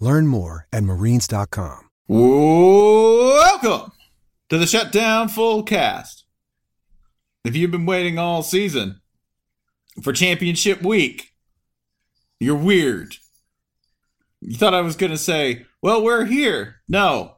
Learn 0.00 0.26
more 0.26 0.66
at 0.72 0.84
marines.com. 0.84 1.90
Welcome 2.08 3.92
to 4.48 4.58
the 4.58 4.66
Shutdown 4.66 5.28
Fullcast. 5.28 6.22
If 7.44 7.56
you've 7.56 7.70
been 7.70 7.86
waiting 7.86 8.18
all 8.18 8.42
season 8.42 9.00
for 10.02 10.12
championship 10.12 10.82
week, 10.82 11.34
you're 12.40 12.56
weird. 12.56 13.16
You 14.40 14.56
thought 14.56 14.74
I 14.74 14.80
was 14.80 14.96
going 14.96 15.10
to 15.12 15.18
say, 15.18 15.66
well, 15.82 16.02
we're 16.02 16.24
here. 16.24 16.76
No. 16.88 17.34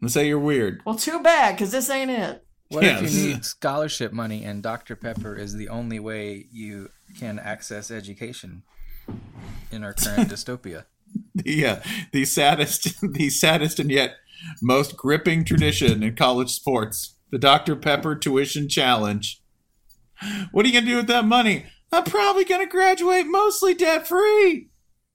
I'm 0.00 0.02
going 0.02 0.08
to 0.08 0.10
say 0.10 0.28
you're 0.28 0.38
weird. 0.38 0.80
Well, 0.84 0.94
too 0.94 1.20
bad, 1.20 1.56
because 1.56 1.72
this 1.72 1.90
ain't 1.90 2.10
it. 2.10 2.44
What 2.68 2.84
Yeah, 2.84 3.02
if 3.02 3.12
you 3.12 3.28
need 3.28 3.44
scholarship 3.44 4.12
money 4.12 4.44
and 4.44 4.62
Dr. 4.62 4.94
Pepper 4.94 5.34
is 5.34 5.54
the 5.54 5.68
only 5.68 5.98
way 5.98 6.46
you 6.52 6.90
can 7.18 7.38
access 7.38 7.90
education 7.90 8.62
in 9.72 9.82
our 9.82 9.94
current 9.94 10.28
dystopia? 10.30 10.84
the 11.34 11.66
uh, 11.66 11.76
the 12.12 12.24
saddest 12.24 13.00
the 13.14 13.30
saddest 13.30 13.78
and 13.78 13.90
yet 13.90 14.16
most 14.62 14.96
gripping 14.96 15.44
tradition 15.44 16.02
in 16.02 16.14
college 16.14 16.50
sports 16.50 17.16
the 17.30 17.38
dr 17.38 17.74
pepper 17.76 18.14
tuition 18.14 18.68
challenge 18.68 19.42
what 20.52 20.64
are 20.64 20.68
you 20.68 20.74
gonna 20.74 20.86
do 20.86 20.96
with 20.96 21.06
that 21.08 21.24
money 21.24 21.66
i'm 21.92 22.04
probably 22.04 22.44
gonna 22.44 22.66
graduate 22.66 23.26
mostly 23.26 23.74
debt 23.74 24.06
free 24.06 24.68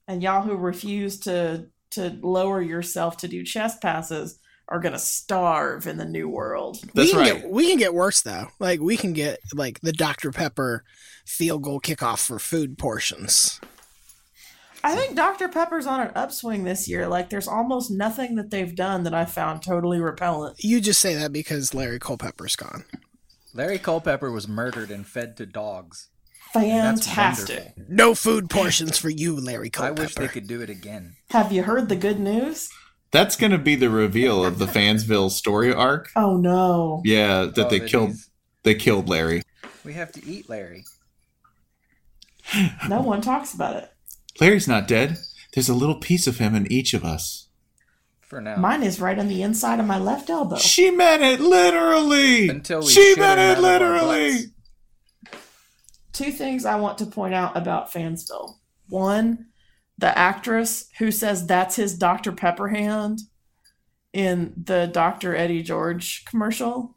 And 0.08 0.22
y'all 0.22 0.42
who 0.42 0.56
refuse 0.56 1.20
to 1.22 1.68
to 1.92 2.18
lower 2.22 2.62
yourself 2.62 3.18
to 3.18 3.28
do 3.28 3.44
chest 3.44 3.81
passes 3.81 4.40
are 4.70 4.80
gonna 4.80 4.98
starve 5.00 5.88
in 5.88 5.98
the 5.98 6.06
new 6.06 6.28
world. 6.28 6.80
that's 6.94 6.96
we 6.96 7.12
can 7.12 7.20
right 7.20 7.42
Get, 7.42 7.52
we 7.52 7.68
can 7.70 7.78
get 7.78 7.94
worse 7.94 8.22
though. 8.22 8.48
Like 8.60 8.80
we 8.80 8.98
can 8.98 9.14
get 9.14 9.40
like 9.54 9.80
the 9.81 9.92
Dr 9.92 10.31
Pepper 10.31 10.84
field 11.25 11.64
goal 11.64 11.80
kickoff 11.80 12.25
for 12.25 12.40
food 12.40 12.78
portions. 12.78 13.60
I 14.83 14.95
think 14.95 15.16
Dr. 15.16 15.47
Pepper's 15.47 15.88
on 15.88 16.01
an 16.01 16.11
upswing 16.16 16.63
this 16.66 16.88
year. 16.89 17.07
Like 17.07 17.29
there's 17.29 17.47
almost 17.47 17.89
nothing 17.89 18.35
that 18.35 18.49
they've 18.49 18.75
done 18.75 19.03
that 19.03 19.13
I 19.13 19.25
found 19.25 19.61
totally 19.63 19.99
repellent. 19.99 20.57
You 20.63 20.81
just 20.81 20.99
say 20.99 21.16
that 21.16 21.31
because 21.31 21.73
Larry 21.73 21.99
Culpepper's 21.99 22.55
gone. 22.55 22.83
Larry 23.53 23.77
Culpepper 23.79 24.31
was 24.31 24.47
murdered 24.47 24.91
and 24.91 25.07
fed 25.07 25.38
to 25.38 25.45
dogs. 25.45 26.09
Fantastic. 26.53 27.73
No 27.89 28.13
food 28.13 28.49
portions 28.49 28.97
for 28.97 29.09
you, 29.09 29.39
Larry 29.39 29.69
Culpepper. 29.69 30.01
I 30.01 30.03
wish 30.05 30.16
they 30.16 30.27
could 30.27 30.47
do 30.47 30.61
it 30.61 30.69
again. 30.69 31.15
Have 31.31 31.51
you 31.51 31.63
heard 31.63 31.89
the 31.89 31.95
good 31.95 32.19
news? 32.19 32.69
that's 33.11 33.35
gonna 33.35 33.59
be 33.59 33.75
the 33.75 33.91
reveal 33.91 34.44
of 34.44 34.57
the 34.57 34.65
fansville 34.65 35.29
story 35.29 35.71
arc 35.71 36.09
Oh 36.15 36.35
no. 36.38 37.00
yeah 37.05 37.45
that 37.45 37.67
Oh, 37.67 37.69
they 37.69 37.79
killed 37.81 38.09
he's- 38.09 38.29
they 38.63 38.73
killed 38.73 39.07
larry 39.07 39.44
We 39.85 39.94
have 39.94 40.11
to 40.13 40.25
eat 40.25 40.50
Larry. 40.50 40.83
No 42.89 43.01
one 43.01 43.21
talks 43.21 43.53
about 43.53 43.75
it. 43.77 43.93
Larry's 44.39 44.67
not 44.67 44.88
dead 44.88 45.17
there's 45.53 45.69
a 45.69 45.73
little 45.73 45.95
piece 45.95 46.27
of 46.27 46.39
him 46.39 46.55
in 46.55 46.71
each 46.71 46.94
of 46.94 47.03
us 47.03 47.47
For 48.21 48.41
now. 48.41 48.55
Mine 48.55 48.83
is 48.83 48.99
right 48.99 49.19
on 49.19 49.27
the 49.27 49.44
inside 49.44 49.79
of 49.79 49.85
my 49.85 49.99
left 49.99 50.29
elbow. 50.29 50.57
she 50.57 50.89
meant 50.91 51.23
it 51.23 51.39
literally 51.39 52.49
Until 52.49 52.79
we 52.81 52.88
she 52.88 53.13
shit 53.13 53.19
meant 53.19 53.39
it 53.39 53.57
of 53.57 53.63
our 53.63 53.71
literally 53.71 54.53
two 56.13 56.31
things 56.31 56.66
I 56.66 56.75
want 56.75 56.99
to 56.99 57.05
point 57.05 57.33
out 57.33 57.57
about 57.57 57.91
Fansville. 57.91 58.57
One, 58.88 59.47
the 59.97 60.17
actress 60.17 60.88
who 61.00 61.11
says 61.11 61.45
that's 61.45 61.75
his 61.75 61.97
Dr. 61.97 62.31
Pepper 62.31 62.69
hand 62.69 63.19
in 64.13 64.53
the 64.55 64.85
Dr. 64.85 65.35
Eddie 65.35 65.63
George 65.63 66.23
commercial 66.25 66.95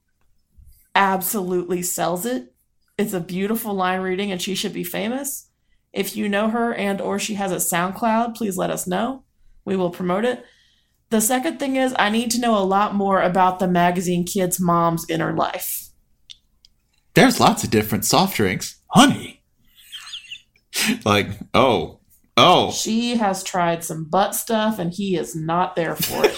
absolutely 0.95 1.83
sells 1.83 2.27
it. 2.27 2.55
It's 2.99 3.15
a 3.15 3.21
beautiful 3.21 3.75
line 3.75 4.01
reading 4.01 4.31
and 4.31 4.41
she 4.41 4.55
should 4.55 4.73
be 4.73 4.85
famous. 4.85 5.46
If 5.97 6.15
you 6.15 6.29
know 6.29 6.49
her 6.51 6.75
and 6.75 7.01
or 7.01 7.19
she 7.19 7.35
has 7.35 7.51
a 7.51 7.57
SoundCloud, 7.57 8.37
please 8.37 8.57
let 8.59 8.71
us 8.71 8.87
know. 8.87 9.25
We 9.65 9.77
will 9.77 9.91
promote 9.91 10.25
it. 10.27 10.45
The 11.11 11.21
second 11.21 11.59
thing 11.59 11.77
is 11.77 11.95
I 11.99 12.11
need 12.11 12.31
to 12.33 12.41
know 12.41 12.57
a 12.59 12.63
lot 12.65 12.95
more 12.95 13.23
about 13.23 13.59
the 13.59 13.67
magazine 13.69 14.25
Kids 14.25 14.61
Mom's 14.61 15.07
inner 15.09 15.33
life. 15.35 15.89
there's 17.15 17.41
lots 17.41 17.65
of 17.65 17.71
different 17.71 18.05
soft 18.05 18.37
drinks 18.37 18.81
honey 18.89 19.43
like 21.07 21.29
oh 21.55 22.01
oh 22.37 22.71
She 22.73 23.17
has 23.17 23.43
tried 23.43 23.83
some 23.83 24.05
butt 24.05 24.35
stuff 24.35 24.79
and 24.79 24.93
he 24.93 25.17
is 25.17 25.35
not 25.35 25.77
there 25.77 25.97
for 25.97 26.23
it. 26.27 26.37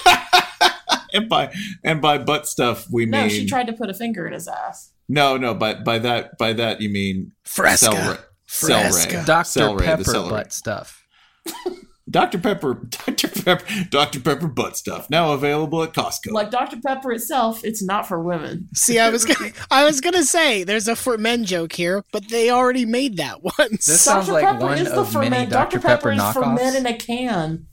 and 1.13 1.29
by 1.29 1.53
and 1.83 2.01
by 2.01 2.19
butt 2.19 2.47
stuff 2.47 2.87
we 2.93 3.07
no, 3.07 3.23
mean 3.23 3.31
she 3.31 3.47
tried 3.47 3.67
to 3.67 3.73
put 3.73 3.91
a 3.91 3.95
finger 3.95 4.27
in 4.27 4.33
his 4.34 4.47
ass. 4.47 4.93
no 5.09 5.37
no 5.37 5.54
by 5.54 5.75
by 5.75 5.99
that 5.99 6.39
by 6.39 6.53
that 6.53 6.81
you 6.81 6.89
mean 6.89 7.33
Fresca. 7.45 7.87
Celery. 7.93 8.19
Fresca. 8.48 9.10
Celery. 9.10 9.27
Dr. 9.27 9.45
Celery, 9.45 9.78
the 9.78 9.84
Pepper 9.84 10.04
celery. 10.04 10.30
butt 10.30 10.53
stuff. 10.53 11.06
Dr. 12.10 12.39
Pepper 12.39 12.74
Dr. 12.89 13.28
Pepper 13.28 13.84
Dr. 13.91 14.21
Pepper 14.21 14.48
butt 14.48 14.78
stuff 14.78 15.10
now 15.10 15.33
available 15.33 15.83
at 15.83 15.92
Costco. 15.92 16.33
Like 16.33 16.50
Dr. 16.50 16.78
Pepper 16.80 17.12
itself, 17.12 17.62
it's 17.65 17.83
not 17.83 18.09
for 18.09 18.18
women. 18.22 18.68
See, 18.74 18.98
I 18.98 19.10
was 19.10 19.27
gonna, 19.27 19.53
I 19.71 19.84
was 19.84 20.00
gonna 20.00 20.24
say 20.24 20.65
there's 20.65 20.89
a 20.89 20.97
for 20.97 21.18
men 21.18 21.45
joke 21.45 21.74
here, 21.74 22.03
but 22.10 22.28
they 22.30 22.50
already 22.50 22.86
made 22.86 23.18
that 23.18 23.42
once. 23.42 23.86
This 23.86 24.00
sounds 24.00 24.30
like 24.30 24.45
Pepper 24.45 24.59
one 24.60 24.78
is 24.78 24.91
the 24.91 25.01
of 25.01 25.12
for 25.12 25.18
many 25.18 25.30
men. 25.30 25.48
Dr. 25.51 25.77
Dr. 25.77 25.80
Pepper 25.86 26.16
Pepper 26.16 26.28
is 26.28 26.33
for 26.33 26.47
men 26.47 26.77
in 26.77 26.86
a 26.86 26.97
can. 26.97 27.66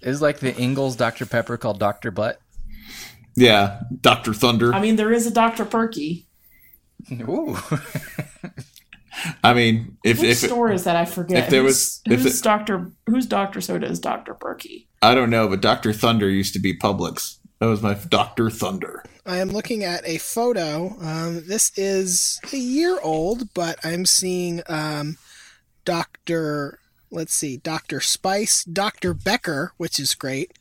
Is 0.00 0.22
like 0.22 0.38
the 0.38 0.56
Ingalls 0.60 0.94
Dr. 0.94 1.26
Pepper 1.26 1.56
called 1.56 1.80
Dr. 1.80 2.12
Butt. 2.12 2.40
yeah, 3.34 3.80
Dr. 4.00 4.34
Thunder. 4.34 4.72
I 4.72 4.80
mean, 4.80 4.94
there 4.94 5.12
is 5.12 5.26
a 5.26 5.32
Dr. 5.32 5.64
Perky. 5.64 6.28
Ooh. 7.10 7.56
I 9.42 9.54
mean, 9.54 9.96
if 10.04 10.20
Which 10.20 10.30
if 10.30 10.38
store 10.38 10.70
is 10.72 10.84
that? 10.84 10.96
I 10.96 11.04
forget. 11.04 11.44
if 11.44 11.50
there 11.50 11.62
who's, 11.62 12.00
was- 12.06 12.14
if 12.14 12.22
who's 12.22 12.40
it- 12.40 12.44
Dr. 12.44 12.90
Who's 13.06 13.26
Dr. 13.26 13.60
Soda 13.60 13.86
is 13.86 13.98
Dr. 14.00 14.34
Perky. 14.34 14.88
I 15.02 15.14
don't 15.14 15.30
know, 15.30 15.48
but 15.48 15.60
Dr. 15.60 15.92
Thunder 15.92 16.28
used 16.30 16.52
to 16.54 16.58
be 16.58 16.76
Publix 16.76 17.36
That 17.60 17.66
was 17.66 17.82
my 17.82 17.94
Doctor 17.94 18.50
Thunder. 18.50 19.04
I 19.26 19.38
am 19.38 19.48
looking 19.50 19.84
at 19.84 20.06
a 20.06 20.18
photo. 20.18 20.96
Um, 21.00 21.44
this 21.46 21.72
is 21.78 22.40
a 22.52 22.56
year 22.56 22.98
old, 23.02 23.52
but 23.54 23.78
I'm 23.84 24.04
seeing 24.06 24.62
um, 24.68 25.16
Doctor. 25.84 26.78
Let's 27.10 27.34
see, 27.34 27.56
Doctor 27.58 28.00
Spice, 28.00 28.64
Doctor 28.64 29.14
Becker, 29.14 29.72
which 29.76 30.00
is 30.00 30.14
great. 30.14 30.52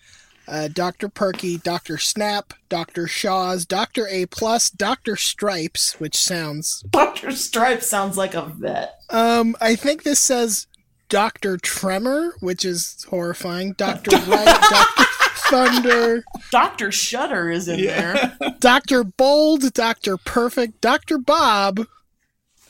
Uh, 0.48 0.68
Doctor 0.68 1.08
Perky, 1.08 1.58
Doctor 1.58 1.98
Snap, 1.98 2.54
Doctor 2.68 3.08
Shaw's, 3.08 3.66
Doctor 3.66 4.08
A 4.10 4.26
Plus, 4.26 4.70
Doctor 4.70 5.16
Stripes, 5.16 6.00
which 6.00 6.18
sounds. 6.18 6.84
Doctor 6.92 7.32
Stripes 7.32 7.88
sounds 7.88 8.18
like 8.18 8.34
a 8.34 8.44
vet. 8.44 9.00
Um, 9.10 9.56
I 9.62 9.76
think 9.76 10.04
this 10.04 10.20
says 10.20 10.68
Doctor 11.08 11.58
Tremor, 11.58 12.36
which 12.42 12.66
is 12.66 13.06
horrifying. 13.10 13.74
Doctor 13.74 14.12
Light, 14.28 14.46
Doctor 14.70 15.04
Thunder, 15.50 16.24
Doctor 16.52 16.92
Shutter 16.92 17.50
is 17.50 17.68
in 17.68 17.82
there. 17.86 18.38
Doctor 18.60 19.04
Bold, 19.04 19.72
Doctor 19.74 20.18
Perfect, 20.18 20.82
Doctor 20.82 21.18
Bob. 21.18 21.86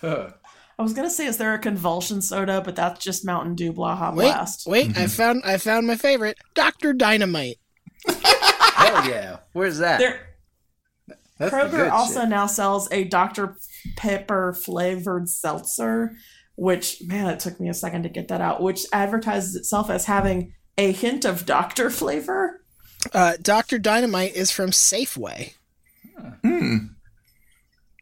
I 0.03 0.81
was 0.81 0.93
gonna 0.93 1.09
say, 1.09 1.25
is 1.27 1.37
there 1.37 1.53
a 1.53 1.59
convulsion 1.59 2.21
soda? 2.21 2.61
But 2.63 2.75
that's 2.75 3.03
just 3.03 3.25
Mountain 3.25 3.55
Dew 3.55 3.71
Blaha 3.71 4.13
Wait, 4.13 4.25
Blast. 4.25 4.67
wait! 4.67 4.97
I 4.97 5.07
found 5.07 5.43
I 5.45 5.57
found 5.57 5.87
my 5.87 5.95
favorite, 5.95 6.37
Doctor 6.55 6.93
Dynamite. 6.93 7.57
Hell 8.07 9.07
yeah. 9.09 9.37
Where's 9.53 9.77
that? 9.79 9.99
There, 9.99 10.19
That's 11.37 11.51
the 11.51 11.57
Kroger 11.57 11.71
good 11.71 11.89
also 11.89 12.21
shit. 12.21 12.29
now 12.29 12.47
sells 12.47 12.91
a 12.91 13.03
Dr. 13.05 13.57
Pepper 13.97 14.53
flavored 14.53 15.29
seltzer, 15.29 16.15
which 16.55 17.01
man, 17.05 17.27
it 17.27 17.39
took 17.39 17.59
me 17.59 17.69
a 17.69 17.73
second 17.73 18.03
to 18.03 18.09
get 18.09 18.27
that 18.29 18.41
out. 18.41 18.61
Which 18.61 18.85
advertises 18.91 19.55
itself 19.55 19.89
as 19.89 20.05
having 20.05 20.53
a 20.77 20.91
hint 20.91 21.25
of 21.25 21.45
Doctor 21.45 21.89
flavor. 21.91 22.63
Uh, 23.13 23.33
Doctor 23.41 23.77
Dynamite 23.77 24.33
is 24.35 24.49
from 24.51 24.69
Safeway. 24.71 25.53
Hmm. 26.41 26.77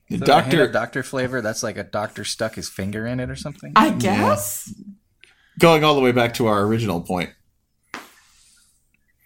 So 0.10 0.18
doctor, 0.18 0.26
doctor, 0.28 0.72
doctor 0.72 1.04
flavor. 1.04 1.42
That's 1.42 1.64
like 1.64 1.78
a 1.78 1.84
doctor 1.86 2.24
stuck 2.26 2.56
his 2.56 2.68
finger 2.68 3.08
in 3.08 3.20
it 3.22 3.30
or 3.30 3.36
something. 3.36 3.72
I 3.78 3.92
guess. 3.92 4.74
going 5.58 5.84
all 5.86 5.96
the 5.96 6.02
way 6.02 6.12
back 6.12 6.34
to 6.36 6.48
our 6.48 6.64
original 6.64 7.02
point. 7.02 7.30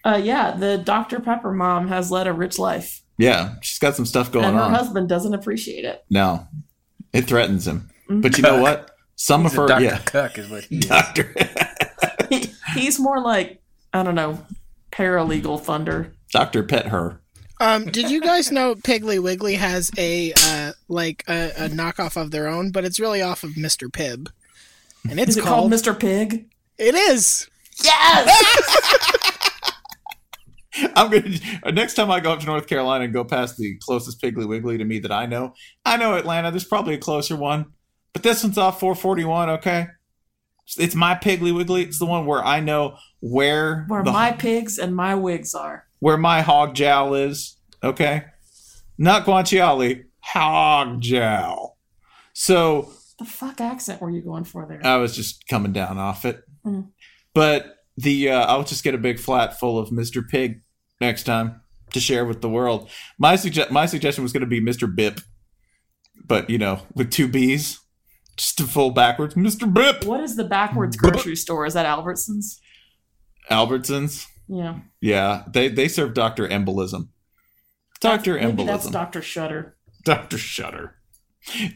Uh, 0.06 0.16
yeah, 0.22 0.52
the 0.56 0.78
Dr. 0.78 1.18
Pepper 1.18 1.52
mom 1.52 1.88
has 1.88 2.10
led 2.12 2.26
a 2.28 2.32
rich 2.32 2.58
life, 2.60 3.02
Yeah, 3.18 3.54
she's 3.60 3.78
got 3.80 3.96
some 3.96 4.06
stuff 4.06 4.30
going 4.30 4.44
on. 4.44 4.50
and 4.52 4.58
her 4.60 4.64
on. 4.66 4.72
husband 4.74 5.08
doesn't 5.08 5.34
appreciate 5.34 5.84
it. 5.84 6.04
No, 6.10 6.46
it 7.12 7.22
threatens 7.26 7.66
him. 7.66 7.90
Mhm. 8.08 8.22
But 8.22 8.36
you 8.36 8.42
know 8.44 8.60
what? 8.62 8.92
Some 9.16 9.42
He's 9.42 9.52
of 9.54 9.58
a 9.58 9.62
her, 9.62 9.68
Dr. 9.68 9.84
yeah, 9.84 9.98
Cuck 10.04 10.38
is 10.38 10.48
what 10.48 10.64
he 10.64 10.76
is. 10.78 10.86
doctor, 10.86 11.34
He, 12.30 12.52
he's 12.74 13.00
more 13.00 13.20
like 13.20 13.60
I 13.92 14.02
don't 14.04 14.14
know, 14.14 14.38
paralegal 14.92 15.62
thunder. 15.62 16.12
doctor 16.32 16.62
pet 16.62 16.86
her. 16.88 17.20
Um, 17.58 17.86
did 17.86 18.10
you 18.10 18.20
guys 18.20 18.52
know 18.52 18.74
Piggly 18.74 19.18
Wiggly 19.20 19.54
has 19.54 19.90
a 19.98 20.32
uh, 20.44 20.72
like 20.88 21.24
a, 21.26 21.50
a 21.64 21.68
knockoff 21.68 22.16
of 22.20 22.30
their 22.30 22.46
own, 22.46 22.70
but 22.70 22.84
it's 22.84 23.00
really 23.00 23.22
off 23.22 23.42
of 23.42 23.52
Mr. 23.52 23.88
Pibb, 23.88 24.28
and 25.10 25.18
it's 25.18 25.30
Is 25.30 25.36
it 25.38 25.44
called 25.44 25.72
Mr. 25.72 25.98
Pig? 25.98 26.46
It 26.78 26.94
is. 26.94 27.48
I'm 30.96 31.10
gonna 31.10 31.72
next 31.72 31.94
time 31.94 32.10
I 32.10 32.20
go 32.20 32.32
up 32.32 32.40
to 32.40 32.46
North 32.46 32.66
Carolina 32.66 33.04
and 33.04 33.12
go 33.12 33.24
past 33.24 33.56
the 33.56 33.76
closest 33.82 34.20
Piggly 34.20 34.46
Wiggly 34.48 34.78
to 34.78 34.84
me 34.84 34.98
that 35.00 35.12
I 35.12 35.26
know. 35.26 35.54
I 35.84 35.96
know 35.96 36.14
Atlanta. 36.16 36.50
There's 36.50 36.64
probably 36.64 36.94
a 36.94 36.98
closer 36.98 37.36
one, 37.36 37.66
but 38.12 38.22
this 38.22 38.42
one's 38.42 38.58
off 38.58 38.80
441. 38.80 39.50
Okay, 39.50 39.86
it's 40.78 40.94
my 40.94 41.14
Piggly 41.14 41.54
Wiggly. 41.54 41.82
It's 41.82 41.98
the 41.98 42.06
one 42.06 42.26
where 42.26 42.44
I 42.44 42.60
know 42.60 42.96
where 43.20 43.84
Where 43.88 44.02
the, 44.04 44.12
my 44.12 44.32
pigs 44.32 44.78
and 44.78 44.94
my 44.94 45.14
wigs 45.14 45.54
are. 45.54 45.86
where 46.00 46.16
my 46.18 46.42
hog 46.42 46.74
jowl 46.74 47.14
is. 47.14 47.56
Okay, 47.82 48.24
not 48.98 49.24
guanciale, 49.24 50.04
hog 50.20 51.00
jowl. 51.00 51.78
So 52.32 52.90
The 53.18 53.24
fuck 53.24 53.60
accent 53.60 54.00
were 54.00 54.10
you 54.10 54.20
going 54.22 54.44
for 54.44 54.66
there? 54.66 54.84
I 54.84 54.96
was 54.96 55.14
just 55.16 55.46
coming 55.48 55.72
down 55.72 55.96
off 55.98 56.24
it. 56.24 56.42
Mm. 56.66 56.88
But 57.32 57.76
the 57.96 58.30
uh, 58.30 58.44
I'll 58.46 58.64
just 58.64 58.84
get 58.84 58.94
a 58.94 58.98
big 58.98 59.18
flat 59.18 59.58
full 59.58 59.78
of 59.78 59.88
Mr. 59.90 60.26
Pig 60.26 60.60
next 61.00 61.24
time 61.24 61.60
to 61.92 62.00
share 62.00 62.24
with 62.24 62.40
the 62.42 62.48
world. 62.48 62.88
My 63.18 63.36
suggest 63.36 63.70
my 63.70 63.86
suggestion 63.86 64.22
was 64.22 64.32
going 64.32 64.42
to 64.42 64.46
be 64.46 64.60
Mr. 64.60 64.92
Bip, 64.94 65.20
but 66.26 66.48
you 66.50 66.58
know, 66.58 66.80
with 66.94 67.10
two 67.10 67.28
B's, 67.28 67.80
just 68.36 68.58
to 68.58 68.64
full 68.64 68.90
backwards, 68.90 69.34
Mr. 69.34 69.72
Bip. 69.72 70.04
What 70.04 70.20
is 70.20 70.36
the 70.36 70.44
backwards 70.44 70.96
grocery 70.96 71.36
store? 71.36 71.66
Is 71.66 71.74
that 71.74 71.86
Albertsons? 71.86 72.58
Albertsons, 73.50 74.26
Yeah. 74.48 74.80
yeah, 75.00 75.44
they 75.48 75.68
they 75.68 75.88
serve 75.88 76.14
Doctor 76.14 76.48
Embolism. 76.48 77.08
Doctor 78.00 78.34
Maybe 78.34 78.64
that's 78.64 78.86
Embolism. 78.88 78.92
Dr. 78.92 79.22
Shutter. 79.22 79.76
Doctor 80.04 80.38
Shutter. 80.38 80.96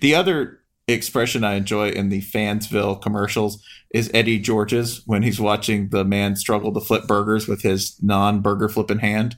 The 0.01 0.15
other 0.15 0.60
expression 0.89 1.45
I 1.45 1.55
enjoy 1.55 1.91
in 1.91 2.09
the 2.09 2.21
Fansville 2.21 3.01
commercials 3.01 3.63
is 3.93 4.11
Eddie 4.15 4.39
George's 4.39 5.03
when 5.07 5.23
he's 5.23 5.41
watching 5.41 5.89
the 5.89 6.05
man 6.05 6.37
struggle 6.37 6.73
to 6.75 6.81
flip 6.81 7.07
burgers 7.07 7.49
with 7.49 7.63
his 7.63 8.01
non-burger 8.03 8.69
flipping 8.69 8.99
hand, 8.99 9.37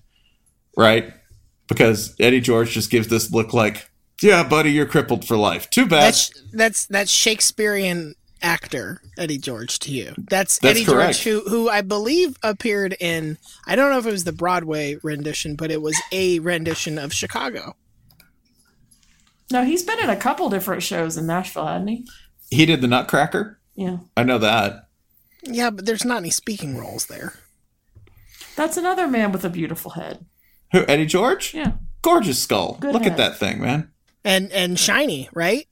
right? 0.77 1.13
Because 1.69 2.15
Eddie 2.21 2.41
George 2.41 2.71
just 2.71 2.91
gives 2.91 3.09
this 3.09 3.33
look 3.33 3.53
like, 3.53 3.91
"Yeah, 4.23 4.43
buddy, 4.43 4.73
you're 4.73 4.87
crippled 4.87 5.27
for 5.27 5.37
life. 5.37 5.71
Too 5.71 5.87
bad." 5.87 6.03
That's 6.03 6.43
that's 6.53 6.87
that's 6.87 7.11
Shakespearean 7.11 8.15
actor 8.43 9.01
Eddie 9.17 9.39
George 9.39 9.79
to 9.81 9.93
you. 9.93 10.15
That's, 10.29 10.59
That's 10.59 10.79
Eddie 10.79 10.85
correct. 10.85 11.21
George, 11.21 11.45
who 11.45 11.49
who 11.49 11.69
I 11.69 11.81
believe 11.81 12.37
appeared 12.43 12.97
in. 13.01 13.39
I 13.67 13.77
don't 13.77 13.91
know 13.91 13.99
if 13.99 14.07
it 14.07 14.13
was 14.13 14.25
the 14.25 14.33
Broadway 14.33 14.97
rendition, 15.03 15.55
but 15.57 15.71
it 15.71 15.81
was 15.81 16.01
a 16.11 16.41
rendition 16.41 16.99
of 16.99 17.13
Chicago. 17.13 17.77
No, 19.53 19.65
he's 19.65 19.83
been 19.83 19.99
in 20.01 20.11
a 20.11 20.17
couple 20.17 20.49
different 20.49 20.83
shows 20.83 21.17
in 21.17 21.27
Nashville, 21.27 21.67
hasn't 21.67 21.91
he? 21.91 22.07
he 22.51 22.67
did 22.67 22.81
the 22.81 22.89
Nutcracker. 22.89 23.59
Yeah. 23.75 23.99
I 24.17 24.25
know 24.25 24.39
that. 24.39 24.89
Yeah, 25.45 25.71
but 25.71 25.87
there's 25.87 26.05
not 26.05 26.19
any 26.19 26.31
speaking 26.31 26.77
roles 26.77 27.07
there. 27.07 27.35
That's 28.57 28.77
another 28.77 29.09
man 29.09 29.33
with 29.33 29.45
a 29.45 29.49
beautiful 29.51 29.93
head. 29.93 30.25
Who? 30.73 30.85
Eddie 30.87 31.07
George? 31.07 31.55
Yeah. 31.55 31.73
Gorgeous 32.03 32.39
skull. 32.43 32.77
Good 32.81 32.93
Look 32.93 33.03
head. 33.05 33.13
at 33.13 33.19
that 33.19 33.39
thing, 33.39 33.61
man. 33.61 33.91
And 34.25 34.53
and 34.53 34.79
shiny, 34.79 35.29
right? 35.33 35.67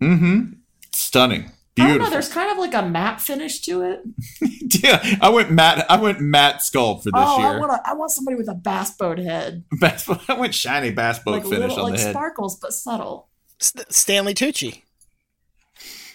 Mm-hmm. 0.00 0.54
Stunning. 0.92 1.50
I 1.78 1.88
don't 1.88 1.98
know. 1.98 2.10
There's 2.10 2.28
kind 2.28 2.52
of 2.52 2.58
like 2.58 2.72
a 2.74 2.82
matte 2.86 3.20
finish 3.20 3.60
to 3.62 3.82
it. 3.82 4.02
yeah, 4.82 5.16
I 5.20 5.28
went 5.28 5.50
matte. 5.50 5.84
I 5.90 5.96
went 6.00 6.20
matte 6.20 6.62
Skull 6.62 6.98
for 6.98 7.10
this 7.10 7.12
oh, 7.16 7.38
year. 7.38 7.48
I 7.48 7.58
want 7.58 7.72
a, 7.72 7.80
I 7.84 7.94
want 7.94 8.12
somebody 8.12 8.36
with 8.36 8.48
a 8.48 8.54
bass 8.54 8.92
boat 8.96 9.18
head, 9.18 9.64
Bass, 9.80 10.06
boat. 10.06 10.20
I 10.28 10.34
went 10.38 10.54
shiny 10.54 10.90
bass 10.92 11.18
boat 11.18 11.32
like 11.32 11.42
finish 11.42 11.70
little, 11.70 11.78
on 11.86 11.90
like 11.90 11.98
the 11.98 12.04
head. 12.06 12.12
sparkles 12.12 12.58
but 12.60 12.72
subtle. 12.72 13.28
St- 13.58 13.92
Stanley 13.92 14.34
Tucci. 14.34 14.82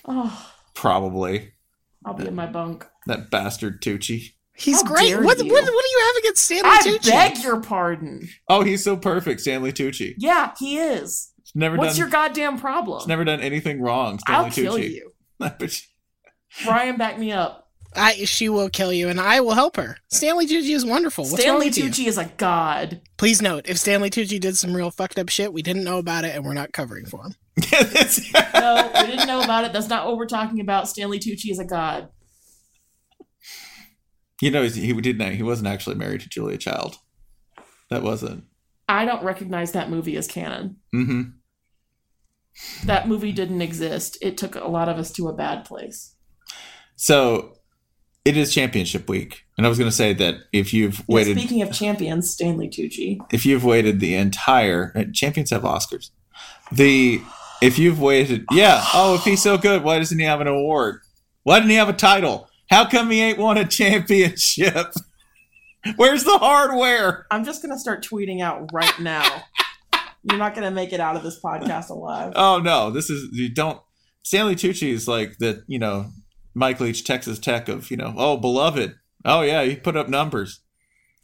Oh, 0.05 0.49
Probably 0.73 1.51
I'll 2.05 2.13
be 2.13 2.25
in 2.25 2.35
my 2.35 2.45
bunk. 2.47 2.85
that 3.07 3.29
bastard 3.29 3.81
Tucci. 3.81 4.33
He's 4.55 4.81
How 4.81 4.87
great. 4.87 5.15
What, 5.21 5.37
you. 5.43 5.51
what 5.51 5.63
what 5.63 5.85
do 5.85 5.89
you 5.91 6.03
have 6.05 6.15
against 6.23 6.43
Stanley 6.45 6.69
I 6.69 6.81
Tucci? 6.81 7.09
beg 7.09 7.43
your 7.43 7.61
pardon. 7.61 8.29
Oh, 8.47 8.63
he's 8.63 8.83
so 8.83 8.95
perfect, 8.97 9.41
Stanley 9.41 9.71
Tucci. 9.73 10.15
Yeah, 10.17 10.53
he 10.57 10.77
is. 10.77 11.31
He's 11.43 11.55
never 11.55 11.75
What's 11.77 11.93
done. 11.95 11.99
your 11.99 12.09
goddamn 12.09 12.59
problem? 12.59 12.99
he's 12.99 13.07
never 13.07 13.23
done 13.25 13.41
anything 13.41 13.81
wrong, 13.81 14.19
Stanley 14.19 14.45
I'll 14.45 14.51
kill 14.51 14.73
Tucci. 14.75 14.91
you. 14.91 15.11
But 15.60 15.81
Brian, 16.65 16.98
back 16.98 17.17
me 17.19 17.31
up. 17.31 17.67
I 17.96 18.13
she 18.25 18.50
will 18.50 18.69
kill 18.69 18.93
you, 18.93 19.08
and 19.10 19.19
I 19.19 19.39
will 19.41 19.53
help 19.55 19.75
her. 19.77 19.98
Stanley 20.10 20.46
Tucci 20.46 20.75
is 20.75 20.86
wonderful. 20.86 21.24
What's 21.24 21.34
wrong 21.34 21.60
Stanley 21.62 21.67
with 21.67 21.77
you? 21.77 21.86
Tucci 21.86 22.08
is 22.08 22.17
a 22.19 22.25
god. 22.25 23.01
Please 23.17 23.41
note, 23.41 23.67
if 23.67 23.77
Stanley 23.79 24.10
Tucci 24.12 24.39
did 24.39 24.58
some 24.58 24.75
real 24.75 24.91
fucked 24.91 25.17
up 25.17 25.29
shit, 25.29 25.51
we 25.53 25.62
didn't 25.63 25.84
know 25.84 25.98
about 25.98 26.24
it, 26.25 26.36
and 26.36 26.46
we're 26.46 26.53
not 26.53 26.72
covering 26.72 27.05
for 27.05 27.24
him. 27.25 27.36
No, 28.53 28.91
we 29.01 29.08
didn't 29.08 29.27
know 29.27 29.41
about 29.41 29.63
it. 29.65 29.74
That's 29.74 29.88
not 29.89 30.05
what 30.05 30.17
we're 30.17 30.27
talking 30.27 30.60
about. 30.60 30.88
Stanley 30.89 31.19
Tucci 31.19 31.50
is 31.51 31.60
a 31.60 31.65
god. 31.65 32.10
you 34.41 34.51
know, 34.51 34.62
he's- 34.62 34.75
he 34.75 34.93
didn't. 34.93 35.36
He 35.36 35.43
wasn't 35.43 35.67
actually 35.67 35.96
married 35.96 36.22
to 36.22 36.29
Julia 36.29 36.58
Child. 36.58 36.98
That 37.89 38.03
wasn't. 38.03 38.46
I 38.88 39.05
don't 39.05 39.24
recognize 39.24 39.72
that 39.74 39.89
movie 39.89 40.15
as 40.17 40.27
canon. 40.27 40.77
Mm-hmm. 40.93 41.22
That 42.85 43.07
movie 43.07 43.31
didn't 43.31 43.61
exist. 43.61 44.17
It 44.21 44.37
took 44.37 44.55
a 44.55 44.67
lot 44.67 44.89
of 44.89 44.97
us 44.97 45.11
to 45.13 45.27
a 45.27 45.33
bad 45.33 45.65
place. 45.65 46.15
So 46.95 47.59
it 48.25 48.37
is 48.37 48.53
championship 48.53 49.09
week, 49.09 49.45
and 49.57 49.65
I 49.65 49.69
was 49.69 49.77
going 49.77 49.89
to 49.89 49.95
say 49.95 50.13
that 50.13 50.35
if 50.51 50.73
you've 50.73 51.07
waited, 51.07 51.37
speaking 51.37 51.61
of 51.61 51.71
champions, 51.71 52.29
Stanley 52.29 52.67
Tucci. 52.67 53.19
if 53.31 53.45
you've 53.45 53.63
waited 53.63 53.99
the 53.99 54.15
entire 54.15 54.91
uh, 54.95 55.05
champions 55.13 55.49
have 55.51 55.63
Oscars. 55.63 56.11
The 56.71 57.21
if 57.61 57.79
you've 57.79 57.99
waited, 57.99 58.45
yeah. 58.51 58.83
Oh, 58.93 59.15
if 59.15 59.23
he's 59.23 59.41
so 59.41 59.57
good, 59.57 59.83
why 59.83 59.97
doesn't 59.97 60.19
he 60.19 60.25
have 60.25 60.41
an 60.41 60.47
award? 60.47 61.01
Why 61.43 61.59
didn't 61.59 61.71
he 61.71 61.77
have 61.77 61.89
a 61.89 61.93
title? 61.93 62.49
How 62.69 62.87
come 62.87 63.09
he 63.09 63.21
ain't 63.21 63.39
won 63.39 63.57
a 63.57 63.65
championship? 63.65 64.93
Where's 65.95 66.23
the 66.25 66.37
hardware? 66.37 67.25
I'm 67.31 67.43
just 67.43 67.61
gonna 67.61 67.79
start 67.79 68.05
tweeting 68.05 68.41
out 68.41 68.69
right 68.73 68.99
now. 68.99 69.43
You're 70.23 70.38
not 70.38 70.53
gonna 70.55 70.71
make 70.71 70.93
it 70.93 70.99
out 70.99 71.15
of 71.15 71.23
this 71.23 71.39
podcast 71.41 71.89
alive. 71.89 72.33
Oh 72.35 72.59
no, 72.59 72.91
this 72.91 73.09
is 73.09 73.29
you 73.31 73.49
don't. 73.49 73.81
Stanley 74.23 74.55
Tucci 74.55 74.91
is 74.91 75.07
like 75.07 75.38
the 75.39 75.63
you 75.67 75.79
know 75.79 76.07
Mike 76.53 76.79
Leach 76.79 77.03
Texas 77.03 77.39
Tech 77.39 77.69
of 77.69 77.89
you 77.89 77.97
know 77.97 78.13
oh 78.17 78.38
beloved. 78.38 78.95
Oh 79.25 79.41
yeah, 79.41 79.63
he 79.63 79.75
put 79.75 79.95
up 79.95 80.09
numbers. 80.09 80.61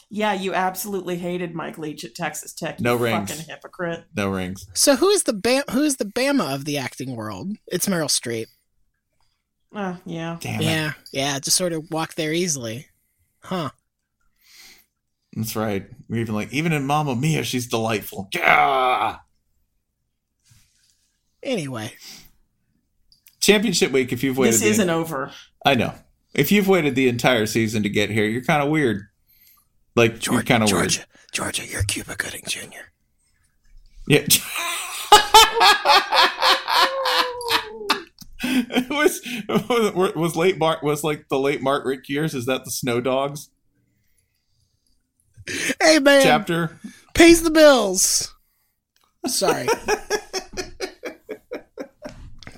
Yeah, 0.09 0.33
you 0.33 0.53
absolutely 0.53 1.17
hated 1.17 1.55
Mike 1.55 1.77
Leach 1.77 2.05
at 2.05 2.15
Texas 2.15 2.53
Tech. 2.53 2.79
You 2.79 2.83
No 2.83 2.95
rings. 2.95 3.31
Fucking 3.31 3.45
hypocrite. 3.47 4.05
No 4.15 4.29
rings. 4.29 4.67
So 4.73 4.95
who 4.95 5.09
is 5.09 5.23
the 5.23 5.33
Bam- 5.33 5.63
who 5.71 5.81
is 5.81 5.97
the 5.97 6.05
Bama 6.05 6.53
of 6.53 6.65
the 6.65 6.77
acting 6.77 7.15
world? 7.15 7.51
It's 7.67 7.87
Meryl 7.87 8.05
Streep. 8.05 8.45
Uh, 9.73 9.97
yeah. 10.05 10.37
Damn 10.39 10.61
it. 10.61 10.63
Yeah, 10.63 10.93
yeah, 11.11 11.39
just 11.39 11.57
sort 11.57 11.73
of 11.73 11.89
walk 11.91 12.15
there 12.15 12.31
easily. 12.31 12.87
Huh. 13.43 13.71
That's 15.35 15.55
right. 15.55 15.87
We're 16.07 16.21
even 16.21 16.35
like 16.35 16.53
even 16.53 16.71
in 16.71 16.85
Mamma 16.85 17.15
Mia, 17.15 17.43
she's 17.43 17.67
delightful. 17.67 18.29
Yeah. 18.33 19.17
Anyway, 21.43 21.93
Championship 23.41 23.91
week. 23.91 24.11
If 24.11 24.23
you've 24.23 24.37
waited, 24.37 24.55
This 24.55 24.63
isn't 24.63 24.89
over. 24.89 25.31
I 25.65 25.75
know. 25.75 25.93
If 26.33 26.51
you've 26.51 26.67
waited 26.67 26.95
the 26.95 27.07
entire 27.07 27.45
season 27.45 27.83
to 27.83 27.89
get 27.89 28.09
here, 28.09 28.25
you're 28.25 28.43
kind 28.43 28.63
of 28.63 28.69
weird. 28.69 29.03
Like 29.95 30.25
you're 30.25 30.43
kind 30.43 30.63
of 30.63 30.71
weird. 30.71 30.89
Georgia, 30.89 31.05
Georgia, 31.31 31.67
you're 31.67 31.83
Cuba 31.83 32.15
Gooding 32.15 32.43
Jr. 32.47 32.89
Yeah. 34.07 34.21
was, 38.89 39.21
was 39.49 40.13
was 40.15 40.35
late 40.35 40.57
Mark 40.57 40.81
was 40.81 41.03
like 41.03 41.27
the 41.29 41.39
late 41.39 41.61
Mark 41.61 41.85
Richt 41.85 42.09
years? 42.09 42.33
Is 42.33 42.45
that 42.45 42.65
the 42.65 42.71
Snow 42.71 43.01
Dogs 43.01 43.49
Hey 45.81 45.99
man, 45.99 46.23
chapter? 46.23 46.79
pays 47.13 47.43
the 47.43 47.51
bills. 47.51 48.33
Sorry. 49.27 49.67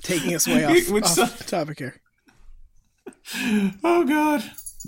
Taking 0.02 0.34
us 0.34 0.46
way 0.46 0.64
off, 0.64 0.90
Which 0.90 1.04
off 1.04 1.46
topic 1.46 1.78
here. 1.78 2.00
Oh 3.84 4.04
god. 4.06 4.42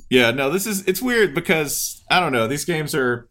Yeah, 0.09 0.31
no, 0.31 0.51
this 0.51 0.67
is 0.67 0.87
it's 0.87 1.03
weird 1.03 1.35
because 1.35 2.03
I 2.11 2.21
don't 2.21 2.33
know, 2.33 2.47
these 2.47 2.65
games 2.65 2.95
are 2.95 3.29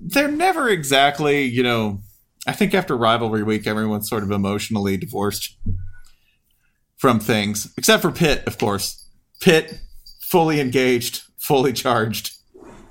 they're 0.00 0.30
never 0.30 0.68
exactly, 0.68 1.44
you 1.44 1.62
know, 1.62 2.00
I 2.46 2.52
think 2.52 2.74
after 2.74 2.96
rivalry 2.96 3.42
week 3.42 3.66
everyone's 3.66 4.08
sort 4.08 4.22
of 4.22 4.30
emotionally 4.30 4.96
divorced 4.96 5.56
from 6.96 7.20
things, 7.20 7.72
except 7.78 8.02
for 8.02 8.12
Pitt, 8.12 8.46
of 8.46 8.58
course. 8.58 9.08
Pitt 9.40 9.80
fully 10.20 10.60
engaged, 10.60 11.22
fully 11.38 11.72
charged, 11.72 12.32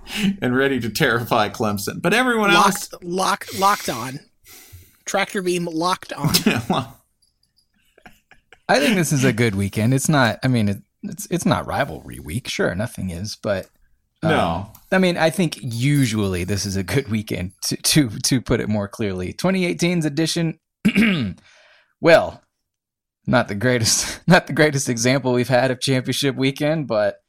and 0.41 0.55
ready 0.55 0.79
to 0.79 0.89
terrify 0.89 1.50
Clemson. 1.50 2.01
But 2.01 2.13
everyone 2.13 2.51
else 2.51 2.91
Locked, 2.91 3.03
lock, 3.03 3.60
locked 3.60 3.89
on. 3.89 4.20
Tractor 5.05 5.41
beam 5.41 5.65
locked 5.65 6.13
on. 6.13 6.29
I 8.70 8.79
think 8.79 8.96
this 8.96 9.12
is 9.12 9.24
a 9.24 9.34
good 9.34 9.55
weekend. 9.55 9.93
It's 9.93 10.08
not. 10.08 10.39
I 10.43 10.48
mean, 10.48 10.70
it, 10.70 10.77
it's 11.03 11.27
it's 11.29 11.46
not 11.46 11.67
rivalry 11.67 12.20
week. 12.20 12.48
Sure, 12.48 12.74
nothing 12.75 13.10
is, 13.10 13.36
but 13.36 13.65
um, 14.24 14.29
No. 14.29 14.74
I 14.91 14.98
mean, 14.98 15.17
I 15.17 15.29
think 15.29 15.60
usually 15.62 16.43
this 16.43 16.65
is 16.65 16.75
a 16.75 16.84
good 16.84 17.10
weekend 17.10 17.53
to 17.63 17.77
to 17.77 18.10
to 18.10 18.41
put 18.41 18.60
it 18.60 18.70
more 18.70 18.88
clearly. 18.88 19.34
2018's 19.34 20.05
edition. 20.05 20.60
well, 22.01 22.41
not 23.27 23.48
the 23.48 23.55
greatest, 23.55 24.22
not 24.27 24.48
the 24.48 24.53
greatest 24.53 24.89
example 24.89 25.34
we've 25.34 25.48
had 25.48 25.72
of 25.72 25.79
championship 25.79 26.36
weekend, 26.36 26.88
but 26.88 27.20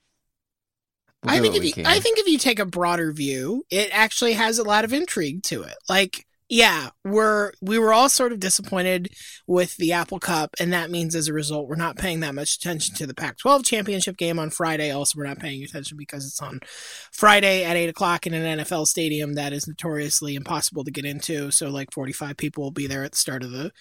we'll 1.24 1.34
I 1.34 1.40
think 1.40 1.54
if 1.54 1.64
you, 1.64 1.72
can. 1.72 1.86
I 1.86 2.00
think 2.00 2.18
if 2.18 2.26
you 2.26 2.38
take 2.38 2.58
a 2.58 2.66
broader 2.66 3.12
view, 3.12 3.64
it 3.70 3.90
actually 3.92 4.34
has 4.34 4.58
a 4.58 4.64
lot 4.64 4.84
of 4.84 4.92
intrigue 4.92 5.42
to 5.44 5.62
it. 5.62 5.76
Like, 5.88 6.26
yeah, 6.48 6.90
we're 7.02 7.52
we 7.62 7.78
were 7.78 7.94
all 7.94 8.10
sort 8.10 8.32
of 8.32 8.38
disappointed 8.38 9.14
with 9.46 9.74
the 9.78 9.92
Apple 9.92 10.18
Cup, 10.18 10.54
and 10.60 10.72
that 10.72 10.90
means 10.90 11.14
as 11.14 11.28
a 11.28 11.32
result, 11.32 11.66
we're 11.66 11.76
not 11.76 11.96
paying 11.96 12.20
that 12.20 12.34
much 12.34 12.56
attention 12.56 12.94
to 12.96 13.06
the 13.06 13.14
Pac-12 13.14 13.64
championship 13.64 14.18
game 14.18 14.38
on 14.38 14.50
Friday. 14.50 14.90
Also, 14.90 15.16
we're 15.16 15.26
not 15.26 15.38
paying 15.38 15.62
attention 15.62 15.96
because 15.96 16.26
it's 16.26 16.42
on 16.42 16.60
Friday 17.10 17.64
at 17.64 17.76
eight 17.76 17.88
o'clock 17.88 18.26
in 18.26 18.34
an 18.34 18.58
NFL 18.58 18.86
stadium 18.86 19.32
that 19.34 19.54
is 19.54 19.66
notoriously 19.66 20.34
impossible 20.34 20.84
to 20.84 20.90
get 20.90 21.06
into. 21.06 21.50
So, 21.50 21.70
like, 21.70 21.90
forty-five 21.90 22.36
people 22.36 22.64
will 22.64 22.70
be 22.70 22.86
there 22.86 23.04
at 23.04 23.12
the 23.12 23.18
start 23.18 23.42
of 23.42 23.50
the 23.50 23.72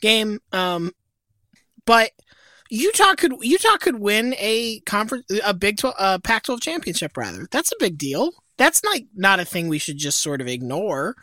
game. 0.00 0.38
Um, 0.52 0.92
but 1.84 2.12
Utah 2.70 3.14
could 3.14 3.32
Utah 3.40 3.76
could 3.78 3.96
win 3.98 4.34
a 4.38 4.80
conference 4.80 5.26
a 5.44 5.52
Big 5.52 5.76
12 5.78 5.94
uh, 5.98 6.18
Pac-12 6.20 6.60
championship 6.62 7.16
rather. 7.16 7.46
That's 7.50 7.72
a 7.72 7.76
big 7.80 7.98
deal. 7.98 8.30
That's 8.56 8.82
like 8.84 9.06
not 9.14 9.40
a 9.40 9.44
thing 9.44 9.68
we 9.68 9.78
should 9.78 9.98
just 9.98 10.22
sort 10.22 10.40
of 10.40 10.46
ignore. 10.46 11.16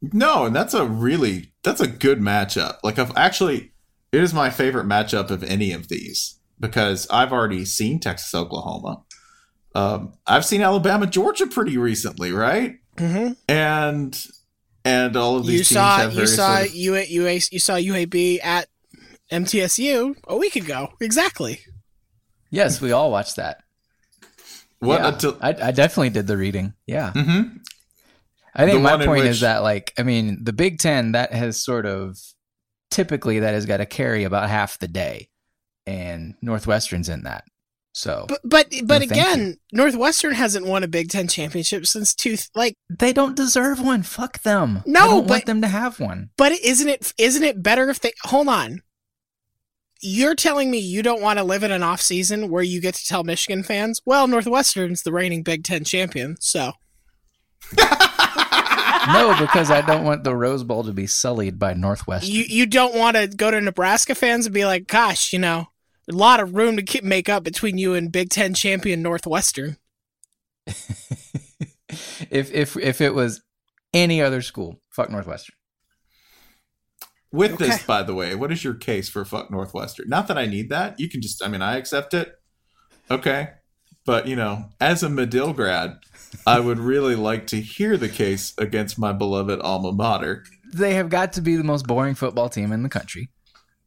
No, 0.00 0.46
and 0.46 0.54
that's 0.56 0.72
a 0.74 0.84
really 0.86 1.52
that's 1.62 1.80
a 1.80 1.86
good 1.88 2.20
matchup. 2.20 2.76
Like 2.82 2.98
I've 2.98 3.14
actually 3.16 3.72
it 4.12 4.22
is 4.22 4.32
my 4.32 4.50
favorite 4.50 4.86
matchup 4.86 5.30
of 5.30 5.42
any 5.44 5.72
of 5.72 5.88
these 5.88 6.38
because 6.58 7.06
I've 7.10 7.32
already 7.32 7.64
seen 7.64 8.00
Texas 8.00 8.34
Oklahoma. 8.34 9.02
Um, 9.74 10.14
I've 10.26 10.44
seen 10.44 10.62
Alabama 10.62 11.06
Georgia 11.06 11.46
pretty 11.46 11.76
recently, 11.76 12.32
right? 12.32 12.76
Mm-hmm. 12.96 13.32
And 13.48 14.26
and 14.84 15.16
all 15.16 15.36
of 15.36 15.46
these 15.46 15.52
You 15.52 15.58
teams 15.58 15.68
saw 15.68 15.96
have 15.98 16.14
you 16.14 16.26
saw 16.26 16.56
sort 16.56 16.68
of- 16.68 16.74
UA, 16.74 17.02
UA, 17.04 17.32
you 17.50 17.58
saw 17.58 17.74
UAB 17.74 18.42
at 18.44 18.68
MTSU 19.30 20.14
a 20.28 20.36
week 20.36 20.56
ago. 20.56 20.92
Exactly. 21.00 21.60
yes, 22.50 22.80
we 22.80 22.92
all 22.92 23.10
watched 23.10 23.36
that. 23.36 23.62
what 24.80 25.00
Yeah, 25.00 25.08
until 25.08 25.38
I, 25.40 25.48
I 25.50 25.70
definitely 25.72 26.10
did 26.10 26.26
the 26.26 26.36
reading. 26.36 26.74
Yeah. 26.86 27.12
Mhm. 27.14 27.58
I 28.54 28.64
think 28.64 28.78
The 28.78 28.80
my 28.82 28.96
point 29.04 29.22
which- 29.22 29.30
is 29.30 29.40
that, 29.40 29.58
like, 29.62 29.92
I 29.98 30.02
mean, 30.02 30.42
the 30.42 30.52
Big 30.52 30.78
Ten 30.78 31.12
that 31.12 31.32
has 31.32 31.62
sort 31.62 31.86
of 31.86 32.18
typically 32.90 33.40
that 33.40 33.54
has 33.54 33.66
got 33.66 33.76
to 33.76 33.86
carry 33.86 34.24
about 34.24 34.48
half 34.50 34.78
the 34.78 34.88
day, 34.88 35.28
and 35.86 36.34
Northwestern's 36.42 37.08
in 37.08 37.22
that. 37.24 37.44
So 37.92 38.26
But 38.28 38.40
but 38.44 38.68
but 38.84 39.02
No, 39.02 39.06
thank 39.08 39.10
again, 39.12 39.56
Northwestern 39.72 40.32
hasn't 40.34 40.66
won 40.66 40.82
a 40.84 40.88
Big 40.88 41.08
Ten 41.10 41.26
championship 41.28 41.86
since 41.86 42.14
two 42.14 42.36
like 42.54 42.74
they 42.88 43.12
don't 43.12 43.36
deserve 43.36 43.80
one. 43.80 44.02
Fuck 44.02 44.42
them. 44.42 44.82
No, 44.86 45.00
I 45.00 45.06
don't 45.08 45.22
but- 45.26 45.30
want 45.30 45.46
them 45.46 45.60
to 45.62 45.68
have 45.68 45.98
one. 46.00 46.30
But 46.36 46.52
isn't 46.52 46.88
it 46.88 47.12
isn't 47.18 47.42
it 47.44 47.62
better 47.62 47.90
if 47.90 48.00
they 48.00 48.12
hold 48.24 48.48
on? 48.48 48.82
You're 50.02 50.34
telling 50.34 50.70
me 50.70 50.78
you 50.78 51.02
don't 51.02 51.20
want 51.20 51.38
to 51.38 51.44
live 51.44 51.62
in 51.62 51.70
an 51.70 51.82
off 51.82 52.00
season 52.00 52.48
where 52.48 52.62
you 52.62 52.80
get 52.80 52.94
to 52.94 53.04
tell 53.04 53.22
Michigan 53.22 53.62
fans, 53.62 54.00
well, 54.06 54.26
Northwestern's 54.26 55.02
the 55.02 55.12
reigning 55.12 55.42
Big 55.42 55.64
Ten 55.64 55.84
champion, 55.84 56.36
so 56.40 56.72
no, 57.78 59.36
because 59.38 59.70
I 59.70 59.82
don't 59.86 60.04
want 60.04 60.24
the 60.24 60.34
Rose 60.34 60.64
Bowl 60.64 60.84
to 60.84 60.92
be 60.92 61.06
sullied 61.06 61.58
by 61.58 61.74
Northwestern. 61.74 62.34
you 62.34 62.44
you 62.44 62.66
don't 62.66 62.94
want 62.94 63.16
to 63.16 63.28
go 63.28 63.50
to 63.50 63.60
Nebraska 63.60 64.14
fans 64.14 64.46
and 64.46 64.54
be 64.54 64.64
like, 64.64 64.86
gosh, 64.86 65.32
you 65.32 65.38
know, 65.38 65.68
a 66.10 66.14
lot 66.14 66.40
of 66.40 66.54
room 66.54 66.76
to 66.76 66.82
keep, 66.82 67.04
make 67.04 67.28
up 67.28 67.44
between 67.44 67.78
you 67.78 67.94
and 67.94 68.10
Big 68.10 68.30
Ten 68.30 68.54
champion 68.54 69.02
Northwestern. 69.02 69.76
if 70.66 72.52
if 72.52 72.76
if 72.76 73.00
it 73.00 73.14
was 73.14 73.42
any 73.94 74.20
other 74.20 74.42
school, 74.42 74.80
fuck 74.90 75.10
Northwestern. 75.10 75.54
With 77.32 77.58
this, 77.58 77.82
by 77.84 78.02
the 78.02 78.14
way, 78.14 78.34
what 78.34 78.52
is 78.52 78.64
your 78.64 78.74
case 78.74 79.08
for 79.08 79.24
fuck 79.24 79.50
Northwestern? 79.50 80.08
Not 80.08 80.28
that 80.28 80.38
I 80.38 80.46
need 80.46 80.68
that. 80.70 80.98
You 80.98 81.08
can 81.08 81.20
just 81.20 81.44
I 81.44 81.48
mean 81.48 81.62
I 81.62 81.76
accept 81.76 82.14
it. 82.14 82.38
Okay. 83.10 83.50
But 84.06 84.26
you 84.26 84.36
know, 84.36 84.66
as 84.80 85.02
a 85.02 85.10
Medill 85.10 85.52
grad, 85.52 85.98
I 86.46 86.60
would 86.60 86.78
really 86.78 87.14
like 87.14 87.46
to 87.48 87.60
hear 87.60 87.96
the 87.96 88.08
case 88.08 88.54
against 88.58 88.98
my 88.98 89.12
beloved 89.12 89.60
alma 89.60 89.92
mater. 89.92 90.44
They 90.72 90.94
have 90.94 91.08
got 91.08 91.32
to 91.34 91.40
be 91.40 91.56
the 91.56 91.64
most 91.64 91.86
boring 91.86 92.14
football 92.14 92.48
team 92.48 92.72
in 92.72 92.82
the 92.82 92.88
country. 92.88 93.28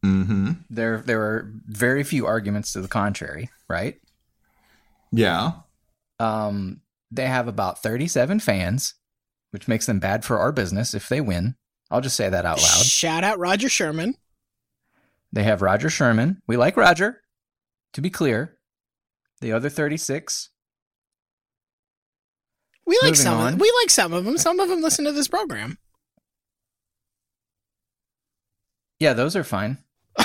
Mm-hmm. 0.04 0.52
There 0.70 0.98
there 0.98 1.22
are 1.22 1.50
very 1.66 2.04
few 2.04 2.26
arguments 2.26 2.72
to 2.72 2.80
the 2.80 2.88
contrary, 2.88 3.50
right? 3.68 3.96
Yeah. 5.10 5.52
Um, 6.20 6.82
they 7.10 7.26
have 7.26 7.48
about 7.48 7.82
37 7.82 8.40
fans, 8.40 8.94
which 9.50 9.68
makes 9.68 9.86
them 9.86 10.00
bad 10.00 10.24
for 10.24 10.38
our 10.38 10.52
business 10.52 10.94
if 10.94 11.08
they 11.08 11.20
win. 11.20 11.56
I'll 11.90 12.00
just 12.00 12.16
say 12.16 12.28
that 12.28 12.44
out 12.44 12.58
loud. 12.58 12.84
Shout 12.84 13.24
out 13.24 13.38
Roger 13.38 13.68
Sherman. 13.68 14.14
They 15.32 15.42
have 15.44 15.62
Roger 15.62 15.90
Sherman. 15.90 16.40
We 16.46 16.56
like 16.56 16.76
Roger, 16.76 17.20
to 17.92 18.00
be 18.00 18.10
clear. 18.10 18.56
The 19.40 19.52
other 19.52 19.68
36, 19.68 20.50
We 22.86 22.94
like 23.02 23.02
Moving 23.02 23.14
some 23.14 23.34
on. 23.38 23.46
of 23.46 23.52
them. 23.52 23.58
We 23.60 23.72
like 23.82 23.90
some 23.90 24.12
of 24.12 24.24
them. 24.24 24.38
Some 24.38 24.60
of 24.60 24.68
them 24.68 24.80
listen 24.80 25.04
to 25.04 25.12
this 25.12 25.28
program. 25.28 25.78
yeah, 29.00 29.12
those 29.12 29.36
are 29.36 29.44
fine. 29.44 29.78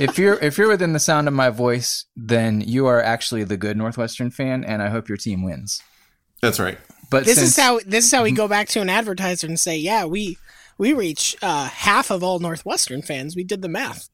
if 0.00 0.18
you're 0.18 0.34
if 0.42 0.58
you're 0.58 0.68
within 0.68 0.92
the 0.92 0.98
sound 0.98 1.28
of 1.28 1.32
my 1.34 1.48
voice, 1.48 2.04
then 2.16 2.60
you 2.60 2.86
are 2.86 3.00
actually 3.02 3.44
the 3.44 3.56
good 3.56 3.76
Northwestern 3.76 4.30
fan, 4.30 4.64
and 4.64 4.82
I 4.82 4.88
hope 4.88 5.08
your 5.08 5.16
team 5.16 5.42
wins. 5.44 5.80
That's 6.42 6.58
right. 6.60 6.78
But 7.10 7.24
this 7.24 7.38
since, 7.38 7.50
is 7.50 7.56
how 7.56 7.80
this 7.84 8.06
is 8.06 8.12
how 8.12 8.22
we 8.22 8.32
go 8.32 8.48
back 8.48 8.68
to 8.68 8.80
an 8.80 8.88
advertiser 8.88 9.46
and 9.46 9.58
say, 9.58 9.76
yeah, 9.76 10.04
we 10.04 10.38
we 10.78 10.92
reach 10.92 11.36
uh, 11.42 11.68
half 11.68 12.10
of 12.10 12.22
all 12.22 12.38
Northwestern 12.38 13.02
fans. 13.02 13.36
We 13.36 13.44
did 13.44 13.62
the 13.62 13.68
math. 13.68 14.08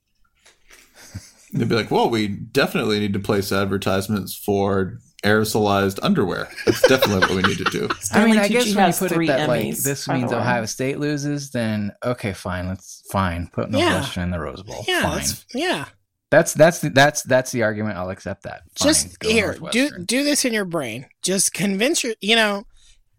They'd 1.53 1.69
be 1.69 1.75
like, 1.75 1.91
well, 1.91 2.11
we 2.11 2.27
definitely 2.27 2.99
need 2.99 3.13
to 3.13 3.21
place 3.21 3.53
advertisements 3.53 4.35
for 4.35 4.99
aerosolized 5.23 5.99
underwear. 6.03 6.49
That's 6.65 6.81
definitely 6.89 7.21
what 7.21 7.31
we 7.31 7.43
need 7.43 7.59
to 7.59 7.65
do. 7.65 7.89
I 8.13 8.25
mean, 8.25 8.39
I 8.39 8.49
guess 8.49 8.65
Tucci 8.65 8.77
when 8.77 8.87
you 8.87 8.93
put 8.95 9.13
it 9.13 9.15
three 9.15 9.27
that 9.29 9.49
like 9.49 9.77
this 9.77 10.07
by 10.07 10.15
the 10.15 10.21
means 10.21 10.33
way. 10.33 10.39
Ohio 10.39 10.65
State 10.65 10.99
loses, 10.99 11.51
then 11.51 11.93
okay, 12.05 12.33
fine, 12.33 12.69
let's 12.69 13.03
fine 13.11 13.49
put 13.53 13.71
Yeah. 13.71 13.91
Northwestern 13.91 14.25
in 14.25 14.31
the 14.31 14.41
Rose 14.41 14.63
Bowl. 14.63 14.85
Yeah, 14.89 15.03
fine. 15.03 15.17
that's, 15.19 15.47
yeah. 15.55 15.85
That's 16.31 16.55
that's 16.55 16.81
the, 16.81 16.89
that's 16.91 17.23
that's 17.23 17.53
the 17.53 17.63
argument. 17.63 17.99
I'll 17.99 18.11
accept 18.11 18.43
that. 18.43 18.63
Fine, 18.77 18.89
Just 18.89 19.23
here, 19.23 19.57
do 19.71 19.91
do 20.05 20.25
this 20.25 20.45
in 20.45 20.53
your 20.53 20.65
brain. 20.65 21.07
Just 21.23 21.55
convince 21.55 22.03
your, 22.03 22.15
you 22.21 22.35
know, 22.35 22.65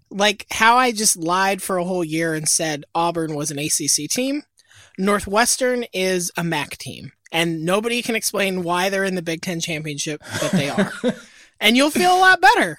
like 0.09 0.45
how 0.51 0.77
I 0.77 0.91
just 0.91 1.17
lied 1.17 1.61
for 1.61 1.77
a 1.77 1.83
whole 1.83 2.03
year 2.03 2.33
and 2.33 2.47
said 2.47 2.85
Auburn 2.95 3.35
was 3.35 3.51
an 3.51 3.59
ACC 3.59 4.09
team. 4.09 4.43
Northwestern 4.97 5.85
is 5.93 6.31
a 6.37 6.43
MAC 6.43 6.77
team, 6.77 7.11
and 7.31 7.63
nobody 7.63 8.01
can 8.01 8.15
explain 8.15 8.63
why 8.63 8.89
they're 8.89 9.03
in 9.03 9.15
the 9.15 9.21
Big 9.21 9.41
Ten 9.41 9.59
championship, 9.59 10.21
but 10.41 10.51
they 10.51 10.69
are. 10.69 10.91
and 11.59 11.77
you'll 11.77 11.91
feel 11.91 12.15
a 12.15 12.19
lot 12.19 12.41
better. 12.41 12.77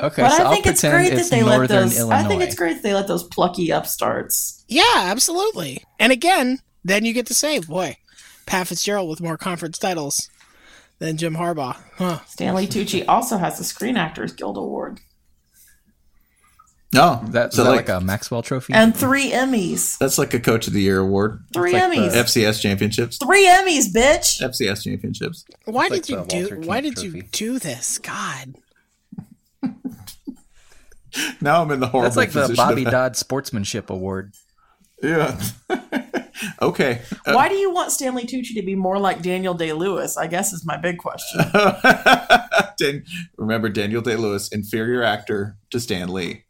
Okay, 0.00 0.22
but 0.22 0.30
so 0.30 0.42
I 0.42 0.46
I'll 0.46 0.52
think 0.52 0.66
it's 0.66 0.80
pretend 0.80 1.02
great 1.02 1.10
that 1.10 1.20
it's 1.20 1.30
they 1.30 1.42
let 1.44 1.68
those. 1.68 1.96
Illinois. 1.96 2.16
I 2.16 2.24
think 2.24 2.42
it's 2.42 2.56
great 2.56 2.74
that 2.74 2.82
they 2.82 2.94
let 2.94 3.06
those 3.06 3.22
plucky 3.22 3.70
upstarts. 3.70 4.64
Yeah, 4.66 4.82
absolutely. 4.94 5.84
And 6.00 6.10
again, 6.10 6.58
then 6.84 7.04
you 7.04 7.12
get 7.12 7.26
to 7.26 7.34
say, 7.34 7.60
boy, 7.60 7.96
Pat 8.46 8.66
Fitzgerald 8.66 9.08
with 9.08 9.20
more 9.20 9.36
conference 9.36 9.78
titles 9.78 10.28
than 10.98 11.16
Jim 11.16 11.36
Harbaugh. 11.36 11.76
Huh. 11.96 12.20
Stanley 12.26 12.66
Tucci 12.66 13.04
also 13.06 13.38
has 13.38 13.58
the 13.58 13.64
Screen 13.64 13.96
Actors 13.96 14.32
Guild 14.32 14.56
Award 14.56 15.00
No, 16.94 17.20
That's 17.26 17.56
so 17.56 17.64
that 17.64 17.70
like, 17.70 17.88
like, 17.88 18.02
a 18.02 18.04
Maxwell 18.04 18.42
Trophy. 18.42 18.72
and 18.72 18.96
three 18.96 19.30
Emmys. 19.30 19.98
that's 19.98 20.16
like 20.18 20.32
a 20.34 20.40
Coach 20.40 20.66
of 20.66 20.72
the 20.72 20.80
Year 20.80 20.98
award. 21.00 21.40
Three 21.52 21.72
like 21.72 21.82
Emmys. 21.82 22.10
FCS 22.12 22.60
championships. 22.60 23.18
Three 23.18 23.46
Emmys, 23.46 23.92
bitch. 23.92 24.40
FCS 24.40 24.84
championships. 24.84 25.44
Why 25.64 25.86
It's 25.90 26.06
did 26.06 26.16
like 26.16 26.30
you 26.32 26.38
do 26.38 26.40
Walter 26.54 26.60
why 26.68 26.80
Camp 26.80 26.94
did 26.96 27.04
you 27.04 27.22
do 27.22 27.58
this? 27.58 27.98
God. 27.98 28.54
Now 31.40 31.62
I'm 31.62 31.70
in 31.70 31.78
the 31.80 31.86
horrible 31.86 32.12
That's 32.12 32.16
like 32.16 32.32
the 32.48 32.52
Bobby 32.56 32.84
Dodd 32.84 33.16
Sportsmanship 33.16 33.88
Award. 33.90 34.34
Yeah. 35.02 35.40
okay. 36.62 37.02
Uh, 37.26 37.32
Why 37.34 37.48
do 37.48 37.54
you 37.54 37.72
want 37.72 37.92
Stanley 37.92 38.24
Tucci 38.24 38.54
to 38.54 38.62
be 38.62 38.74
more 38.74 38.98
like 38.98 39.22
Daniel 39.22 39.54
Day 39.54 39.72
Lewis? 39.72 40.16
I 40.16 40.26
guess 40.26 40.52
is 40.52 40.64
my 40.66 40.76
big 40.76 40.98
question. 40.98 41.40
Dan- 42.78 43.04
remember 43.36 43.68
Daniel 43.68 44.02
Day 44.02 44.16
Lewis, 44.16 44.48
inferior 44.48 45.02
actor 45.02 45.56
to 45.70 45.78
Stan 45.78 46.08
Lee. 46.12 46.44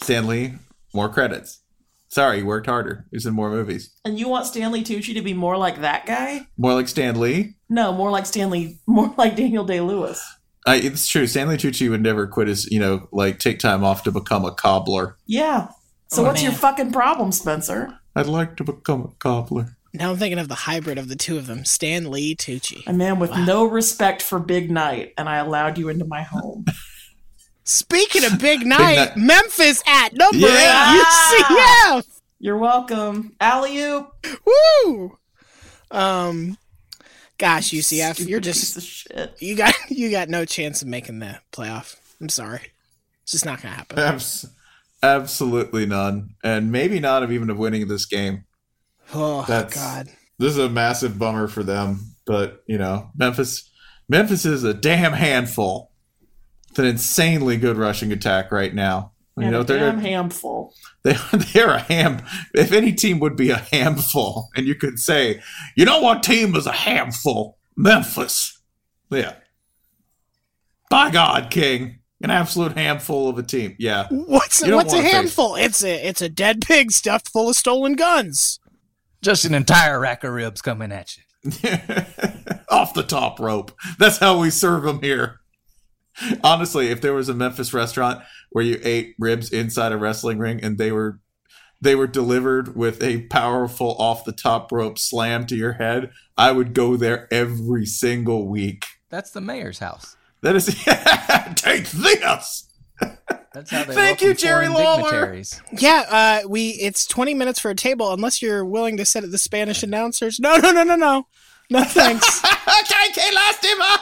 Stan 0.00 0.26
Lee, 0.26 0.54
more 0.94 1.08
credits. 1.08 1.60
Sorry, 2.08 2.38
he 2.38 2.42
worked 2.42 2.66
harder. 2.66 3.04
He's 3.10 3.26
in 3.26 3.34
more 3.34 3.50
movies. 3.50 3.92
And 4.04 4.18
you 4.18 4.28
want 4.28 4.46
Stanley 4.46 4.82
Tucci 4.82 5.12
to 5.14 5.22
be 5.22 5.34
more 5.34 5.56
like 5.56 5.80
that 5.80 6.06
guy? 6.06 6.46
More 6.56 6.74
like 6.74 6.88
Stan 6.88 7.18
Lee. 7.20 7.56
No, 7.68 7.92
more 7.92 8.10
like 8.10 8.26
Stanley, 8.26 8.78
more 8.86 9.12
like 9.18 9.36
Daniel 9.36 9.64
Day 9.64 9.80
Lewis. 9.80 10.24
I, 10.66 10.76
it's 10.76 11.06
true. 11.06 11.26
Stanley 11.26 11.56
Tucci 11.56 11.90
would 11.90 12.02
never 12.02 12.26
quit 12.26 12.48
his, 12.48 12.70
you 12.70 12.80
know, 12.80 13.08
like 13.12 13.38
take 13.38 13.58
time 13.58 13.84
off 13.84 14.02
to 14.04 14.10
become 14.12 14.44
a 14.44 14.52
cobbler. 14.54 15.16
Yeah. 15.26 15.68
So 16.08 16.22
Oh, 16.22 16.26
what's 16.26 16.42
your 16.42 16.52
fucking 16.52 16.92
problem, 16.92 17.32
Spencer? 17.32 17.98
I'd 18.14 18.26
like 18.26 18.56
to 18.56 18.64
become 18.64 19.02
a 19.02 19.08
cobbler. 19.18 19.76
Now 19.92 20.10
I'm 20.10 20.16
thinking 20.16 20.38
of 20.38 20.48
the 20.48 20.54
hybrid 20.54 20.98
of 20.98 21.08
the 21.08 21.16
two 21.16 21.36
of 21.38 21.46
them, 21.46 21.64
Stan 21.64 22.10
Lee 22.10 22.34
Tucci. 22.36 22.86
A 22.86 22.92
man 22.92 23.18
with 23.18 23.30
no 23.30 23.64
respect 23.64 24.22
for 24.22 24.38
Big 24.38 24.70
Night, 24.70 25.12
and 25.16 25.28
I 25.28 25.36
allowed 25.38 25.78
you 25.78 25.88
into 25.88 26.04
my 26.04 26.22
home. 26.22 26.64
Speaking 27.68 28.24
of 28.24 28.38
big 28.38 28.64
night, 28.64 28.96
night. 28.96 29.16
Memphis 29.16 29.82
at 29.86 30.12
number 30.14 30.38
Yeah. 30.38 31.02
eight 31.34 31.44
UCF. 31.44 32.20
You're 32.38 32.58
welcome. 32.58 33.34
Alley 33.40 33.80
oop. 33.80 34.12
Woo! 34.44 35.18
Um, 35.90 36.58
gosh, 37.38 37.70
UCF, 37.70 38.26
you're 38.28 38.40
piece 38.40 38.72
just 38.72 38.76
of 38.76 38.82
shit. 38.82 39.36
you 39.40 39.56
got 39.56 39.74
you 39.90 40.10
got 40.10 40.28
no 40.28 40.44
chance 40.44 40.80
of 40.82 40.88
making 40.88 41.18
the 41.18 41.38
playoff. 41.52 41.96
I'm 42.20 42.28
sorry, 42.28 42.60
it's 43.22 43.32
just 43.32 43.44
not 43.44 43.60
gonna 43.62 43.74
happen. 43.74 43.98
Abs- 43.98 44.46
absolutely 45.02 45.86
none, 45.86 46.34
and 46.44 46.70
maybe 46.72 47.00
not 47.00 47.22
of 47.22 47.32
even 47.32 47.50
of 47.50 47.58
winning 47.58 47.88
this 47.88 48.06
game. 48.06 48.44
Oh 49.14 49.44
That's- 49.46 49.74
God, 49.74 50.08
This 50.38 50.52
is 50.52 50.58
a 50.58 50.68
massive 50.68 51.18
bummer 51.18 51.48
for 51.48 51.62
them, 51.62 52.14
but 52.26 52.62
you 52.66 52.78
know, 52.78 53.10
Memphis, 53.16 53.68
Memphis 54.08 54.44
is 54.44 54.62
a 54.64 54.74
damn 54.74 55.12
handful. 55.14 55.90
It's 56.76 56.80
an 56.80 56.84
insanely 56.84 57.56
good 57.56 57.78
rushing 57.78 58.12
attack 58.12 58.52
right 58.52 58.74
now. 58.74 59.12
You 59.38 59.44
And 59.44 59.52
know, 59.52 59.60
a 59.60 59.64
they're 59.64 59.78
damn 59.78 59.98
handful. 59.98 60.74
they 61.04 61.16
they're 61.54 61.70
a 61.70 61.78
ham. 61.78 62.20
If 62.52 62.70
any 62.70 62.92
team 62.92 63.18
would 63.20 63.34
be 63.34 63.48
a 63.48 63.56
handful, 63.72 64.48
and 64.54 64.66
you 64.66 64.74
could 64.74 64.98
say, 64.98 65.40
you 65.74 65.86
know 65.86 66.02
what 66.02 66.22
team 66.22 66.54
is 66.54 66.66
a 66.66 66.72
handful? 66.72 67.56
Memphis. 67.76 68.60
Yeah. 69.08 69.36
By 70.90 71.10
God, 71.10 71.48
King, 71.50 72.00
an 72.20 72.30
absolute 72.30 72.76
handful 72.76 73.30
of 73.30 73.38
a 73.38 73.42
team. 73.42 73.74
Yeah. 73.78 74.06
what's 74.10 74.60
You 74.60 74.74
what's 74.76 74.92
a 74.92 74.96
wanna 74.96 75.02
face- 75.08 75.14
handful? 75.14 75.54
It's 75.56 75.82
a 75.82 76.06
it's 76.06 76.20
a 76.20 76.28
dead 76.28 76.60
pig 76.60 76.92
stuffed 76.92 77.30
full 77.30 77.48
of 77.48 77.56
stolen 77.56 77.94
guns. 77.94 78.60
Just 79.22 79.46
an 79.46 79.54
entire 79.54 79.98
rack 79.98 80.24
of 80.24 80.32
ribs 80.34 80.60
coming 80.60 80.92
at 80.92 81.16
you. 81.16 81.22
Off 82.68 82.92
the 82.92 83.02
top 83.02 83.40
rope. 83.40 83.72
That's 83.98 84.18
how 84.18 84.38
we 84.40 84.50
serve 84.50 84.82
them 84.82 85.00
here. 85.00 85.40
Honestly, 86.44 86.88
if 86.88 87.00
there 87.00 87.14
was 87.14 87.28
a 87.28 87.34
Memphis 87.34 87.72
restaurant 87.72 88.22
where 88.50 88.64
you 88.64 88.80
ate 88.82 89.14
ribs 89.18 89.50
inside 89.50 89.92
a 89.92 89.96
wrestling 89.96 90.38
ring 90.38 90.60
and 90.62 90.78
they 90.78 90.92
were 90.92 91.20
they 91.80 91.94
were 91.94 92.06
delivered 92.06 92.74
with 92.74 93.02
a 93.02 93.22
powerful 93.26 93.96
off 93.98 94.24
the 94.24 94.32
top 94.32 94.72
rope 94.72 94.98
slam 94.98 95.46
to 95.46 95.56
your 95.56 95.74
head, 95.74 96.10
I 96.36 96.52
would 96.52 96.72
go 96.72 96.96
there 96.96 97.28
every 97.30 97.84
single 97.84 98.48
week. 98.48 98.86
That's 99.10 99.30
the 99.30 99.42
mayor's 99.42 99.78
house. 99.78 100.16
That 100.40 100.56
is 100.56 100.66
take 101.56 101.88
this. 101.90 102.68
That's 103.52 103.70
how 103.70 103.84
they 103.84 103.94
Thank 103.94 104.20
welcome 104.20 104.28
you, 104.28 104.34
Jerry 104.34 104.68
Lawler. 104.68 105.10
dignitaries. 105.10 105.60
Yeah, 105.72 106.40
uh, 106.44 106.48
we 106.48 106.70
it's 106.70 107.06
20 107.06 107.34
minutes 107.34 107.58
for 107.58 107.70
a 107.70 107.74
table 107.74 108.12
unless 108.12 108.42
you're 108.42 108.64
willing 108.64 108.96
to 108.98 109.04
sit 109.04 109.24
at 109.24 109.30
the 109.30 109.38
Spanish 109.38 109.82
announcers. 109.82 110.38
No, 110.40 110.56
no, 110.56 110.72
no, 110.72 110.82
no, 110.82 110.96
no, 110.96 111.26
no, 111.70 111.84
thanks. 111.84 112.40
KK 112.42 113.32
Lastima. 113.32 113.98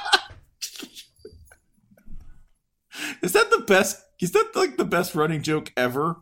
Is 3.25 3.33
that 3.33 3.51
the 3.51 3.61
best? 3.61 4.03
Is 4.21 4.33
that 4.33 4.51
like 4.55 4.77
the 4.77 4.85
best 4.85 5.15
running 5.15 5.43
joke 5.43 5.73
ever? 5.77 6.17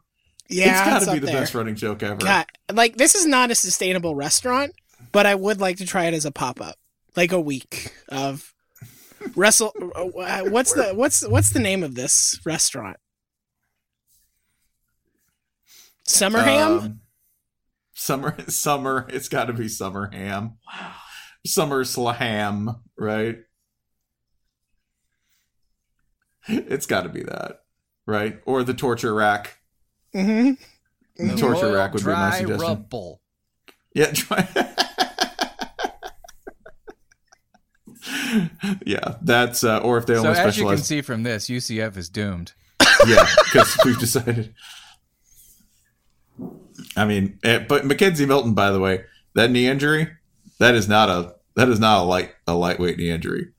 Yeah, 0.48 0.70
it's 0.72 0.88
got 0.88 0.96
it's 1.02 1.06
to 1.06 1.12
be 1.14 1.18
the 1.18 1.26
there. 1.26 1.40
best 1.40 1.54
running 1.54 1.74
joke 1.74 2.02
ever. 2.02 2.16
God, 2.16 2.46
like 2.72 2.96
this 2.96 3.14
is 3.14 3.26
not 3.26 3.50
a 3.50 3.54
sustainable 3.54 4.14
restaurant, 4.14 4.72
but 5.10 5.26
I 5.26 5.34
would 5.34 5.60
like 5.60 5.78
to 5.78 5.86
try 5.86 6.04
it 6.06 6.14
as 6.14 6.24
a 6.24 6.30
pop 6.30 6.60
up, 6.60 6.76
like 7.16 7.32
a 7.32 7.40
week 7.40 7.92
of 8.08 8.54
wrestle. 9.34 9.72
uh, 9.94 10.42
What's 10.44 10.72
the 10.74 10.92
what's 10.94 11.26
what's 11.26 11.50
the 11.50 11.58
name 11.60 11.82
of 11.82 11.94
this 11.94 12.40
restaurant? 12.46 12.96
Summerham. 16.06 16.78
Um, 16.78 17.00
summer, 17.94 18.36
summer. 18.48 19.06
It's 19.10 19.28
got 19.28 19.46
to 19.46 19.52
be 19.52 19.68
summer 19.68 20.10
ham. 20.12 20.58
Wow. 20.66 20.92
Summer 21.46 21.84
slam, 21.84 22.70
right? 22.96 23.38
It's 26.48 26.86
got 26.86 27.02
to 27.02 27.08
be 27.08 27.22
that, 27.22 27.62
right? 28.06 28.40
Or 28.46 28.62
the 28.64 28.74
torture 28.74 29.14
rack. 29.14 29.58
mm-hmm. 30.14 30.54
The 31.16 31.36
torture 31.36 31.66
Royal 31.66 31.74
rack 31.74 31.92
would 31.94 32.04
be 32.04 32.10
my 32.10 32.30
suggestion. 32.30 32.60
Rubble. 32.60 33.20
Yeah, 33.94 34.12
try. 34.12 34.48
yeah, 38.86 39.16
that's 39.22 39.62
uh, 39.62 39.78
or 39.78 39.98
if 39.98 40.06
they 40.06 40.14
So 40.14 40.26
only 40.26 40.40
as 40.40 40.56
you 40.56 40.66
can 40.66 40.78
see 40.78 41.02
from 41.02 41.22
this, 41.22 41.46
UCF 41.46 41.96
is 41.96 42.08
doomed. 42.08 42.54
yeah, 43.06 43.26
because 43.44 43.76
we've 43.84 43.98
decided. 43.98 44.54
I 46.96 47.04
mean, 47.04 47.38
eh, 47.44 47.58
but 47.58 47.84
McKenzie 47.84 48.26
Milton, 48.26 48.54
by 48.54 48.70
the 48.70 48.80
way, 48.80 49.04
that 49.34 49.50
knee 49.50 49.66
injury, 49.68 50.08
that 50.58 50.74
is 50.74 50.88
not 50.88 51.08
a 51.08 51.34
that 51.56 51.68
is 51.68 51.78
not 51.78 52.00
a 52.00 52.04
light 52.04 52.32
a 52.46 52.54
lightweight 52.54 52.96
knee 52.96 53.10
injury 53.10 53.52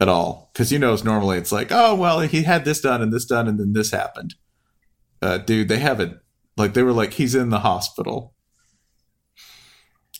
at 0.00 0.08
all. 0.08 0.50
Because 0.52 0.72
you 0.72 0.78
know, 0.78 0.92
it's 0.92 1.04
normally 1.04 1.38
it's 1.38 1.52
like, 1.52 1.68
oh 1.70 1.94
well, 1.94 2.20
he 2.20 2.42
had 2.42 2.64
this 2.64 2.80
done 2.80 3.02
and 3.02 3.12
this 3.12 3.26
done 3.26 3.46
and 3.46 3.58
then 3.58 3.72
this 3.72 3.90
happened. 3.90 4.34
Uh, 5.22 5.38
dude, 5.38 5.68
they 5.68 5.78
haven't 5.78 6.18
like 6.56 6.74
they 6.74 6.82
were 6.82 6.92
like 6.92 7.14
he's 7.14 7.34
in 7.34 7.50
the 7.50 7.60
hospital, 7.60 8.34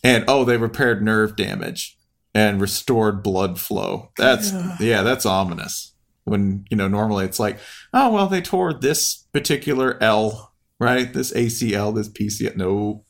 and 0.03 0.23
oh, 0.27 0.43
they 0.43 0.57
repaired 0.57 1.03
nerve 1.03 1.35
damage 1.35 1.97
and 2.33 2.61
restored 2.61 3.23
blood 3.23 3.59
flow. 3.59 4.11
That's 4.17 4.51
yeah, 4.79 5.01
that's 5.01 5.25
ominous. 5.25 5.93
When 6.23 6.65
you 6.69 6.77
know 6.77 6.87
normally 6.87 7.25
it's 7.25 7.39
like, 7.39 7.57
oh 7.93 8.11
well, 8.11 8.27
they 8.27 8.41
tore 8.41 8.73
this 8.73 9.27
particular 9.33 10.01
L, 10.01 10.53
right? 10.79 11.11
This 11.11 11.33
ACL, 11.33 11.95
this 11.95 12.09
PCL. 12.09 12.55
No, 12.55 13.03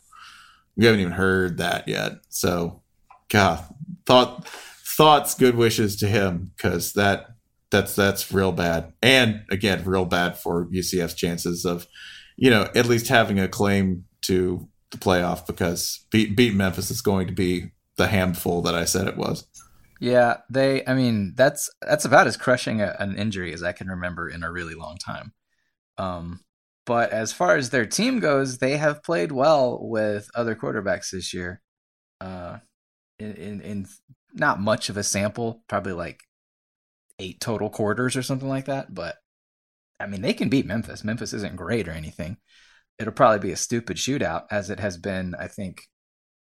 we 0.77 0.85
haven't 0.85 1.01
even 1.01 1.13
heard 1.13 1.57
that 1.57 1.87
yet. 1.87 2.13
So, 2.29 2.81
God, 3.29 3.63
thought 4.05 4.47
thoughts, 5.01 5.33
good 5.33 5.55
wishes 5.55 5.95
to 5.95 6.05
him 6.05 6.51
because 6.55 6.93
that 6.93 7.25
that's 7.71 7.95
that's 7.95 8.31
real 8.31 8.51
bad, 8.51 8.93
and 9.01 9.41
again, 9.49 9.83
real 9.83 10.05
bad 10.05 10.37
for 10.37 10.67
UCF's 10.67 11.15
chances 11.15 11.65
of, 11.65 11.87
you 12.37 12.51
know, 12.51 12.69
at 12.75 12.85
least 12.85 13.07
having 13.07 13.39
a 13.39 13.47
claim 13.47 14.05
to 14.21 14.69
the 14.91 14.99
playoff 14.99 15.47
because 15.47 16.05
beat 16.11 16.37
beat 16.37 16.53
Memphis 16.53 16.91
is 16.91 17.01
going 17.01 17.25
to 17.25 17.33
be 17.33 17.71
the 17.97 18.09
handful 18.09 18.61
that 18.61 18.75
I 18.75 18.85
said 18.85 19.07
it 19.07 19.17
was. 19.17 19.47
Yeah, 19.99 20.37
they. 20.51 20.85
I 20.85 20.93
mean, 20.93 21.33
that's 21.35 21.67
that's 21.81 22.05
about 22.05 22.27
as 22.27 22.37
crushing 22.37 22.79
a, 22.79 22.95
an 22.99 23.17
injury 23.17 23.55
as 23.55 23.63
I 23.63 23.71
can 23.71 23.87
remember 23.87 24.29
in 24.29 24.43
a 24.43 24.51
really 24.51 24.75
long 24.75 24.97
time. 24.97 25.33
Um, 25.97 26.41
but 26.85 27.09
as 27.09 27.33
far 27.33 27.55
as 27.55 27.71
their 27.71 27.87
team 27.87 28.19
goes, 28.19 28.59
they 28.59 28.77
have 28.77 29.01
played 29.01 29.31
well 29.31 29.79
with 29.81 30.29
other 30.35 30.53
quarterbacks 30.53 31.09
this 31.09 31.33
year. 31.33 31.59
Uh, 32.19 32.59
in, 33.17 33.33
in, 33.35 33.61
in 33.61 33.85
not 34.33 34.59
much 34.59 34.89
of 34.89 34.97
a 34.97 35.03
sample, 35.03 35.63
probably 35.67 35.93
like 35.93 36.21
eight 37.19 37.39
total 37.39 37.69
quarters 37.69 38.15
or 38.15 38.23
something 38.23 38.49
like 38.49 38.65
that. 38.65 38.93
But 38.93 39.15
I 39.99 40.07
mean, 40.07 40.21
they 40.21 40.33
can 40.33 40.49
beat 40.49 40.65
Memphis. 40.65 41.03
Memphis 41.03 41.33
isn't 41.33 41.55
great 41.55 41.87
or 41.87 41.91
anything. 41.91 42.37
It'll 42.99 43.13
probably 43.13 43.39
be 43.39 43.51
a 43.51 43.57
stupid 43.57 43.97
shootout, 43.97 44.45
as 44.51 44.69
it 44.69 44.79
has 44.79 44.97
been, 44.97 45.35
I 45.39 45.47
think, 45.47 45.87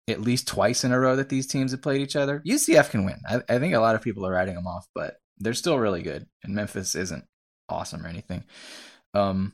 at 0.09 0.21
least 0.21 0.49
twice 0.49 0.85
in 0.85 0.93
a 0.93 0.99
row 0.99 1.17
that 1.17 1.29
these 1.29 1.47
teams 1.47 1.71
have 1.73 1.83
played 1.83 2.01
each 2.01 2.17
other. 2.17 2.43
UCF 2.47 2.91
can 2.91 3.05
win. 3.05 3.21
I, 3.29 3.41
I 3.49 3.59
think 3.59 3.75
a 3.75 3.81
lot 3.81 3.95
of 3.95 4.03
people 4.03 4.27
are 4.27 4.33
writing 4.33 4.55
them 4.55 4.67
off, 4.67 4.87
but 4.95 5.17
they're 5.39 5.55
still 5.55 5.79
really 5.79 6.03
good. 6.03 6.27
And 6.43 6.55
Memphis 6.55 6.95
isn't 6.95 7.25
awesome 7.69 8.05
or 8.05 8.09
anything. 8.09 8.45
Um, 9.15 9.53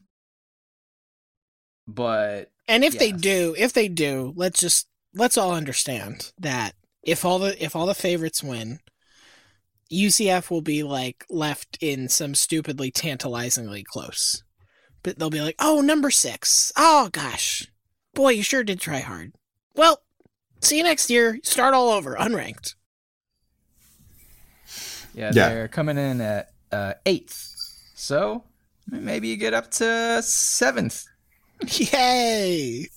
but 1.86 2.50
And 2.66 2.84
if 2.84 2.98
they 2.98 3.12
do, 3.12 3.54
if 3.58 3.72
they 3.72 3.88
do, 3.88 4.32
let's 4.36 4.60
just 4.60 4.86
let's 5.14 5.38
all 5.38 5.52
understand 5.52 6.32
that 6.38 6.74
if 7.02 7.24
all 7.24 7.38
the 7.38 7.62
if 7.62 7.74
all 7.76 7.86
the 7.86 7.94
favorites 7.94 8.42
win, 8.42 8.80
UCF 9.92 10.50
will 10.50 10.60
be 10.60 10.82
like 10.82 11.24
left 11.30 11.78
in 11.80 12.08
some 12.08 12.34
stupidly 12.34 12.90
tantalizingly 12.90 13.82
close. 13.84 14.42
But 15.02 15.18
they'll 15.18 15.30
be 15.30 15.40
like, 15.40 15.56
"Oh, 15.58 15.80
number 15.80 16.10
6. 16.10 16.72
Oh 16.76 17.08
gosh. 17.12 17.66
Boy, 18.14 18.30
you 18.30 18.42
sure 18.42 18.64
did 18.64 18.80
try 18.80 18.98
hard." 19.00 19.32
Well, 19.74 20.02
see 20.60 20.76
you 20.78 20.82
next 20.82 21.08
year. 21.08 21.38
Start 21.44 21.72
all 21.72 21.90
over, 21.90 22.16
unranked. 22.16 22.74
Yeah, 25.14 25.30
Yeah. 25.34 25.48
they're 25.48 25.68
coming 25.68 25.96
in 25.98 26.20
at 26.20 26.50
uh, 26.72 26.94
eighth. 27.06 27.54
So 27.94 28.44
maybe 28.88 29.28
you 29.28 29.36
get 29.36 29.54
up 29.54 29.70
to 29.72 30.20
seventh. 30.22 31.04
Yay! 31.66 32.88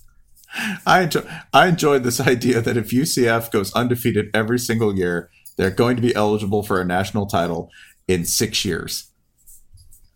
I 0.85 1.01
enjoy, 1.03 1.21
I 1.53 1.67
enjoyed 1.67 2.03
this 2.03 2.19
idea 2.19 2.61
that 2.61 2.77
if 2.77 2.89
UCF 2.91 3.51
goes 3.51 3.73
undefeated 3.73 4.29
every 4.33 4.59
single 4.59 4.95
year, 4.95 5.29
they're 5.57 5.71
going 5.71 5.95
to 5.95 6.01
be 6.01 6.13
eligible 6.15 6.63
for 6.63 6.81
a 6.81 6.85
national 6.85 7.25
title 7.25 7.69
in 8.07 8.25
six 8.25 8.65
years. 8.65 9.07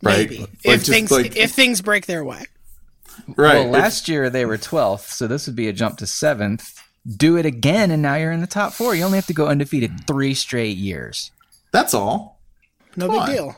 Right? 0.01 0.29
Maybe. 0.29 0.39
Like, 0.41 0.49
if 0.63 0.83
things 0.83 1.11
like- 1.11 1.35
if 1.37 1.51
things 1.51 1.81
break 1.81 2.05
their 2.05 2.23
way. 2.23 2.45
right. 3.35 3.63
Well, 3.63 3.69
last 3.69 4.07
year 4.09 4.29
they 4.29 4.45
were 4.45 4.57
12th, 4.57 5.09
so 5.11 5.27
this 5.27 5.47
would 5.47 5.55
be 5.55 5.67
a 5.67 5.73
jump 5.73 5.97
to 5.99 6.07
seventh. 6.07 6.81
Do 7.07 7.37
it 7.37 7.45
again, 7.45 7.91
and 7.91 8.01
now 8.01 8.15
you're 8.15 8.31
in 8.31 8.41
the 8.41 8.47
top 8.47 8.73
four. 8.73 8.95
You 8.95 9.03
only 9.03 9.17
have 9.17 9.27
to 9.27 9.33
go 9.33 9.47
undefeated 9.47 10.05
three 10.07 10.33
straight 10.33 10.75
years. 10.77 11.31
That's 11.71 11.93
all. 11.93 12.39
No 12.95 13.07
Come 13.07 13.15
big 13.15 13.21
on. 13.21 13.29
deal. 13.29 13.55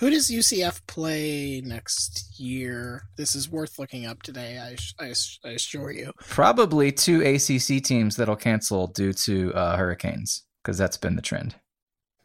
Who 0.00 0.08
does 0.08 0.30
UCF 0.30 0.80
play 0.86 1.60
next 1.62 2.40
year? 2.40 3.02
This 3.18 3.34
is 3.34 3.50
worth 3.50 3.78
looking 3.78 4.06
up 4.06 4.22
today. 4.22 4.58
I, 4.58 5.04
I, 5.04 5.12
I 5.44 5.50
assure 5.50 5.90
you. 5.90 6.14
Probably 6.20 6.90
two 6.90 7.20
ACC 7.20 7.84
teams 7.84 8.16
that'll 8.16 8.34
cancel 8.34 8.86
due 8.86 9.12
to 9.12 9.52
uh, 9.52 9.76
hurricanes, 9.76 10.44
because 10.64 10.78
that's 10.78 10.96
been 10.96 11.16
the 11.16 11.22
trend. 11.22 11.54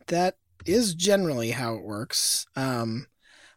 That 0.07 0.37
is 0.65 0.95
generally 0.95 1.51
how 1.51 1.75
it 1.75 1.83
works. 1.83 2.45
Um, 2.55 3.07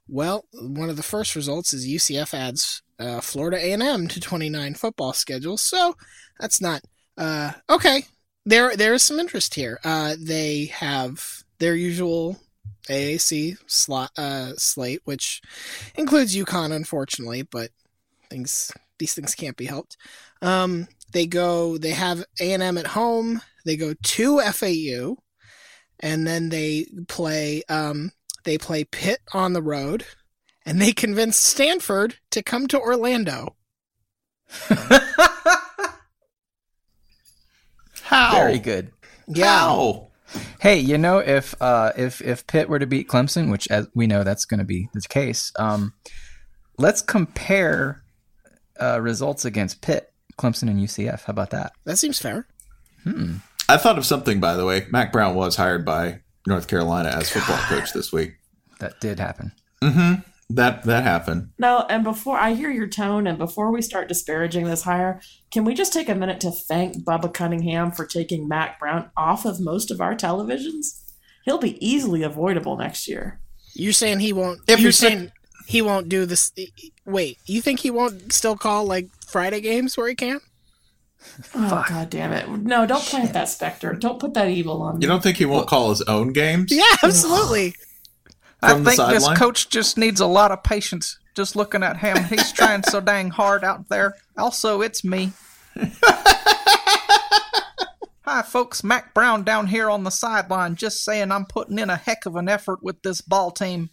well, 0.09 0.46
one 0.52 0.90
of 0.90 0.96
the 0.96 1.04
first 1.04 1.37
results 1.37 1.72
is 1.72 1.87
UCF 1.87 2.35
adds 2.35 2.83
uh, 2.98 3.20
Florida 3.20 3.59
A&M 3.59 4.09
to 4.09 4.20
29 4.20 4.74
football 4.74 5.12
schedule. 5.12 5.57
So 5.57 5.94
that's 6.40 6.61
not 6.61 6.83
uh, 7.16 7.52
okay. 7.70 8.02
There, 8.44 8.74
there 8.74 8.94
is 8.94 9.04
some 9.04 9.20
interest 9.20 9.54
here. 9.54 9.78
Uh, 9.85 10.16
they 10.18 10.64
have 10.74 11.44
their 11.61 11.76
usual 11.76 12.37
AAC 12.88 13.57
slot 13.66 14.11
uh, 14.16 14.52
slate, 14.57 15.00
which 15.04 15.40
includes 15.96 16.37
UConn, 16.37 16.72
unfortunately, 16.74 17.42
but 17.42 17.70
things 18.31 18.72
these 18.98 19.14
things 19.14 19.35
can't 19.35 19.57
be 19.57 19.66
helped. 19.66 19.96
Um, 20.42 20.88
they 21.12 21.26
go. 21.26 21.78
They 21.78 21.90
have 21.90 22.24
A&M 22.40 22.78
at 22.78 22.88
home. 22.88 23.40
They 23.64 23.76
go 23.76 23.94
to 23.94 24.40
FAU 24.40 25.16
and 26.00 26.26
then 26.26 26.48
they 26.48 26.87
play 27.09 27.62
um, 27.68 28.12
they 28.44 28.59
play 28.59 28.85
Pitt 28.85 29.20
on 29.33 29.52
the 29.52 29.62
road, 29.62 30.07
and 30.64 30.81
they 30.81 30.92
convince 30.92 31.37
Stanford 31.37 32.16
to 32.31 32.42
come 32.42 32.66
to 32.68 32.81
Orlando. 32.81 33.57
How? 38.02 38.33
Very 38.33 38.59
good. 38.59 38.92
Yeah, 39.26 39.59
How? 39.59 40.07
Hey, 40.60 40.78
you 40.78 40.98
know 40.98 41.18
if 41.18 41.54
uh, 41.60 41.92
if 41.96 42.20
if 42.20 42.46
Pitt 42.46 42.68
were 42.68 42.78
to 42.78 42.86
beat 42.86 43.08
Clemson, 43.08 43.50
which 43.50 43.68
as 43.68 43.88
we 43.94 44.06
know 44.06 44.24
that's 44.24 44.44
going 44.44 44.58
to 44.58 44.64
be 44.64 44.88
the 44.92 45.00
case, 45.00 45.52
um, 45.58 45.94
let's 46.78 47.00
compare 47.02 48.02
uh, 48.80 49.00
results 49.00 49.44
against 49.44 49.80
Pitt, 49.80 50.12
Clemson, 50.38 50.68
and 50.68 50.78
UCF. 50.78 51.24
How 51.24 51.30
about 51.30 51.50
that? 51.50 51.72
that 51.84 51.96
seems 51.98 52.18
fair. 52.18 52.46
I 53.68 53.76
thought 53.76 53.98
of 53.98 54.06
something, 54.06 54.40
by 54.40 54.54
the 54.54 54.64
way. 54.64 54.86
Mack 54.90 55.12
Brown 55.12 55.34
was 55.34 55.56
hired 55.56 55.84
by 55.84 56.20
North 56.46 56.68
Carolina 56.68 57.10
as 57.10 57.30
football 57.30 57.58
coach 57.68 57.92
this 57.92 58.12
week. 58.12 58.34
That 58.80 59.00
did 59.00 59.18
happen. 59.18 59.50
Mm-hmm. 59.82 60.20
That 60.50 60.84
that 60.84 61.02
happened. 61.04 61.50
No, 61.58 61.84
and 61.90 62.02
before 62.02 62.38
I 62.38 62.54
hear 62.54 62.70
your 62.70 62.87
tone, 62.87 63.26
and 63.26 63.37
before 63.37 63.70
we 63.70 63.82
start 63.82 64.08
disparaging 64.08 64.64
this 64.64 64.82
hire, 64.82 65.20
can 65.50 65.64
we 65.64 65.74
just 65.74 65.92
take 65.92 66.08
a 66.08 66.14
minute 66.14 66.40
to 66.40 66.50
thank 66.50 67.04
Bubba 67.04 67.32
Cunningham 67.34 67.92
for 67.92 68.06
taking 68.06 68.48
Mack 68.48 68.80
Brown 68.80 69.11
off 69.16 69.44
of 69.44 69.61
most 69.61 69.90
of 69.90 70.00
our 70.00 70.14
televisions? 70.14 71.02
He'll 71.44 71.58
be 71.58 71.76
easily 71.87 72.22
avoidable 72.22 72.76
next 72.78 73.06
year. 73.08 73.40
You're 73.74 73.92
saying 73.92 74.20
he 74.20 74.32
won't? 74.32 74.61
If 74.66 74.78
you're 74.78 74.87
you're 74.87 74.92
sick- 74.92 75.12
saying 75.12 75.32
he 75.66 75.82
won't 75.82 76.08
do 76.08 76.24
this? 76.24 76.50
Wait, 77.04 77.37
you 77.44 77.61
think 77.61 77.80
he 77.80 77.90
won't 77.90 78.32
still 78.32 78.56
call 78.56 78.87
like 78.87 79.08
Friday 79.26 79.61
games 79.61 79.98
where 79.98 80.08
he 80.08 80.14
can? 80.14 80.40
Oh 81.54 81.84
god 81.88 82.08
damn 82.11 82.32
it! 82.32 82.48
No, 82.48 82.87
don't 82.87 83.02
plant 83.02 83.32
that 83.34 83.48
specter. 83.50 83.92
Don't 83.92 84.18
put 84.18 84.32
that 84.34 84.48
evil 84.48 84.80
on 84.82 84.98
me. 84.98 85.02
You 85.04 85.08
don't 85.08 85.22
think 85.22 85.37
he 85.37 85.44
won't 85.44 85.68
call 85.68 85.90
his 85.90 86.00
own 86.02 86.32
games? 86.32 86.72
Yeah, 86.72 86.84
absolutely. 87.02 87.74
I 88.62 88.74
think 88.74 88.84
this 88.84 88.96
sideline? 88.96 89.36
coach 89.36 89.68
just 89.68 89.96
needs 89.98 90.20
a 90.20 90.26
lot 90.26 90.50
of 90.50 90.62
patience. 90.62 91.18
Just 91.34 91.54
looking 91.54 91.82
at 91.84 91.98
him, 91.98 92.24
he's 92.24 92.52
trying 92.52 92.82
so 92.82 93.00
dang 93.00 93.30
hard 93.30 93.62
out 93.62 93.88
there. 93.88 94.14
Also, 94.36 94.80
it's 94.80 95.04
me. 95.04 95.32
Hi, 98.24 98.42
folks. 98.42 98.82
Mack 98.82 99.14
Brown 99.14 99.44
down 99.44 99.68
here 99.68 99.88
on 99.88 100.04
the 100.04 100.10
sideline, 100.10 100.74
just 100.74 101.04
saying 101.04 101.30
I'm 101.30 101.46
putting 101.46 101.78
in 101.78 101.88
a 101.90 101.96
heck 101.96 102.26
of 102.26 102.36
an 102.36 102.48
effort 102.48 102.82
with 102.82 103.02
this 103.02 103.20
ball 103.20 103.50
team. 103.52 103.90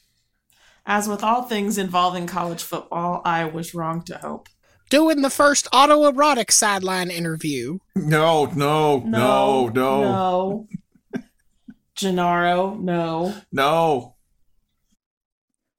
As 0.85 1.07
with 1.07 1.23
all 1.23 1.43
things 1.43 1.77
involving 1.77 2.27
college 2.27 2.61
football, 2.63 3.21
I 3.23 3.45
was 3.45 3.73
wrong 3.73 4.01
to 4.03 4.17
hope. 4.17 4.49
Doing 4.89 5.21
the 5.21 5.29
first 5.29 5.69
autoerotic 5.71 6.51
sideline 6.51 7.09
interview. 7.09 7.79
No, 7.95 8.45
no, 8.45 8.99
no, 8.99 9.69
no, 9.69 9.69
no. 9.69 10.67
Gennaro, 11.95 12.75
no. 12.75 13.35
no. 13.51 14.14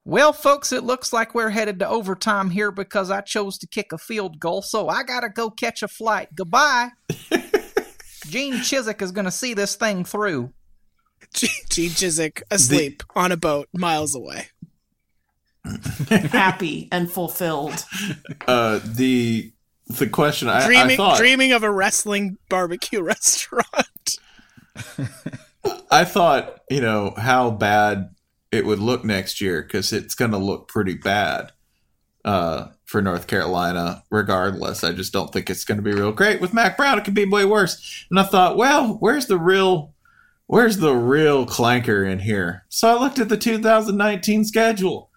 Well, 0.07 0.31
folks, 0.31 0.71
it 0.71 0.85
looks 0.85 1.11
like 1.11 1.35
we're 1.35 1.49
headed 1.49 1.79
to 1.79 1.87
overtime 1.89 2.49
here 2.49 2.71
because 2.71 3.11
I 3.11 3.19
chose 3.19 3.57
to 3.57 3.67
kick 3.67 3.91
a 3.91 3.97
field 3.97 4.39
goal, 4.39 4.61
so 4.61 4.87
I 4.87 5.03
gotta 5.03 5.27
go 5.27 5.49
catch 5.49 5.83
a 5.83 5.89
flight. 5.89 6.29
Goodbye. 6.33 6.91
Gene 8.25 8.53
Chizik 8.53 9.01
is 9.01 9.11
gonna 9.11 9.31
see 9.31 9.53
this 9.53 9.75
thing 9.75 10.05
through. 10.05 10.53
Gene 11.33 11.89
Chizik 11.89 12.41
asleep 12.49 13.03
on 13.17 13.33
a 13.33 13.37
boat 13.37 13.67
miles 13.73 14.15
away. 14.15 14.47
Happy 16.09 16.87
and 16.89 17.11
fulfilled. 17.11 17.83
Uh, 18.47 18.79
the 18.85 19.51
the 19.87 20.07
question 20.07 20.47
I, 20.47 20.83
I 20.83 20.95
thought 20.95 21.17
dreaming 21.17 21.51
of 21.51 21.63
a 21.63 21.71
wrestling 21.71 22.37
barbecue 22.47 23.01
restaurant. 23.03 24.15
I 25.91 26.05
thought 26.05 26.61
you 26.69 26.79
know 26.79 27.13
how 27.17 27.51
bad 27.51 28.11
it 28.51 28.65
would 28.65 28.79
look 28.79 29.03
next 29.03 29.41
year 29.41 29.61
because 29.61 29.91
it's 29.93 30.15
going 30.15 30.31
to 30.31 30.37
look 30.37 30.67
pretty 30.67 30.93
bad 30.95 31.51
uh, 32.25 32.67
for 32.85 33.01
North 33.01 33.27
Carolina. 33.27 34.03
Regardless, 34.09 34.83
I 34.83 34.91
just 34.93 35.13
don't 35.13 35.31
think 35.33 35.49
it's 35.49 35.65
going 35.65 35.77
to 35.77 35.81
be 35.83 35.93
real 35.93 36.11
great 36.11 36.39
with 36.41 36.53
Mack 36.53 36.77
Brown. 36.77 36.97
It 36.97 37.05
could 37.05 37.13
be 37.13 37.25
way 37.25 37.45
worse. 37.45 38.05
And 38.09 38.19
I 38.19 38.23
thought, 38.23 38.57
well, 38.57 38.95
where's 38.99 39.25
the 39.27 39.37
real, 39.37 39.93
where's 40.47 40.77
the 40.77 40.93
real 40.95 41.45
clanker 41.45 42.09
in 42.09 42.19
here? 42.19 42.63
So 42.69 42.87
I 42.89 42.99
looked 42.99 43.19
at 43.19 43.29
the 43.29 43.37
2019 43.37 44.45
schedule. 44.45 45.09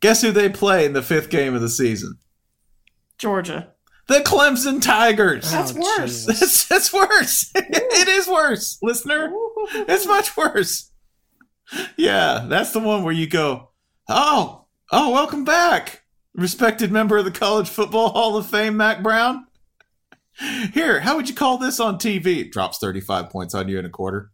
Guess 0.00 0.22
who 0.22 0.30
they 0.30 0.48
play 0.48 0.84
in 0.84 0.92
the 0.92 1.02
fifth 1.02 1.28
game 1.28 1.54
of 1.54 1.60
the 1.60 1.68
season? 1.68 2.18
Georgia. 3.18 3.72
The 4.06 4.20
Clemson 4.20 4.80
Tigers. 4.80 5.50
That's 5.50 5.74
Oh, 5.76 5.80
worse. 5.98 6.24
That's, 6.26 6.40
It's, 6.42 6.70
it's 6.70 6.92
worse. 6.92 7.50
it 7.54 8.08
is 8.08 8.26
worse, 8.28 8.78
listener. 8.82 9.30
It's 9.74 10.06
much 10.06 10.34
worse. 10.36 10.90
Yeah, 11.96 12.46
that's 12.48 12.72
the 12.72 12.80
one 12.80 13.02
where 13.04 13.12
you 13.12 13.26
go, 13.26 13.70
oh, 14.08 14.66
oh, 14.90 15.10
welcome 15.10 15.44
back, 15.44 16.02
respected 16.34 16.90
member 16.90 17.18
of 17.18 17.24
the 17.24 17.30
College 17.30 17.68
Football 17.68 18.10
Hall 18.10 18.36
of 18.36 18.46
Fame, 18.46 18.76
Mack 18.76 19.02
Brown. 19.02 19.46
Here, 20.72 21.00
how 21.00 21.16
would 21.16 21.28
you 21.28 21.34
call 21.34 21.58
this 21.58 21.80
on 21.80 21.98
TV? 21.98 22.50
Drops 22.50 22.78
35 22.78 23.28
points 23.28 23.54
on 23.54 23.68
you 23.68 23.78
in 23.78 23.84
a 23.84 23.90
quarter. 23.90 24.30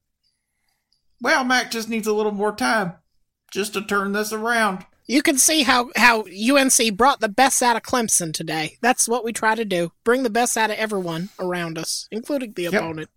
Well, 1.20 1.44
Mack 1.44 1.70
just 1.70 1.88
needs 1.88 2.07
a 2.07 2.12
little 2.12 2.33
more 2.33 2.55
time 2.55 2.94
just 3.51 3.73
to 3.75 3.83
turn 3.83 4.12
this 4.12 4.33
around. 4.33 4.85
You 5.07 5.23
can 5.23 5.37
see 5.38 5.62
how, 5.62 5.90
how 5.97 6.25
UNC 6.27 6.97
brought 6.97 7.20
the 7.20 7.29
best 7.29 7.62
out 7.62 7.77
of 7.77 7.83
Clemson 7.83 8.33
today. 8.33 8.77
That's 8.81 9.09
what 9.09 9.25
we 9.25 9.33
try 9.33 9.55
to 9.55 9.64
do. 9.64 9.92
Bring 10.03 10.23
the 10.23 10.31
best 10.31 10.57
out 10.57 10.70
of 10.70 10.77
everyone 10.77 11.31
around 11.38 11.79
us, 11.79 12.09
including 12.11 12.53
the 12.53 12.64
Yep. 12.64 12.75
opponent. 12.75 13.11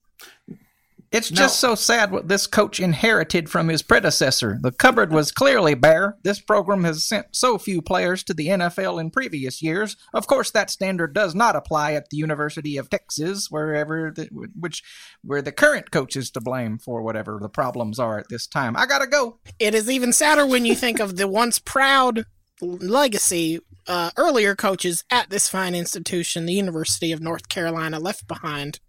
It's 1.11 1.29
just 1.29 1.59
so 1.59 1.73
sad 1.75 2.11
what 2.11 2.27
this 2.27 2.47
coach 2.47 2.79
inherited 2.79 3.49
from 3.49 3.69
his 3.69 3.81
predecessor. 3.81 4.59
The 4.61 4.71
cupboard 4.71 5.13
was 5.13 5.31
clearly 5.31 5.73
bare. 5.73 6.17
This 6.23 6.41
program 6.41 6.83
has 6.83 7.05
sent 7.05 7.27
so 7.31 7.57
few 7.57 7.81
players 7.81 8.23
to 8.25 8.33
the 8.33 8.47
NFL 8.47 8.99
in 8.99 9.11
previous 9.11 9.61
years. 9.61 9.95
Of 10.13 10.27
course, 10.27 10.51
that 10.51 10.69
standard 10.69 11.13
does 11.13 11.33
not 11.33 11.55
apply 11.55 11.93
at 11.93 12.09
the 12.09 12.17
University 12.17 12.75
of 12.77 12.89
Texas, 12.89 13.47
wherever 13.49 14.11
the, 14.13 14.27
which 14.53 14.83
where 15.23 15.41
the 15.41 15.53
current 15.53 15.91
coach 15.91 16.17
is 16.17 16.29
to 16.31 16.41
blame 16.41 16.77
for 16.77 17.01
whatever 17.01 17.39
the 17.41 17.49
problems 17.49 17.99
are 17.99 18.19
at 18.19 18.27
this 18.29 18.45
time. 18.45 18.75
I 18.75 18.85
gotta 18.85 19.07
go. 19.07 19.39
It 19.59 19.73
is 19.73 19.89
even 19.89 20.11
sadder 20.11 20.45
when 20.45 20.65
you 20.65 20.75
think 20.75 20.99
of 20.99 21.15
the 21.15 21.27
once 21.27 21.57
proud 21.57 22.25
legacy 22.61 23.59
uh, 23.87 24.11
earlier 24.17 24.55
coaches 24.55 25.05
at 25.09 25.29
this 25.29 25.47
fine 25.47 25.73
institution, 25.73 26.45
the 26.45 26.53
University 26.53 27.11
of 27.13 27.21
North 27.21 27.47
Carolina, 27.47 27.99
left 27.99 28.27
behind, 28.27 28.79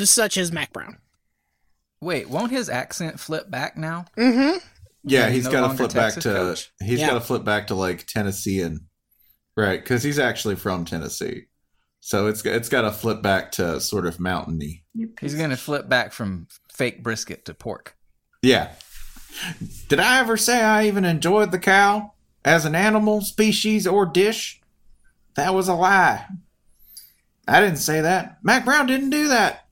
such 0.00 0.36
as 0.36 0.52
Mack 0.52 0.72
Brown. 0.72 0.98
Wait, 2.00 2.28
won't 2.28 2.50
his 2.52 2.68
accent 2.68 3.18
flip 3.18 3.50
back 3.50 3.76
now? 3.76 4.04
Mm-hmm. 4.16 4.58
Yeah, 5.04 5.26
He's 5.26 5.36
he's 5.36 5.44
no 5.46 5.50
got 5.52 5.60
to 5.60 5.66
longer 5.68 5.76
flip 5.84 5.94
back 5.94 6.14
to 6.14 6.20
coach? 6.20 6.72
he's 6.82 7.00
Yeah. 7.00 7.08
got 7.08 7.14
to 7.14 7.20
flip 7.20 7.44
back 7.44 7.68
to 7.68 7.74
like 7.74 8.06
Tennessean, 8.06 8.86
right? 9.56 9.80
Because 9.80 10.02
he's 10.02 10.18
actually 10.18 10.56
from 10.56 10.84
Tennessee, 10.84 11.44
so 12.00 12.26
it's 12.26 12.44
it's 12.44 12.68
got 12.68 12.82
to 12.82 12.90
flip 12.92 13.22
back 13.22 13.52
to 13.52 13.80
sort 13.80 14.06
of 14.06 14.18
mountainy. 14.20 14.84
You 14.94 15.10
He's 15.20 15.34
gonna 15.34 15.56
flip 15.56 15.88
back 15.88 16.12
from 16.12 16.48
fake 16.72 17.02
brisket 17.02 17.44
to 17.46 17.54
pork. 17.54 17.96
Yeah. 18.42 18.72
Did 19.88 20.00
I 20.00 20.18
ever 20.20 20.36
say 20.36 20.62
I 20.62 20.86
even 20.86 21.04
enjoyed 21.04 21.52
the 21.52 21.58
cow 21.58 22.12
as 22.44 22.64
an 22.64 22.74
animal, 22.74 23.20
species, 23.20 23.86
or 23.86 24.06
dish? 24.06 24.60
That 25.36 25.54
was 25.54 25.68
a 25.68 25.74
lie. 25.74 26.24
I 27.46 27.60
didn't 27.60 27.76
say 27.78 28.00
that. 28.00 28.38
Mack 28.42 28.64
Brown 28.64 28.86
didn't 28.86 29.10
do 29.10 29.28
that. 29.28 29.65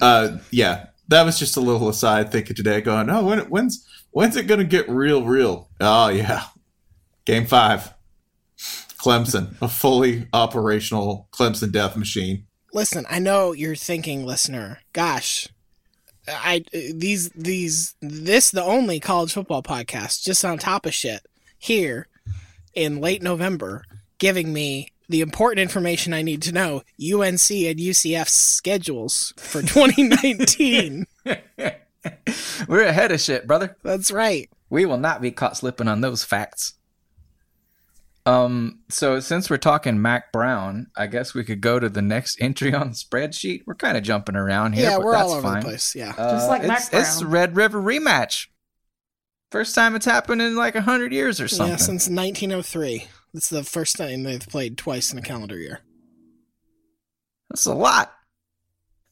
Uh, 0.00 0.38
yeah, 0.50 0.86
that 1.08 1.24
was 1.24 1.38
just 1.38 1.56
a 1.56 1.60
little 1.60 1.88
aside 1.88 2.30
thinking 2.30 2.56
today, 2.56 2.80
going, 2.80 3.08
oh, 3.10 3.24
when, 3.24 3.38
when's 3.40 3.86
when's 4.10 4.36
it 4.36 4.46
gonna 4.46 4.64
get 4.64 4.88
real, 4.88 5.24
real? 5.24 5.68
Oh 5.80 6.08
yeah, 6.08 6.44
game 7.24 7.46
five, 7.46 7.92
Clemson, 8.98 9.54
a 9.60 9.68
fully 9.68 10.28
operational 10.32 11.28
Clemson 11.32 11.72
death 11.72 11.96
machine. 11.96 12.46
Listen, 12.72 13.06
I 13.08 13.18
know 13.18 13.52
you're 13.52 13.76
thinking, 13.76 14.26
listener. 14.26 14.80
Gosh, 14.92 15.48
I 16.28 16.64
these 16.72 17.30
these 17.30 17.94
this 18.00 18.50
the 18.50 18.64
only 18.64 19.00
college 19.00 19.32
football 19.32 19.62
podcast 19.62 20.22
just 20.22 20.44
on 20.44 20.58
top 20.58 20.86
of 20.86 20.94
shit 20.94 21.20
here 21.58 22.08
in 22.74 23.00
late 23.00 23.22
November, 23.22 23.84
giving 24.18 24.52
me 24.52 24.90
the 25.08 25.20
important 25.20 25.60
information 25.60 26.12
I 26.12 26.22
need 26.22 26.42
to 26.42 26.52
know: 26.52 26.82
UNC 27.00 27.50
and 27.50 27.78
UCF 27.78 28.28
schedules 28.28 29.32
for 29.36 29.60
2019. 29.62 31.06
We're 32.68 32.82
ahead 32.84 33.12
of 33.12 33.20
shit, 33.20 33.46
brother. 33.46 33.76
That's 33.82 34.10
right. 34.10 34.48
We 34.70 34.84
will 34.84 34.98
not 34.98 35.20
be 35.20 35.30
caught 35.30 35.56
slipping 35.56 35.88
on 35.88 36.00
those 36.00 36.24
facts. 36.24 36.74
Um, 38.24 38.80
so 38.88 39.20
since 39.20 39.48
we're 39.48 39.56
talking 39.56 40.02
Mack 40.02 40.32
Brown, 40.32 40.88
I 40.96 41.06
guess 41.06 41.32
we 41.32 41.44
could 41.44 41.60
go 41.60 41.78
to 41.78 41.88
the 41.88 42.02
next 42.02 42.40
entry 42.40 42.74
on 42.74 42.88
the 42.88 42.94
spreadsheet. 42.96 43.62
We're 43.66 43.76
kind 43.76 43.96
of 43.96 44.02
jumping 44.02 44.34
around 44.34 44.72
here, 44.72 44.90
yeah, 44.90 44.96
but 44.96 45.04
we're 45.04 45.12
that's 45.12 45.24
all 45.24 45.32
over 45.34 45.42
fine. 45.42 45.60
the 45.60 45.66
place. 45.68 45.94
Yeah. 45.94 46.12
Just 46.16 46.48
like 46.48 46.64
Uh, 46.64 46.66
Mack 46.66 46.78
it's, 46.92 46.92
it's 46.92 47.22
Red 47.22 47.54
River 47.56 47.80
rematch. 47.80 48.48
First 49.52 49.76
time 49.76 49.94
it's 49.94 50.06
happened 50.06 50.42
in 50.42 50.56
like 50.56 50.74
a 50.74 50.80
hundred 50.80 51.12
years 51.12 51.40
or 51.40 51.46
something. 51.46 51.74
Yeah, 51.74 51.76
since 51.76 52.08
1903. 52.08 53.06
It's 53.36 53.50
the 53.50 53.64
first 53.64 53.96
time 53.96 54.22
they've 54.22 54.40
played 54.40 54.78
twice 54.78 55.12
in 55.12 55.18
a 55.18 55.22
calendar 55.22 55.58
year. 55.58 55.80
That's 57.50 57.66
a 57.66 57.74
lot. 57.74 58.10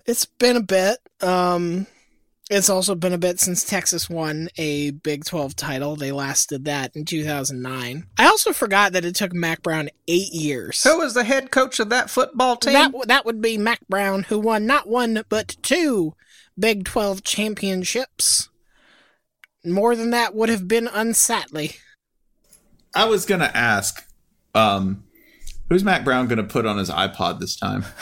It's 0.06 0.24
been 0.24 0.56
a 0.56 0.62
bit. 0.62 0.98
Um, 1.20 1.86
it's 2.50 2.70
also 2.70 2.94
been 2.94 3.12
a 3.12 3.18
bit 3.18 3.38
since 3.38 3.64
Texas 3.64 4.08
won 4.08 4.48
a 4.56 4.92
Big 4.92 5.26
12 5.26 5.54
title. 5.56 5.94
They 5.94 6.10
last 6.10 6.48
did 6.48 6.64
that 6.64 6.96
in 6.96 7.04
2009. 7.04 8.06
I 8.18 8.26
also 8.26 8.54
forgot 8.54 8.94
that 8.94 9.04
it 9.04 9.14
took 9.14 9.34
Mack 9.34 9.62
Brown 9.62 9.90
eight 10.08 10.32
years. 10.32 10.82
Who 10.84 11.00
was 11.00 11.12
the 11.12 11.24
head 11.24 11.50
coach 11.50 11.78
of 11.78 11.90
that 11.90 12.08
football 12.08 12.56
team? 12.56 12.72
That, 12.72 12.92
that 13.08 13.26
would 13.26 13.42
be 13.42 13.58
Mack 13.58 13.86
Brown, 13.88 14.22
who 14.24 14.38
won 14.38 14.64
not 14.64 14.88
one, 14.88 15.22
but 15.28 15.56
two 15.62 16.14
Big 16.58 16.84
12 16.86 17.24
championships. 17.24 18.48
More 19.66 19.94
than 19.94 20.10
that 20.10 20.34
would 20.34 20.48
have 20.48 20.66
been 20.66 20.88
unsightly. 20.88 21.76
I 22.94 23.06
was 23.06 23.26
gonna 23.26 23.50
ask, 23.52 24.03
um, 24.54 25.04
who's 25.68 25.84
Mack 25.84 26.04
Brown 26.04 26.26
gonna 26.28 26.44
put 26.44 26.66
on 26.66 26.78
his 26.78 26.90
iPod 26.90 27.40
this 27.40 27.56
time? 27.56 27.84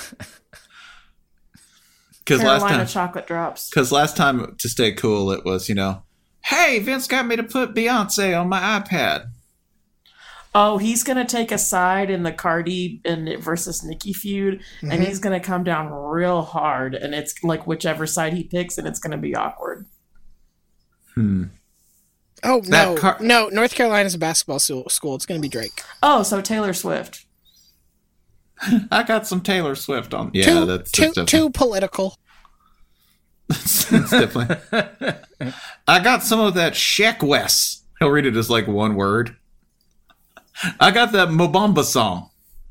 Because 2.24 2.42
last 2.44 2.62
time, 2.62 2.86
chocolate 2.86 3.26
drops. 3.26 3.68
because 3.68 3.90
last 3.90 4.16
time 4.16 4.54
to 4.58 4.68
stay 4.68 4.92
cool, 4.92 5.32
it 5.32 5.44
was 5.44 5.68
you 5.68 5.74
know, 5.74 6.04
hey, 6.44 6.78
Vince 6.78 7.08
got 7.08 7.26
me 7.26 7.34
to 7.34 7.42
put 7.42 7.74
Beyonce 7.74 8.40
on 8.40 8.48
my 8.48 8.60
iPad. 8.80 9.24
Oh, 10.54 10.78
he's 10.78 11.02
gonna 11.02 11.24
take 11.26 11.50
a 11.50 11.58
side 11.58 12.10
in 12.10 12.22
the 12.22 12.30
Cardi 12.30 13.00
and 13.04 13.28
versus 13.42 13.82
Nicki 13.82 14.12
feud, 14.12 14.60
and 14.82 14.92
Mhm. 14.92 15.04
he's 15.06 15.18
gonna 15.18 15.40
come 15.40 15.64
down 15.64 15.90
real 15.90 16.42
hard, 16.42 16.94
and 16.94 17.12
it's 17.12 17.34
like 17.42 17.66
whichever 17.66 18.06
side 18.06 18.34
he 18.34 18.44
picks, 18.44 18.78
and 18.78 18.86
it's 18.86 19.00
gonna 19.00 19.18
be 19.18 19.34
awkward. 19.34 19.86
Hmm. 21.16 21.46
Oh, 22.44 22.60
That 22.62 22.88
no. 22.88 22.96
car- 22.96 23.18
no, 23.20 23.48
North 23.48 23.74
Carolina's 23.74 24.14
a 24.14 24.18
basketball 24.18 24.58
school. 24.58 24.84
It's 24.86 25.26
going 25.26 25.38
to 25.40 25.42
be 25.42 25.48
Drake. 25.48 25.82
Oh, 26.02 26.22
so 26.22 26.40
Taylor 26.40 26.72
Swift. 26.72 27.24
I 28.90 29.02
got 29.04 29.26
some 29.26 29.40
Taylor 29.40 29.74
Swift 29.74 30.12
on. 30.14 30.30
Yeah, 30.34 30.44
too, 30.44 30.64
that's, 30.66 30.90
too, 30.90 31.12
that's 31.14 31.30
too 31.30 31.50
political. 31.50 32.16
that's 33.48 33.90
definitely. 33.90 34.56
I 35.88 36.00
got 36.02 36.22
some 36.22 36.40
of 36.40 36.54
that 36.54 36.72
Sheck 36.74 37.22
Wes. 37.22 37.82
He'll 37.98 38.10
read 38.10 38.26
it 38.26 38.36
as 38.36 38.50
like 38.50 38.66
one 38.66 38.94
word. 38.94 39.36
I 40.80 40.90
got 40.90 41.12
that 41.12 41.30
Mo 41.30 41.48
Bamba 41.48 41.84
song 41.84 42.30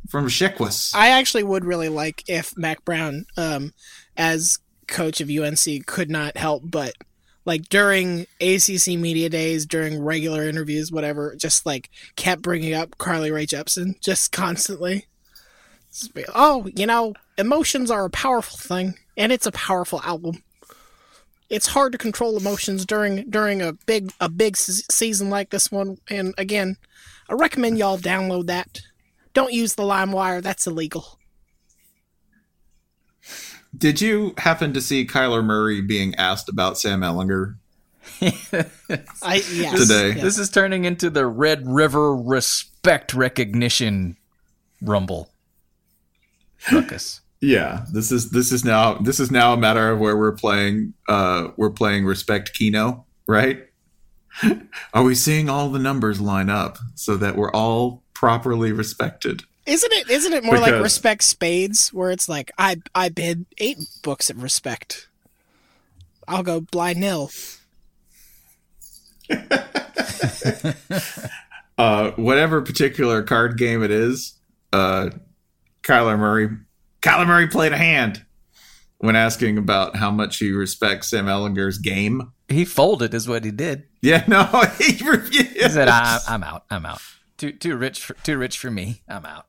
from 0.10 0.28
Sheck 0.28 0.60
Wes. 0.60 0.94
I 0.96 1.10
actually 1.10 1.44
would 1.44 1.66
really 1.66 1.90
like 1.90 2.24
if 2.28 2.58
Mack 2.58 2.84
Brown, 2.86 3.26
um, 3.38 3.74
as 4.18 4.60
coach 4.88 5.22
of 5.22 5.30
UNC, 5.30 5.86
could 5.86 6.10
not 6.10 6.38
help 6.38 6.64
but 6.66 6.94
like 7.46 7.70
during 7.70 8.28
ACC 8.40 8.98
media 8.98 9.30
days, 9.30 9.66
during 9.66 10.04
regular 10.04 10.48
interviews, 10.48 10.92
whatever, 10.92 11.36
just 11.36 11.66
like 11.66 11.90
kept 12.16 12.42
bringing 12.42 12.74
up 12.74 12.98
Carly 12.98 13.32
Rae 13.32 13.46
Jepsen 13.46 14.00
just 14.00 14.32
constantly. 14.32 15.08
Oh, 16.34 16.70
you 16.76 16.86
know, 16.86 17.14
emotions 17.38 17.92
are 17.92 18.06
a 18.06 18.10
powerful 18.10 18.58
thing, 18.58 18.96
and 19.18 19.32
it's 19.32 19.46
a 19.46 19.52
powerful 19.52 20.02
album. 20.04 20.44
It's 21.50 21.68
hard 21.68 21.92
to 21.92 21.98
control 21.98 22.38
emotions 22.38 22.86
during 22.86 23.30
during 23.30 23.62
a 23.62 23.74
big 23.74 24.14
a 24.22 24.30
big 24.30 24.56
se- 24.56 24.86
season 24.90 25.30
like 25.30 25.50
this 25.50 25.72
one, 25.72 25.98
and 26.10 26.34
again, 26.38 26.78
I 27.30 27.34
recommend 27.34 27.78
y'all 27.78 27.98
download 27.98 28.48
that. 28.48 28.82
Don't 29.34 29.54
use 29.54 29.76
the 29.76 29.84
LimeWire; 29.84 30.42
that's 30.42 30.68
illegal. 30.68 31.20
Did 33.78 34.02
you 34.02 34.34
happen 34.38 34.74
to 34.74 34.82
see 34.82 35.06
Kyler 35.06 35.44
Murray 35.44 35.82
being 35.82 36.14
asked 36.16 36.50
about 36.50 36.78
Sam 36.78 37.02
Ehlinger? 37.02 37.56
I 38.22 39.44
yes. 39.52 39.80
Today. 39.80 40.10
yeah. 40.10 40.22
This 40.22 40.38
is 40.38 40.50
turning 40.50 40.86
into 40.86 41.10
the 41.10 41.26
Red 41.26 41.68
River 41.68 42.16
respect 42.16 43.14
recognition 43.14 44.18
rumble. 44.82 45.30
Ruckus. 46.72 47.22
Yeah, 47.40 47.86
this 47.92 48.12
is 48.12 48.30
this 48.30 48.52
is 48.52 48.64
now 48.64 48.96
this 48.96 49.20
is 49.20 49.32
now 49.32 49.54
a 49.54 49.58
matter 49.58 49.90
of 49.90 50.00
where 50.00 50.16
we're 50.16 50.32
playing 50.32 50.94
uh 51.08 51.48
we're 51.58 51.72
playing 51.72 52.06
respect 52.06 52.54
keno, 52.54 53.06
right? 53.28 53.68
Are 54.94 55.04
we 55.04 55.16
seeing 55.16 55.50
all 55.50 55.70
the 55.70 55.80
numbers 55.80 56.22
line 56.22 56.50
up 56.50 56.78
so 56.96 57.18
that 57.18 57.36
we're 57.36 57.52
all 57.52 58.04
properly 58.14 58.72
respected? 58.72 59.44
Isn't 59.72 59.94
it? 59.94 60.10
Isn't 60.10 60.34
it 60.34 60.44
more 60.44 60.60
like 60.60 60.82
respect 60.82 61.24
spades, 61.24 61.94
where 61.94 62.12
it's 62.12 62.28
like 62.28 62.52
I 62.58 62.82
I 62.94 63.08
bid 63.08 63.46
eight 63.58 63.78
books 64.04 64.30
of 64.30 64.44
respect. 64.44 65.08
I'll 66.28 66.44
go 66.44 66.62
blind 66.62 67.00
nil. 67.00 67.32
Uh 71.78 72.12
whatever 72.12 72.62
particular 72.62 73.24
card 73.24 73.58
game 73.58 73.82
it 73.82 73.90
is, 73.90 74.38
uh 74.72 75.10
Kyler 75.82 76.20
Murray 76.20 76.50
Kyler 77.02 77.26
Murray 77.26 77.48
played 77.48 77.72
a 77.72 77.78
hand 77.78 78.24
when 79.00 79.16
asking 79.16 79.58
about 79.58 79.96
how 79.96 80.12
much 80.12 80.38
he 80.38 80.52
respects 80.52 81.10
Sam 81.10 81.26
Ehlinger's 81.26 81.80
game. 81.80 82.34
He 82.50 82.66
folded, 82.66 83.16
is 83.16 83.28
what 83.28 83.46
he 83.46 83.52
did. 83.52 83.86
Yeah, 84.02 84.24
no, 84.28 84.44
he 84.78 85.02
refused. 85.04 85.54
He 85.54 85.70
said, 85.70 85.88
I, 85.88 86.20
"I'm 86.28 86.44
out. 86.44 86.66
I'm 86.70 86.86
out. 86.86 87.02
Too 87.38 87.54
too 87.54 87.78
rich. 87.78 88.04
For, 88.04 88.14
too 88.16 88.38
rich 88.38 88.60
for 88.60 88.70
me. 88.70 89.02
I'm 89.08 89.26
out." 89.26 89.48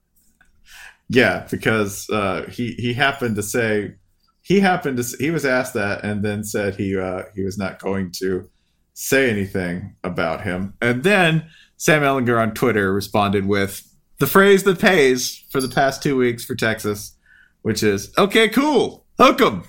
Yeah, 1.12 1.46
because 1.51 2.09
uh, 2.09 2.46
he 2.51 2.72
he 2.72 2.94
happened 2.94 3.37
to 3.37 3.42
say 3.42 3.96
he 4.40 4.61
happened 4.61 4.96
to 4.96 5.16
he 5.18 5.31
was 5.31 5.44
asked 5.44 5.75
that 5.75 6.03
and 6.05 6.25
then 6.25 6.42
said 6.42 6.77
he 6.77 6.96
uh, 6.96 7.25
he 7.35 7.42
was 7.42 7.59
not 7.59 7.79
going 7.79 8.12
to 8.18 8.48
say 8.94 9.29
anything 9.29 9.94
about 10.03 10.40
him. 10.40 10.72
And 10.81 11.03
then 11.03 11.46
Sam 11.77 12.03
Ehlinger 12.03 12.40
on 12.40 12.55
Twitter 12.55 12.94
responded 12.94 13.46
with 13.46 13.87
the 14.20 14.27
phrase 14.27 14.62
that 14.62 14.79
pays 14.79 15.44
for 15.51 15.61
the 15.61 15.68
past 15.68 16.03
two 16.03 16.16
weeks 16.16 16.46
for 16.46 16.55
Texas, 16.55 17.14
which 17.61 17.83
is 17.83 18.11
"Okay, 18.16 18.48
cool." 18.48 19.05
Hook 19.18 19.42
'em 19.42 19.64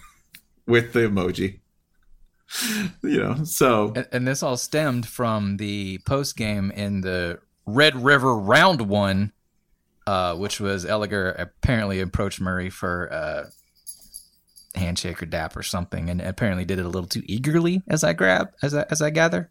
with 0.66 0.94
the 0.94 1.02
emoji. 1.02 1.60
You 3.04 3.22
know, 3.22 3.44
so 3.44 3.92
And, 3.96 4.08
and 4.12 4.28
this 4.28 4.44
all 4.44 4.58
stemmed 4.58 5.08
from 5.08 5.58
the 5.58 6.00
post 6.06 6.38
game 6.38 6.72
in 6.72 7.02
the 7.02 7.40
Red 7.66 8.02
River 8.02 8.38
round 8.38 8.82
one, 8.88 9.34
uh, 10.08 10.36
which 10.36 10.60
was 10.60 10.86
Ehlinger 10.86 11.34
apparently 11.40 12.00
approached 12.00 12.40
Murray 12.42 12.70
for 12.70 13.12
uh, 13.12 13.44
handshake 14.76 15.22
or 15.22 15.26
dap 15.26 15.56
or 15.56 15.64
something, 15.64 16.10
and 16.10 16.22
apparently 16.22 16.66
did 16.66 16.80
it 16.80 16.86
a 16.86 16.90
little 16.90 17.08
too 17.08 17.24
eagerly, 17.26 17.82
as 17.88 18.04
I 18.04 18.14
grab, 18.14 18.52
as 18.62 18.74
I 18.74 18.86
as 18.90 19.02
I 19.02 19.10
gather. 19.10 19.50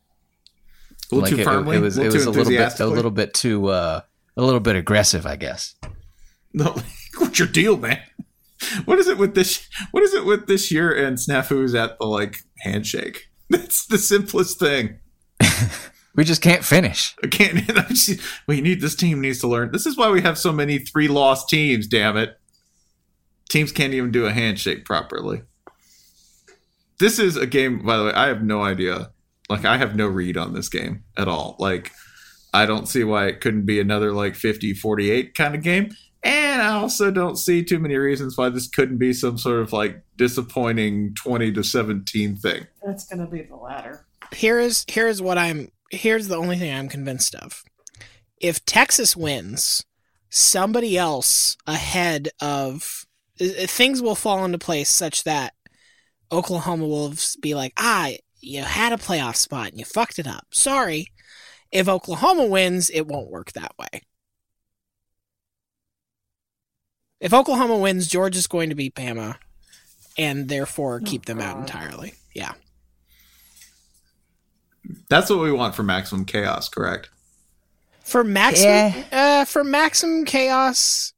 a 1.10 1.14
little 1.14 1.20
Like, 1.22 1.30
too 1.36 1.40
it- 1.40 1.44
firmly, 1.44 1.76
It, 1.76 1.80
was 1.80 1.98
a 1.98 2.02
it 2.02 2.04
little 2.12 2.16
was 2.18 2.26
a 2.26 2.30
little 2.30 2.52
bit 2.52 2.80
a 2.80 2.86
little 2.86 3.10
bit 3.10 3.34
too 3.34 3.68
uh, 3.68 4.00
a 4.36 4.42
little 4.42 4.60
bit 4.60 4.76
aggressive, 4.76 5.26
I 5.26 5.36
guess. 5.36 5.74
No, 6.52 6.76
what's 7.18 7.38
your 7.38 7.48
deal, 7.48 7.76
man? 7.76 8.00
What 8.84 8.98
is 8.98 9.08
it 9.08 9.18
with 9.18 9.34
this? 9.34 9.66
What 9.90 10.02
is 10.04 10.14
it 10.14 10.24
with 10.24 10.46
this 10.46 10.70
year 10.70 10.92
and 10.92 11.16
snafus 11.18 11.74
at 11.78 11.98
the 11.98 12.06
like 12.06 12.36
handshake? 12.60 13.28
That's 13.50 13.86
the 13.86 13.98
simplest 13.98 14.58
thing. 14.58 14.98
We 16.14 16.24
just 16.24 16.42
can't 16.42 16.64
finish. 16.64 17.14
I 17.24 17.28
can't. 17.28 17.56
Just- 17.88 18.20
we 18.46 18.60
need 18.60 18.80
this 18.80 18.94
team 18.94 19.20
needs 19.20 19.40
to 19.40 19.46
learn. 19.48 19.72
This 19.72 19.86
is 19.86 19.96
why 19.96 20.10
we 20.10 20.20
have 20.20 20.36
so 20.36 20.52
many 20.52 20.78
three 20.78 21.08
lost 21.08 21.48
teams. 21.48 21.86
Damn 21.86 22.16
it, 22.18 22.38
teams 23.48 23.72
can't 23.72 23.94
even 23.94 24.10
do 24.10 24.26
a 24.26 24.32
handshake 24.32 24.84
properly. 24.84 25.42
This 26.98 27.18
is 27.18 27.36
a 27.36 27.46
game. 27.46 27.84
By 27.84 27.96
the 27.96 28.04
way, 28.04 28.12
I 28.12 28.28
have 28.28 28.42
no 28.42 28.62
idea. 28.62 29.10
Like 29.48 29.64
I 29.64 29.76
have 29.76 29.96
no 29.96 30.06
read 30.06 30.36
on 30.36 30.52
this 30.54 30.68
game 30.68 31.04
at 31.16 31.28
all. 31.28 31.56
Like 31.58 31.90
I 32.54 32.66
don't 32.66 32.86
see 32.88 33.04
why 33.04 33.26
it 33.26 33.40
couldn't 33.40 33.66
be 33.66 33.80
another 33.80 34.12
like 34.12 34.34
50-48 34.34 35.34
kind 35.34 35.54
of 35.54 35.62
game. 35.62 35.90
And 36.22 36.62
I 36.62 36.68
also 36.74 37.10
don't 37.10 37.36
see 37.36 37.64
too 37.64 37.78
many 37.80 37.96
reasons 37.96 38.38
why 38.38 38.48
this 38.50 38.68
couldn't 38.68 38.98
be 38.98 39.12
some 39.12 39.36
sort 39.38 39.60
of 39.60 39.72
like 39.72 40.02
disappointing 40.16 41.14
20 41.14 41.52
to 41.52 41.64
17 41.64 42.36
thing. 42.36 42.66
That's 42.84 43.06
gonna 43.06 43.26
be 43.26 43.42
the 43.42 43.56
latter. 43.56 44.06
Here 44.32 44.60
is 44.60 44.84
here's 44.88 45.20
what 45.20 45.36
I'm 45.36 45.70
here's 45.92 46.28
the 46.28 46.36
only 46.36 46.56
thing 46.56 46.74
I'm 46.74 46.88
convinced 46.88 47.34
of. 47.36 47.62
If 48.40 48.64
Texas 48.64 49.16
wins, 49.16 49.84
somebody 50.30 50.98
else 50.98 51.56
ahead 51.66 52.30
of 52.40 53.06
uh, 53.40 53.66
things 53.66 54.02
will 54.02 54.14
fall 54.14 54.44
into 54.44 54.58
place 54.58 54.90
such 54.90 55.24
that 55.24 55.54
Oklahoma 56.32 56.86
will 56.86 57.14
be 57.40 57.54
like, 57.54 57.74
ah, 57.76 58.10
you 58.40 58.62
had 58.62 58.92
a 58.92 58.96
playoff 58.96 59.36
spot 59.36 59.68
and 59.68 59.78
you 59.78 59.84
fucked 59.84 60.18
it 60.18 60.26
up. 60.26 60.46
Sorry. 60.50 61.06
If 61.70 61.88
Oklahoma 61.88 62.46
wins, 62.46 62.90
it 62.90 63.06
won't 63.06 63.30
work 63.30 63.52
that 63.52 63.72
way. 63.78 64.02
If 67.20 67.32
Oklahoma 67.32 67.78
wins, 67.78 68.08
Georgia's 68.08 68.48
going 68.48 68.68
to 68.70 68.74
beat 68.74 68.94
Bama 68.94 69.36
and 70.18 70.48
therefore 70.48 71.00
keep 71.00 71.26
them 71.26 71.40
out 71.40 71.58
entirely. 71.58 72.14
Yeah. 72.34 72.54
That's 75.08 75.30
what 75.30 75.40
we 75.40 75.52
want 75.52 75.74
for 75.74 75.82
maximum 75.82 76.24
chaos, 76.24 76.68
correct? 76.68 77.10
For 78.00 78.24
maximum, 78.24 79.04
uh, 79.12 79.44
for 79.44 79.64
maximum 79.64 80.24
chaos. 80.24 81.12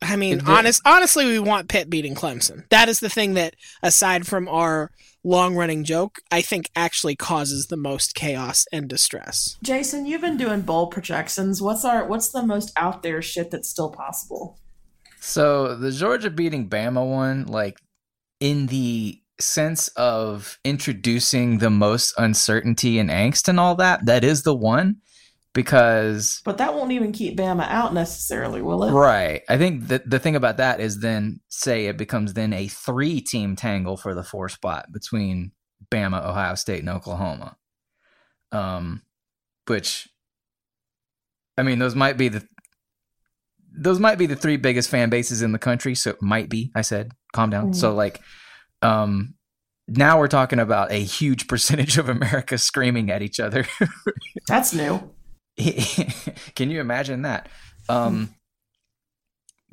I 0.00 0.16
mean, 0.16 0.38
It- 0.38 0.48
honest, 0.48 0.82
honestly, 0.84 1.26
we 1.26 1.38
want 1.38 1.68
Pitt 1.68 1.90
beating 1.90 2.14
Clemson. 2.14 2.68
That 2.70 2.88
is 2.88 3.00
the 3.00 3.08
thing 3.08 3.34
that, 3.34 3.54
aside 3.82 4.26
from 4.26 4.46
our 4.48 4.92
long-running 5.24 5.82
joke, 5.82 6.20
I 6.30 6.40
think 6.40 6.70
actually 6.76 7.16
causes 7.16 7.66
the 7.66 7.76
most 7.76 8.14
chaos 8.14 8.66
and 8.72 8.88
distress. 8.88 9.56
Jason, 9.62 10.06
you've 10.06 10.20
been 10.20 10.36
doing 10.36 10.60
bowl 10.60 10.86
projections. 10.86 11.60
What's 11.60 11.84
our 11.84 12.06
what's 12.06 12.28
the 12.28 12.46
most 12.46 12.72
out 12.76 13.02
there 13.02 13.20
shit 13.20 13.50
that's 13.50 13.68
still 13.68 13.90
possible? 13.90 14.58
So 15.20 15.74
the 15.74 15.90
Georgia 15.90 16.30
beating 16.30 16.68
Bama 16.70 17.04
one, 17.04 17.46
like 17.46 17.80
in 18.38 18.66
the 18.68 19.20
sense 19.40 19.88
of 19.88 20.58
introducing 20.64 21.58
the 21.58 21.70
most 21.70 22.14
uncertainty 22.18 22.98
and 22.98 23.10
angst 23.10 23.48
and 23.48 23.58
all 23.60 23.74
that, 23.76 24.06
that 24.06 24.24
is 24.24 24.42
the 24.42 24.54
one 24.54 24.96
because 25.54 26.40
But 26.44 26.58
that 26.58 26.74
won't 26.74 26.92
even 26.92 27.12
keep 27.12 27.36
Bama 27.36 27.66
out 27.68 27.94
necessarily, 27.94 28.62
will 28.62 28.84
it? 28.84 28.92
right. 28.92 29.42
I 29.48 29.56
think 29.58 29.88
that 29.88 30.08
the 30.08 30.18
thing 30.18 30.36
about 30.36 30.58
that 30.58 30.80
is 30.80 31.00
then 31.00 31.40
say 31.48 31.86
it 31.86 31.96
becomes 31.96 32.34
then 32.34 32.52
a 32.52 32.68
three 32.68 33.20
team 33.20 33.56
tangle 33.56 33.96
for 33.96 34.14
the 34.14 34.22
four 34.22 34.48
spot 34.48 34.86
between 34.92 35.52
Bama, 35.90 36.24
Ohio 36.24 36.54
State, 36.54 36.80
and 36.80 36.88
Oklahoma. 36.90 37.56
Um, 38.52 39.02
which 39.66 40.08
I 41.56 41.62
mean, 41.62 41.78
those 41.78 41.94
might 41.94 42.16
be 42.16 42.28
the 42.28 42.46
those 43.80 44.00
might 44.00 44.18
be 44.18 44.26
the 44.26 44.36
three 44.36 44.56
biggest 44.56 44.88
fan 44.90 45.08
bases 45.10 45.42
in 45.42 45.52
the 45.52 45.58
country. 45.58 45.94
So 45.94 46.10
it 46.10 46.22
might 46.22 46.48
be. 46.48 46.70
I 46.74 46.82
said, 46.82 47.12
calm 47.32 47.50
down. 47.50 47.70
Mhm. 47.72 47.76
So 47.76 47.94
like, 47.94 48.20
um, 48.82 49.34
now 49.86 50.18
we're 50.18 50.28
talking 50.28 50.58
about 50.58 50.90
a 50.92 51.02
huge 51.02 51.46
percentage 51.48 51.98
of 51.98 52.08
America 52.08 52.58
screaming 52.58 53.10
at 53.10 53.22
each 53.22 53.40
other. 53.40 53.66
That's 54.48 54.74
new. 54.74 55.10
Can 56.54 56.70
you 56.70 56.80
imagine 56.80 57.22
that? 57.22 57.48
Um, 57.88 58.34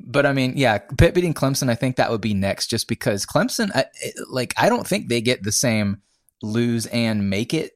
but 0.00 0.26
I 0.26 0.32
mean, 0.32 0.54
yeah, 0.56 0.78
Pitt 0.78 1.14
beating 1.14 1.34
Clemson, 1.34 1.70
I 1.70 1.74
think 1.74 1.96
that 1.96 2.10
would 2.10 2.20
be 2.20 2.34
next, 2.34 2.68
just 2.68 2.88
because 2.88 3.24
Clemson, 3.26 3.70
I, 3.74 3.86
like, 4.28 4.54
I 4.56 4.68
don't 4.68 4.86
think 4.86 5.08
they 5.08 5.20
get 5.20 5.42
the 5.42 5.52
same 5.52 6.02
lose 6.42 6.86
and 6.86 7.30
make 7.30 7.54
it. 7.54 7.72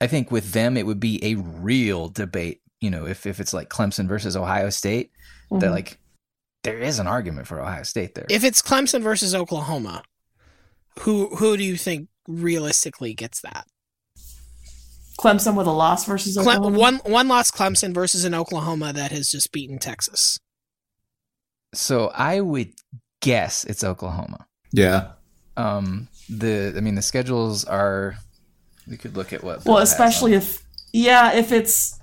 I 0.00 0.06
think 0.06 0.30
with 0.30 0.52
them, 0.52 0.76
it 0.76 0.86
would 0.86 1.00
be 1.00 1.22
a 1.24 1.36
real 1.36 2.08
debate. 2.08 2.60
You 2.80 2.90
know, 2.90 3.06
if 3.06 3.26
if 3.26 3.40
it's 3.40 3.54
like 3.54 3.70
Clemson 3.70 4.06
versus 4.06 4.36
Ohio 4.36 4.68
State, 4.70 5.10
that 5.50 5.60
Mhm. 5.68 5.70
like 5.70 5.98
there 6.64 6.78
is 6.78 6.98
an 6.98 7.06
argument 7.06 7.46
for 7.46 7.60
Ohio 7.60 7.82
State 7.84 8.14
there. 8.14 8.26
If 8.28 8.44
it's 8.44 8.60
Clemson 8.60 9.00
versus 9.02 9.34
Oklahoma, 9.34 10.02
who 11.00 11.34
who 11.36 11.56
do 11.56 11.64
you 11.64 11.76
think 11.76 12.08
realistically 12.26 13.14
gets 13.14 13.40
that? 13.40 13.66
Clemson 15.18 15.56
with 15.56 15.66
a 15.66 15.72
loss 15.72 16.04
versus 16.04 16.36
Cle- 16.36 16.70
one 16.70 16.96
one 17.04 17.28
loss 17.28 17.50
Clemson 17.50 17.94
versus 17.94 18.24
an 18.24 18.34
Oklahoma 18.34 18.92
that 18.92 19.10
has 19.12 19.30
just 19.30 19.52
beaten 19.52 19.78
Texas. 19.78 20.38
So 21.74 22.08
I 22.08 22.40
would 22.40 22.72
guess 23.20 23.64
it's 23.64 23.82
Oklahoma. 23.82 24.46
Yeah. 24.72 25.12
Um, 25.56 26.08
the 26.28 26.74
I 26.76 26.80
mean 26.80 26.94
the 26.94 27.02
schedules 27.02 27.64
are. 27.64 28.16
We 28.86 28.96
could 28.96 29.16
look 29.16 29.32
at 29.32 29.42
what. 29.42 29.64
Well, 29.64 29.78
especially 29.78 30.34
if 30.34 30.62
yeah, 30.92 31.34
if 31.34 31.50
it's 31.50 31.98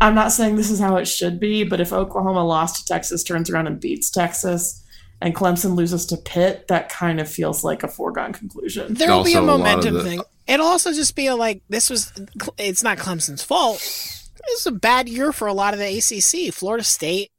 I'm 0.00 0.14
not 0.14 0.32
saying 0.32 0.56
this 0.56 0.70
is 0.70 0.80
how 0.80 0.96
it 0.96 1.06
should 1.06 1.40
be, 1.40 1.64
but 1.64 1.80
if 1.80 1.92
Oklahoma 1.92 2.44
lost 2.44 2.76
to 2.76 2.84
Texas, 2.84 3.22
turns 3.22 3.50
around 3.50 3.66
and 3.66 3.80
beats 3.80 4.10
Texas, 4.10 4.83
and 5.20 5.34
Clemson 5.34 5.74
loses 5.76 6.06
to 6.06 6.16
Pitt, 6.16 6.68
that 6.68 6.88
kind 6.88 7.20
of 7.20 7.28
feels 7.30 7.64
like 7.64 7.82
a 7.82 7.88
foregone 7.88 8.32
conclusion. 8.32 8.94
There 8.94 9.10
will 9.10 9.24
be 9.24 9.34
a 9.34 9.40
Also, 9.40 9.54
a 9.54 9.58
momentum 9.58 9.94
the- 9.94 10.02
thing. 10.04 10.22
It'll 10.46 10.66
also 10.66 10.92
just 10.92 11.16
be 11.16 11.26
a, 11.26 11.34
like 11.36 11.62
this 11.70 11.88
was. 11.88 12.12
It's 12.58 12.82
not 12.82 12.98
Clemson's 12.98 13.42
fault. 13.42 13.78
This 13.78 14.60
is 14.60 14.66
a 14.66 14.72
bad 14.72 15.08
year 15.08 15.32
for 15.32 15.48
a 15.48 15.54
lot 15.54 15.72
of 15.72 15.80
the 15.80 15.86
ACC. 15.98 16.52
Florida 16.52 16.84
State 16.84 17.30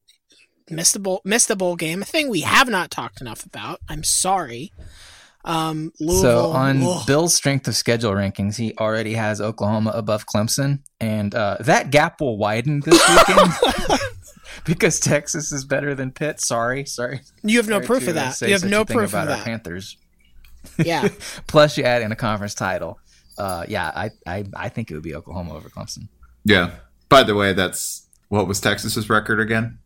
missed 0.71 0.95
a 0.95 0.99
bowl 0.99 1.21
missed 1.23 1.51
a 1.51 1.55
bowl 1.55 1.75
game, 1.75 2.01
a 2.01 2.05
thing 2.05 2.29
we 2.29 2.41
have 2.41 2.67
not 2.67 2.89
talked 2.89 3.21
enough 3.21 3.45
about. 3.45 3.79
I'm 3.88 4.03
sorry. 4.03 4.71
Um, 5.43 5.91
So 5.99 6.47
on 6.47 6.81
ugh. 6.81 7.05
Bill's 7.05 7.35
strength 7.35 7.67
of 7.67 7.75
schedule 7.75 8.13
rankings, 8.13 8.55
he 8.57 8.73
already 8.79 9.13
has 9.13 9.39
Oklahoma 9.39 9.91
above 9.93 10.25
Clemson, 10.25 10.79
and 10.99 11.35
uh, 11.35 11.57
that 11.59 11.91
gap 11.91 12.19
will 12.19 12.38
widen 12.39 12.79
this 12.79 12.99
weekend 13.07 13.99
because 14.65 14.99
Texas 14.99 15.51
is 15.51 15.65
better 15.65 15.95
than 15.95 16.11
Pitt. 16.11 16.39
Sorry, 16.39 16.85
sorry. 16.85 17.21
You 17.43 17.57
have 17.57 17.67
no 17.67 17.77
Sorry 17.77 17.85
proof 17.87 18.07
of 18.07 18.15
that. 18.15 18.39
You 18.41 18.53
have 18.53 18.63
no 18.63 18.81
a 18.81 18.85
thing 18.85 18.97
proof 18.97 19.09
of 19.13 19.23
about 19.23 19.27
our. 19.39 19.43
Panthers. 19.43 19.97
Yeah. 20.77 21.07
Plus, 21.47 21.77
you 21.77 21.83
add 21.83 22.01
in 22.01 22.11
a 22.11 22.15
conference 22.15 22.53
title. 22.55 22.99
Uh, 23.37 23.65
yeah, 23.67 23.91
I, 23.93 24.09
I 24.25 24.45
I 24.55 24.69
think 24.69 24.89
it 24.89 24.93
would 24.93 25.03
be 25.03 25.13
Oklahoma 25.13 25.55
over 25.55 25.69
Clemson. 25.69 26.07
Yeah. 26.45 26.71
By 27.09 27.23
the 27.23 27.35
way, 27.35 27.53
that's 27.53 28.07
what 28.29 28.47
was 28.47 28.59
Texas's 28.61 29.09
record 29.09 29.39
again? 29.39 29.79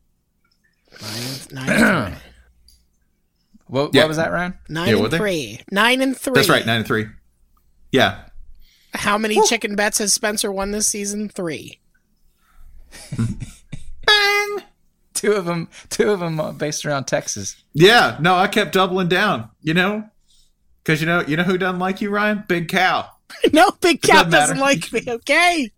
nine, 1.52 1.68
nine 1.68 2.16
What, 3.68 3.94
Yeah. 3.94 4.02
what 4.04 4.08
was 4.10 4.18
that, 4.18 4.32
Ryan? 4.32 4.58
nine 4.68 4.90
Yeah, 4.98 5.04
and 5.04 5.12
three. 5.14 5.60
Nine 5.72 6.02
and 6.02 6.18
three. 6.18 6.34
That's 6.34 6.50
right, 6.50 6.66
nine 6.66 6.78
and 6.78 6.88
three. 6.88 7.06
Yeah. 7.92 8.26
How 8.94 9.18
many 9.18 9.40
chicken 9.48 9.76
bets 9.76 10.00
has 10.00 10.12
Spencer 10.14 10.52
won 10.52 10.72
this 10.72 10.88
season? 10.88 11.30
Three. 11.30 11.80
Bang. 14.10 14.66
Two 15.14 15.34
of 15.34 15.46
them, 15.46 15.68
two 15.90 16.12
of 16.12 16.20
them 16.20 16.40
uh, 16.40 16.52
based 16.52 16.86
around 16.86 17.06
Texas. 17.06 17.62
Yeah. 17.74 18.18
No, 18.20 18.36
I 18.36 18.48
kept 18.48 18.74
doubling 18.74 19.10
down. 19.10 19.50
You 19.62 19.74
know, 19.74 20.10
because 20.84 21.02
you 21.02 21.08
know, 21.08 21.22
you 21.22 21.38
know 21.38 21.44
who 21.44 21.58
doesn't 21.58 21.80
like 21.80 22.02
you, 22.02 22.10
Ryan? 22.10 22.44
Big 22.48 22.70
Cow. 22.70 23.10
no, 23.54 23.72
Big 23.82 24.02
Cow 24.02 24.24
doesn't 24.24 24.32
doesn't, 24.32 24.60
like 24.60 24.92
me. 24.92 25.04
Okay. 25.08 25.72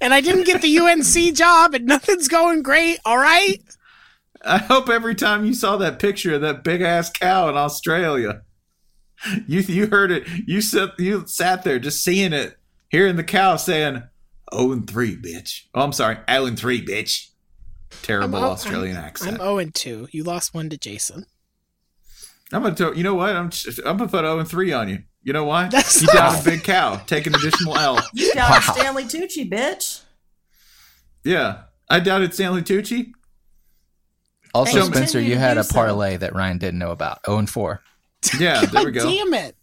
And 0.00 0.14
I 0.14 0.20
didn't 0.20 0.44
get 0.44 0.62
the 0.62 0.78
UNC 0.78 1.34
job, 1.34 1.74
and 1.74 1.86
nothing's 1.86 2.28
going 2.28 2.62
great. 2.62 2.98
All 3.04 3.18
right. 3.18 3.60
I 4.44 4.58
hope 4.58 4.88
every 4.88 5.14
time 5.14 5.44
you 5.44 5.52
saw 5.52 5.76
that 5.78 5.98
picture 5.98 6.34
of 6.34 6.42
that 6.42 6.62
big 6.62 6.80
ass 6.80 7.10
cow 7.10 7.48
in 7.48 7.56
Australia, 7.56 8.42
you 9.46 9.60
you 9.60 9.86
heard 9.88 10.10
it. 10.10 10.26
You 10.46 10.60
sat 10.60 10.98
you 10.98 11.26
sat 11.26 11.64
there 11.64 11.78
just 11.78 12.02
seeing 12.02 12.32
it, 12.32 12.56
hearing 12.88 13.16
the 13.16 13.24
cow 13.24 13.56
saying, 13.56 14.04
"Oh 14.52 14.72
and 14.72 14.88
three, 14.88 15.16
bitch." 15.16 15.62
Oh, 15.74 15.82
I'm 15.82 15.92
sorry, 15.92 16.18
"Oh 16.28 16.46
and 16.46 16.58
three, 16.58 16.84
bitch." 16.84 17.28
Terrible 18.02 18.36
I'm- 18.36 18.44
oh, 18.44 18.50
Australian 18.50 18.96
I'm, 18.96 19.04
accent. 19.04 19.32
I'm 19.34 19.38
0 19.38 19.58
and 19.58 19.74
2. 19.74 20.08
You 20.12 20.22
lost 20.22 20.52
one 20.52 20.68
to 20.70 20.76
Jason. 20.76 21.24
I'm 22.52 22.62
gonna 22.62 22.74
tell 22.74 22.94
you 22.94 23.02
know 23.02 23.14
what 23.14 23.34
I'm 23.34 23.48
just, 23.50 23.78
I'm 23.80 23.96
gonna 23.96 24.08
put 24.10 24.20
0 24.24 24.38
and 24.40 24.48
three 24.48 24.72
on 24.72 24.88
you. 24.88 25.02
You 25.22 25.32
know 25.32 25.44
why? 25.44 25.68
That's 25.68 26.00
you 26.02 26.08
down 26.08 26.38
a 26.38 26.42
big 26.42 26.62
cow, 26.64 26.96
take 27.06 27.26
an 27.26 27.34
additional 27.34 27.76
L. 27.76 27.98
You 28.14 28.32
doubted 28.34 28.62
Stanley 28.74 29.04
Tucci, 29.04 29.50
bitch. 29.50 30.02
Yeah, 31.24 31.62
I 31.88 32.00
doubted 32.00 32.32
Stanley 32.34 32.62
Tucci. 32.62 33.12
Also, 34.54 34.80
They 34.80 34.86
Spencer, 34.86 35.20
you 35.20 35.36
had 35.36 35.54
do 35.54 35.60
a 35.60 35.64
so. 35.64 35.74
parlay 35.74 36.16
that 36.16 36.34
Ryan 36.34 36.58
didn't 36.58 36.78
know 36.78 36.90
about. 36.90 37.20
0 37.26 37.38
and 37.38 37.50
4. 37.50 37.82
Yeah, 38.38 38.64
there 38.66 38.84
we 38.84 38.90
go. 38.92 39.04
damn 39.10 39.34
it. 39.34 39.56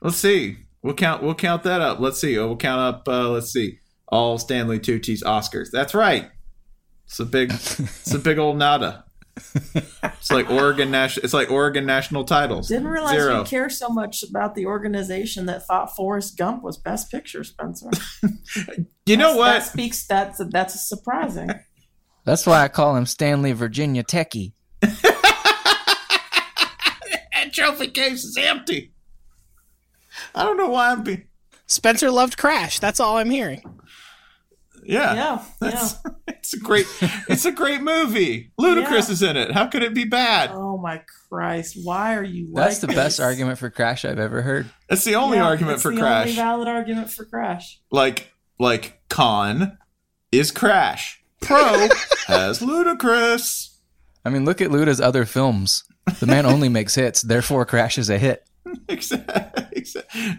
Let's 0.00 0.16
see. 0.16 0.58
We'll 0.86 0.94
count. 0.94 1.20
We'll 1.20 1.34
count 1.34 1.64
that 1.64 1.80
up. 1.80 1.98
Let's 1.98 2.20
see. 2.20 2.38
Oh, 2.38 2.46
we'll 2.46 2.56
count 2.56 2.80
up. 2.80 3.08
Uh, 3.08 3.28
let's 3.30 3.52
see. 3.52 3.80
All 4.06 4.38
Stanley 4.38 4.78
Tucci's 4.78 5.20
Oscars. 5.20 5.72
That's 5.72 5.94
right. 5.94 6.30
It's 7.06 7.18
a 7.18 7.24
big. 7.24 7.50
it's 7.50 8.14
a 8.14 8.20
big 8.20 8.38
old 8.38 8.56
nada. 8.56 9.04
It's 9.74 10.30
like 10.30 10.48
Oregon 10.48 10.92
national. 10.92 11.24
It's 11.24 11.34
like 11.34 11.50
Oregon 11.50 11.86
national 11.86 12.22
titles. 12.22 12.68
Didn't 12.68 12.86
realize 12.86 13.16
Zero. 13.16 13.38
you 13.40 13.44
care 13.44 13.68
so 13.68 13.88
much 13.88 14.22
about 14.22 14.54
the 14.54 14.66
organization 14.66 15.46
that 15.46 15.66
thought 15.66 15.96
Forrest 15.96 16.38
Gump 16.38 16.62
was 16.62 16.78
Best 16.78 17.10
Picture, 17.10 17.42
Spencer. 17.42 17.90
You 19.06 19.16
know 19.16 19.36
what? 19.36 19.50
That 19.54 19.62
speaks. 19.64 20.06
That's 20.06 20.40
that's 20.50 20.88
surprising. 20.88 21.50
That's 22.24 22.46
why 22.46 22.62
I 22.62 22.68
call 22.68 22.96
him 22.96 23.06
Stanley 23.06 23.52
Virginia 23.52 24.04
Techie. 24.04 24.52
That 27.32 27.52
trophy 27.52 27.88
case 27.88 28.24
is 28.24 28.36
empty. 28.36 28.92
I 30.36 30.44
don't 30.44 30.56
know 30.56 30.68
why 30.68 30.92
I'm 30.92 31.02
being. 31.02 31.26
Spencer 31.66 32.10
loved 32.10 32.36
Crash. 32.36 32.78
That's 32.78 33.00
all 33.00 33.16
I'm 33.16 33.30
hearing. 33.30 33.62
Yeah, 34.84 35.14
Yeah, 35.14 35.44
That's, 35.60 35.96
It's 36.28 36.54
a 36.54 36.60
great. 36.60 36.86
It's 37.28 37.44
a 37.44 37.50
great 37.50 37.80
movie. 37.80 38.52
Ludacris 38.60 39.06
Yeah. 39.08 39.10
is 39.12 39.22
in 39.22 39.36
it. 39.36 39.50
How 39.50 39.66
could 39.66 39.82
it 39.82 39.94
be 39.94 40.04
bad? 40.04 40.50
Oh 40.52 40.78
my 40.78 41.02
Christ! 41.28 41.76
Why 41.82 42.14
are 42.14 42.22
you? 42.22 42.52
That's 42.54 42.80
like 42.80 42.90
the 42.90 42.94
best 42.94 43.18
argument 43.18 43.58
for 43.58 43.68
Crash 43.68 44.04
I've 44.04 44.20
ever 44.20 44.42
heard. 44.42 44.70
That's 44.88 45.02
the 45.02 45.16
only 45.16 45.38
Yeah, 45.38 45.44
argument 45.46 45.80
for 45.80 45.92
the 45.92 46.00
Crash. 46.00 46.26
Only 46.28 46.36
valid 46.36 46.68
argument 46.68 47.10
for 47.10 47.24
Crash. 47.24 47.80
like 47.90 48.32
like 48.60 49.00
con 49.08 49.76
is 50.30 50.52
Crash. 50.52 51.20
Pro 51.40 51.88
has 52.28 52.60
Ludacris. 52.60 53.76
I 54.24 54.30
mean, 54.30 54.44
look 54.44 54.60
at 54.60 54.70
Luda's 54.70 55.00
other 55.00 55.24
films. 55.24 55.82
The 56.20 56.26
man 56.26 56.46
only 56.46 56.68
makes 56.68 56.94
hits, 56.94 57.22
therefore 57.22 57.66
Crash 57.66 57.98
is 57.98 58.08
a 58.08 58.18
hit. 58.18 58.46
Exactly. 58.88 59.84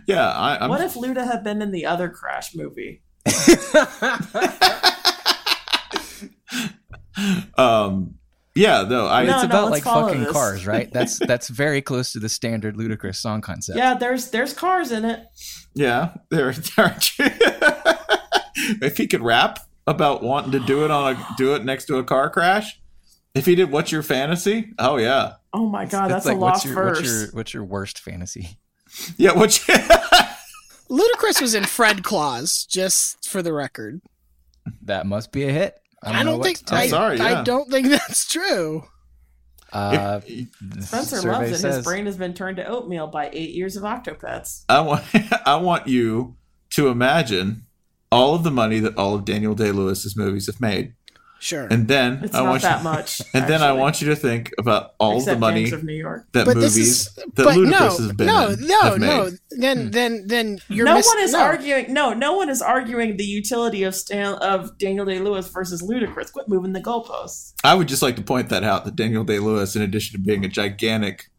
Yeah, 0.07 0.29
I, 0.29 0.57
I'm. 0.59 0.69
what 0.69 0.81
if 0.81 0.95
Luda 0.95 1.25
had 1.25 1.43
been 1.43 1.61
in 1.61 1.71
the 1.71 1.85
other 1.85 2.09
Crash 2.09 2.55
movie? 2.55 3.03
um. 7.57 8.15
Yeah. 8.55 8.83
Though 8.83 9.07
I. 9.07 9.25
No, 9.25 9.33
it's 9.33 9.43
no, 9.43 9.45
about 9.45 9.71
like 9.71 9.83
fucking 9.83 10.23
this. 10.23 10.31
cars, 10.31 10.65
right? 10.65 10.91
That's 10.91 11.19
that's 11.19 11.47
very 11.47 11.81
close 11.81 12.13
to 12.13 12.19
the 12.19 12.29
standard 12.29 12.75
Ludacris 12.75 13.17
song 13.17 13.41
concept. 13.41 13.77
Yeah, 13.77 13.93
there's 13.93 14.31
there's 14.31 14.53
cars 14.53 14.91
in 14.91 15.05
it. 15.05 15.25
Yeah. 15.73 16.13
There. 16.29 16.53
there 16.53 16.97
if 18.81 18.97
he 18.97 19.07
could 19.07 19.21
rap 19.21 19.59
about 19.85 20.23
wanting 20.23 20.51
to 20.51 20.59
do 20.59 20.83
it 20.83 20.91
on 20.91 21.15
a 21.15 21.27
do 21.37 21.55
it 21.55 21.63
next 21.63 21.85
to 21.85 21.97
a 21.97 22.03
car 22.03 22.29
crash. 22.29 22.79
If 23.33 23.45
he 23.45 23.55
did, 23.55 23.71
what's 23.71 23.91
your 23.91 24.03
fantasy? 24.03 24.73
Oh 24.79 24.97
yeah. 24.97 25.33
Oh 25.57 25.65
my 25.67 25.85
god, 25.85 26.05
It's 26.11 26.13
that's 26.13 26.25
like 26.27 26.35
a 26.35 26.39
what's 26.39 26.57
lost 26.57 26.65
your, 26.65 26.73
verse. 26.75 26.97
what's 26.97 27.07
your 27.09 27.31
what's 27.33 27.53
your 27.55 27.63
worst 27.63 27.99
fantasy? 27.99 28.49
Yeah. 29.17 29.33
What's 29.33 29.67
your, 29.67 29.77
Ludacris 30.89 31.41
was 31.41 31.53
in 31.53 31.65
Fred 31.65 32.03
Claus, 32.03 32.65
just 32.65 33.27
for 33.27 33.41
the 33.41 33.51
record. 33.51 34.01
That 34.83 35.05
must 35.05 35.31
be 35.33 35.43
a 35.43 35.51
hit. 35.51 35.77
I 36.01 36.11
don't, 36.13 36.15
I 36.15 36.23
don't 36.23 36.43
think 36.43 36.71
I, 36.71 36.83
you. 36.83 36.89
sorry, 36.89 37.19
I 37.19 37.43
don't 37.43 37.69
think 37.69 37.87
that's 37.87 38.27
true. 38.31 38.85
Uh, 39.73 40.21
Spencer 40.79 41.17
survey 41.17 41.49
loves 41.49 41.63
it. 41.63 41.67
His 41.73 41.83
brain 41.83 42.05
has 42.05 42.15
been 42.17 42.33
turned 42.33 42.57
to 42.57 42.65
oatmeal 42.65 43.07
by 43.07 43.29
eight 43.33 43.53
years 43.53 43.75
of 43.75 43.83
Octopets. 43.83 44.63
I 44.69 44.79
want 44.79 45.03
I 45.45 45.55
want 45.57 45.87
you 45.87 46.37
to 46.71 46.87
imagine 46.87 47.65
all 48.09 48.35
of 48.35 48.43
the 48.43 48.51
money 48.51 48.79
that 48.79 48.97
all 48.97 49.15
of 49.15 49.25
Daniel 49.25 49.53
Day 49.53 49.71
Lewis's 49.73 50.15
movies 50.15 50.47
have 50.47 50.61
made, 50.61 50.93
Sure. 51.39 51.67
and 51.69 51.87
then 51.87 52.21
It's 52.23 52.33
I 52.33 52.43
not 52.43 52.49
want 52.49 52.61
that 52.63 52.77
you, 52.79 52.83
much. 52.83 53.21
and 53.33 53.47
then 53.47 53.61
I 53.61 53.71
want 53.73 54.01
you 54.01 54.09
to 54.09 54.15
think 54.15 54.51
about 54.57 54.93
all 54.99 55.17
of 55.17 55.25
the 55.25 55.37
money 55.37 55.69
of 55.71 55.83
New 55.83 55.93
York. 55.93 56.27
that 56.31 56.45
but 56.45 56.55
this 56.55 56.75
movies 56.75 56.87
is 56.87 57.13
that 57.13 57.33
but 57.35 57.55
Ludacris 57.55 57.69
no, 57.69 57.77
has 57.79 58.11
been 58.13 58.27
no, 58.27 58.47
in 58.49 58.67
no, 58.67 58.81
have 58.81 58.99
no. 58.99 59.23
made. 59.25 59.33
Then 59.51 59.77
hmm. 59.83 59.89
then 59.91 60.27
then 60.27 60.59
you're 60.67 60.85
no 60.85 60.95
miss- 60.95 61.07
one 61.07 61.19
is 61.19 61.33
no. 61.33 61.39
arguing. 61.39 61.93
No, 61.93 62.13
no 62.13 62.35
one 62.35 62.49
is 62.49 62.61
arguing 62.61 63.17
the 63.17 63.25
utility 63.25 63.83
of 63.83 63.95
Stan 63.95 64.35
of 64.35 64.77
Daniel 64.77 65.05
Day 65.05 65.19
Lewis 65.19 65.47
versus 65.47 65.81
Ludacris. 65.81 66.31
Quit 66.31 66.47
moving 66.47 66.73
the 66.73 66.81
goalposts. 66.81 67.53
I 67.63 67.75
would 67.75 67.87
just 67.87 68.01
like 68.01 68.15
to 68.15 68.23
point 68.23 68.49
that 68.49 68.63
out 68.63 68.85
that 68.85 68.95
Daniel 68.95 69.23
Day 69.23 69.39
Lewis, 69.39 69.75
in 69.75 69.81
addition 69.81 70.19
to 70.19 70.25
being 70.25 70.43
a 70.45 70.49
gigantic 70.49 71.29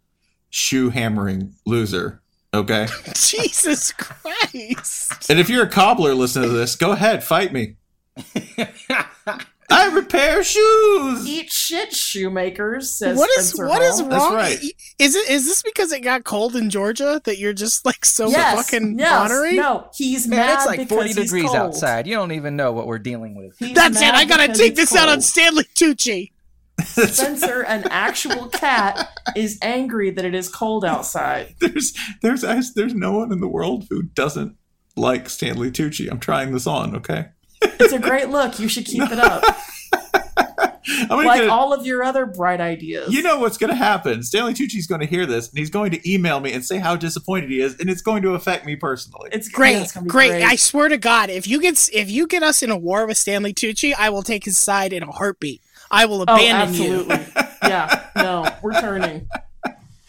shoe 0.50 0.90
hammering 0.90 1.54
loser, 1.66 2.22
okay. 2.54 2.86
Jesus 3.14 3.92
Christ. 3.92 5.30
and 5.30 5.38
if 5.38 5.48
you're 5.48 5.64
a 5.64 5.70
cobbler 5.70 6.14
listening 6.14 6.50
to 6.50 6.56
this, 6.56 6.76
go 6.76 6.92
ahead, 6.92 7.24
fight 7.24 7.52
me. 7.52 7.76
I 9.70 9.88
repair 9.94 10.42
shoes. 10.42 11.26
Eat 11.28 11.52
shit, 11.52 11.94
shoemakers. 11.94 12.90
Says 12.92 13.18
What 13.18 13.28
is 13.38 13.50
Spencer 13.50 13.66
what 13.68 13.82
is 13.82 14.00
Hall. 14.00 14.08
That's 14.08 14.24
wrong? 14.24 14.34
right. 14.34 14.58
Is 14.98 15.14
it 15.14 15.28
is 15.30 15.44
this 15.44 15.62
because 15.62 15.92
it 15.92 16.00
got 16.00 16.24
cold 16.24 16.56
in 16.56 16.70
Georgia 16.70 17.20
that 17.24 17.38
you're 17.38 17.52
just 17.52 17.84
like 17.84 18.04
so 18.06 18.28
Yes, 18.28 18.56
fucking 18.70 18.98
yes, 18.98 19.30
honoring? 19.30 19.56
No, 19.56 19.90
he's 19.94 20.26
Man, 20.26 20.38
mad 20.38 20.54
it's 20.54 20.66
like 20.66 20.88
40 20.88 21.12
degrees 21.12 21.44
cold. 21.44 21.56
outside. 21.56 22.06
You 22.06 22.14
don't 22.14 22.32
even 22.32 22.56
know 22.56 22.72
what 22.72 22.86
we're 22.86 22.98
dealing 22.98 23.36
with. 23.36 23.56
He's 23.58 23.74
That's 23.74 24.00
it. 24.00 24.14
I 24.14 24.24
gotta 24.24 24.54
take 24.54 24.72
it's 24.72 24.80
this 24.90 24.96
out 24.96 25.08
on. 25.10 25.20
Stanley 25.20 25.64
Tucci. 25.74 26.32
Spencer, 26.84 27.62
an 27.62 27.84
actual 27.90 28.46
cat, 28.48 29.08
is 29.36 29.58
angry 29.62 30.10
that 30.10 30.24
it 30.24 30.34
is 30.34 30.48
cold 30.48 30.84
outside. 30.84 31.54
there's 31.60 31.92
there's 32.22 32.42
there's 32.74 32.94
no 32.94 33.18
one 33.18 33.32
in 33.32 33.40
the 33.40 33.48
world 33.48 33.86
who 33.90 34.02
doesn't 34.02 34.56
like 34.96 35.28
Stanley 35.28 35.70
Tucci. 35.70 36.10
I'm 36.10 36.20
trying 36.20 36.52
this 36.52 36.66
on, 36.66 36.94
okay? 36.96 37.26
It's 37.62 37.92
a 37.92 37.98
great 37.98 38.28
look. 38.28 38.58
You 38.58 38.68
should 38.68 38.84
keep 38.84 39.02
it 39.10 39.18
up. 39.18 39.42
I'm 40.90 41.08
gonna 41.08 41.26
Like 41.28 41.40
get 41.42 41.50
all 41.50 41.72
of 41.72 41.86
your 41.86 42.02
other 42.02 42.26
bright 42.26 42.60
ideas. 42.60 43.12
You 43.12 43.22
know 43.22 43.38
what's 43.38 43.58
going 43.58 43.70
to 43.70 43.76
happen? 43.76 44.22
Stanley 44.22 44.54
Tucci's 44.54 44.86
going 44.86 45.00
to 45.00 45.06
hear 45.06 45.26
this, 45.26 45.48
and 45.50 45.58
he's 45.58 45.70
going 45.70 45.90
to 45.92 46.10
email 46.10 46.40
me 46.40 46.52
and 46.52 46.64
say 46.64 46.78
how 46.78 46.96
disappointed 46.96 47.50
he 47.50 47.60
is, 47.60 47.78
and 47.78 47.90
it's 47.90 48.00
going 48.00 48.22
to 48.22 48.34
affect 48.34 48.64
me 48.64 48.76
personally. 48.76 49.28
it's 49.32 49.48
Great, 49.48 49.72
yeah, 49.72 49.82
it's 49.82 49.92
gonna 49.92 50.04
be 50.04 50.10
great. 50.10 50.42
I 50.42 50.56
swear 50.56 50.88
to 50.88 50.96
God, 50.96 51.30
if 51.30 51.46
you 51.46 51.60
get 51.60 51.90
if 51.92 52.10
you 52.10 52.26
get 52.26 52.42
us 52.42 52.62
in 52.62 52.70
a 52.70 52.76
war 52.76 53.06
with 53.06 53.18
Stanley 53.18 53.52
Tucci, 53.52 53.94
I 53.96 54.10
will 54.10 54.22
take 54.22 54.44
his 54.44 54.56
side 54.56 54.92
in 54.92 55.02
a 55.02 55.12
heartbeat. 55.12 55.62
I 55.90 56.06
will 56.06 56.20
oh, 56.20 56.34
abandon 56.34 56.74
you. 56.74 57.00
absolutely. 57.00 57.26
yeah. 57.62 58.06
No, 58.16 58.54
we're 58.62 58.80
turning. 58.80 59.28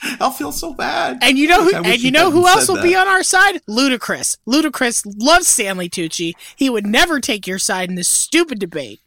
I'll 0.19 0.31
feel 0.31 0.51
so 0.51 0.73
bad. 0.73 1.19
And 1.21 1.37
you 1.37 1.47
know 1.47 1.63
who? 1.63 1.75
I 1.75 1.79
And 1.79 1.87
you 1.87 2.05
you 2.05 2.11
know 2.11 2.31
who 2.31 2.47
else 2.47 2.65
said 2.65 2.73
will 2.73 2.83
be 2.83 2.95
on 2.95 3.07
our 3.07 3.23
side? 3.23 3.61
Ludacris. 3.69 4.37
Ludacris 4.47 5.03
loves 5.17 5.47
Stanley 5.47 5.89
Tucci. 5.89 6.33
He 6.55 6.69
would 6.69 6.85
never 6.85 7.19
take 7.19 7.45
your 7.47 7.59
side 7.59 7.89
in 7.89 7.95
this 7.95 8.07
stupid 8.07 8.59
debate. 8.59 9.01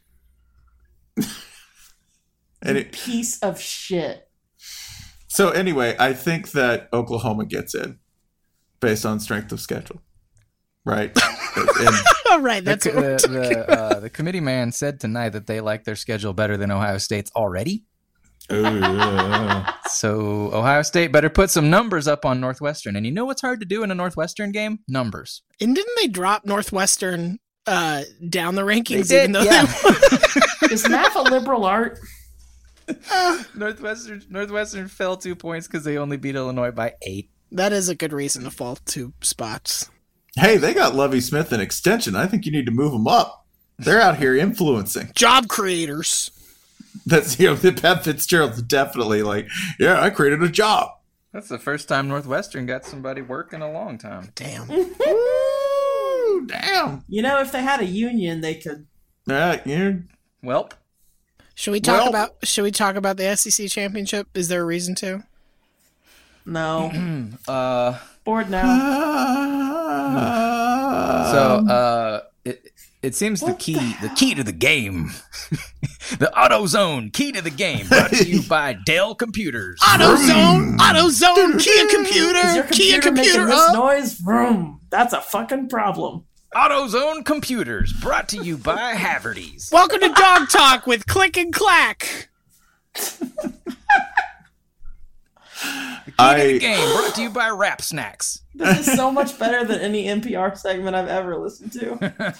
And 2.65 2.77
it, 2.77 2.93
Piece 2.93 3.39
of 3.39 3.59
shit. 3.59 4.29
so 5.27 5.49
anyway, 5.49 5.97
I 5.99 6.13
think 6.13 6.51
that 6.51 6.87
Oklahoma 6.93 7.45
gets 7.45 7.75
in 7.75 7.99
based 8.79 9.05
on 9.05 9.19
strength 9.19 9.51
of 9.51 9.59
schedule, 9.59 10.01
right? 10.85 11.11
and, 11.55 11.95
All 12.31 12.39
right, 12.39 12.63
The, 12.63 12.69
that's 12.69 12.87
co- 12.87 12.95
what 12.95 13.21
the, 13.21 13.27
the, 13.27 13.69
uh, 13.69 13.99
the 13.99 14.09
committee 14.09 14.39
man 14.39 14.71
said 14.71 15.01
tonight 15.01 15.29
that 15.31 15.45
they 15.45 15.59
like 15.59 15.83
their 15.83 15.97
schedule 15.97 16.33
better 16.33 16.55
than 16.55 16.71
Ohio 16.71 16.99
State's 16.99 17.31
already. 17.35 17.83
So 19.89 20.49
Ohio 20.53 20.81
State 20.81 21.11
better 21.11 21.29
put 21.29 21.49
some 21.49 21.69
numbers 21.69 22.07
up 22.07 22.25
on 22.25 22.39
Northwestern. 22.39 22.95
And 22.95 23.05
you 23.05 23.11
know 23.11 23.25
what's 23.25 23.41
hard 23.41 23.59
to 23.61 23.65
do 23.65 23.83
in 23.83 23.91
a 23.91 23.95
Northwestern 23.95 24.51
game? 24.51 24.79
Numbers. 24.87 25.43
And 25.61 25.75
didn't 25.75 25.95
they 26.01 26.07
drop 26.07 26.45
Northwestern 26.45 27.39
uh, 27.67 28.03
down 28.29 28.55
the 28.55 28.63
rankings? 28.63 29.07
They 29.07 29.23
even 29.23 29.33
did, 29.33 29.33
though 29.33 29.43
yeah. 29.43 29.65
they 30.67 30.67
Is 30.73 30.87
math 30.89 31.15
a 31.15 31.21
liberal 31.21 31.65
art? 31.65 31.99
Northwestern 33.55 34.23
Northwestern 34.29 34.87
fell 34.87 35.15
two 35.15 35.35
points 35.35 35.67
because 35.67 35.83
they 35.85 35.97
only 35.97 36.17
beat 36.17 36.35
Illinois 36.35 36.71
by 36.71 36.93
eight. 37.03 37.29
that 37.51 37.71
is 37.71 37.87
a 37.87 37.95
good 37.95 38.11
reason 38.11 38.43
to 38.43 38.51
fall 38.51 38.77
two 38.85 39.13
spots. 39.21 39.89
hey, 40.35 40.57
they 40.57 40.73
got 40.73 40.95
Lovie 40.95 41.21
Smith 41.21 41.53
an 41.53 41.61
extension. 41.61 42.15
I 42.15 42.27
think 42.27 42.45
you 42.45 42.51
need 42.51 42.65
to 42.65 42.71
move 42.71 42.91
them 42.91 43.07
up. 43.07 43.45
They're 43.77 44.01
out 44.01 44.17
here 44.17 44.35
influencing. 44.35 45.11
Job 45.15 45.47
creators. 45.47 46.31
That's 47.05 47.39
you 47.39 47.47
know, 47.47 47.55
the 47.55 47.71
Pat 47.73 48.03
Fitzgerald's 48.03 48.61
definitely 48.61 49.23
like, 49.23 49.47
yeah, 49.79 50.01
I 50.01 50.09
created 50.09 50.41
a 50.43 50.49
job. 50.49 50.89
That's 51.33 51.49
the 51.49 51.57
first 51.59 51.87
time 51.89 52.07
Northwestern 52.07 52.65
got 52.65 52.85
somebody 52.85 53.21
working 53.21 53.61
a 53.61 53.71
long 53.71 53.97
time. 53.97 54.31
Damn. 54.35 54.69
Ooh, 54.71 56.45
damn. 56.45 57.03
You 57.07 57.21
know, 57.23 57.39
if 57.41 57.51
they 57.51 57.61
had 57.63 57.79
a 57.81 57.85
union, 57.85 58.41
they 58.41 58.55
could. 58.55 58.85
Yeah, 59.25 59.59
you're 59.65 60.03
Welp. 60.43 60.73
Should 61.55 61.71
we 61.71 61.79
talk 61.81 61.99
Well- 62.01 62.09
about? 62.09 62.35
Should 62.43 62.63
we 62.63 62.71
talk 62.71 62.95
about 62.95 63.17
the 63.17 63.35
SEC 63.35 63.67
championship? 63.69 64.27
Is 64.35 64.47
there 64.47 64.61
a 64.61 64.65
reason 64.65 64.95
to? 64.95 65.23
No. 66.45 66.91
Uh, 67.47 67.97
Bored 68.25 68.49
now. 68.49 68.63
so 71.31 71.65
uh, 71.67 72.21
it, 73.03 73.07
It 73.07 73.15
seems 73.15 73.41
the 73.41 73.53
key 73.53 73.75
the, 74.01 74.09
key 74.15 74.33
to 74.33 74.43
the 74.43 74.51
game. 74.51 75.11
the 76.19 76.31
AutoZone 76.35 77.11
key 77.13 77.31
to 77.33 77.41
the 77.41 77.49
game 77.49 77.87
brought 77.87 78.11
to 78.11 78.27
you 78.27 78.41
by 78.43 78.73
Dell 78.85 79.13
Computers. 79.13 79.79
AutoZone, 79.81 80.77
AutoZone, 80.77 81.59
Kia 81.63 81.87
computer, 81.89 82.39
Is 82.39 82.45
computer, 82.45 82.53
your 82.55 82.63
Kia 82.65 83.01
computer 83.01 83.11
making 83.11 83.33
computer 83.33 83.45
this 83.45 83.73
noise? 83.73 84.13
Vroom. 84.13 84.79
That's 84.89 85.13
a 85.13 85.21
fucking 85.21 85.69
problem. 85.69 86.25
AutoZone 86.55 87.25
Computers 87.25 87.91
brought 87.93 88.29
to 88.29 88.37
you 88.37 88.57
by 88.57 88.93
Haverty's. 88.93 89.69
Welcome 89.71 90.01
to 90.01 90.09
Dog 90.09 90.49
Talk 90.49 90.85
with 90.85 91.07
Click 91.07 91.35
and 91.35 91.53
Clack. 91.53 92.29
The 92.93 93.53
Key 96.05 96.11
to 96.17 96.53
the 96.53 96.59
game 96.59 96.95
brought 96.95 97.15
to 97.15 97.21
you 97.23 97.29
by 97.29 97.49
Rap 97.49 97.81
Snacks. 97.81 98.41
This 98.53 98.87
is 98.87 98.95
so 98.95 99.11
much 99.11 99.39
better 99.39 99.65
than 99.65 99.79
any 99.79 100.05
NPR 100.05 100.55
segment 100.57 100.95
I've 100.95 101.07
ever 101.07 101.37
listened 101.37 101.71
to. 101.73 102.35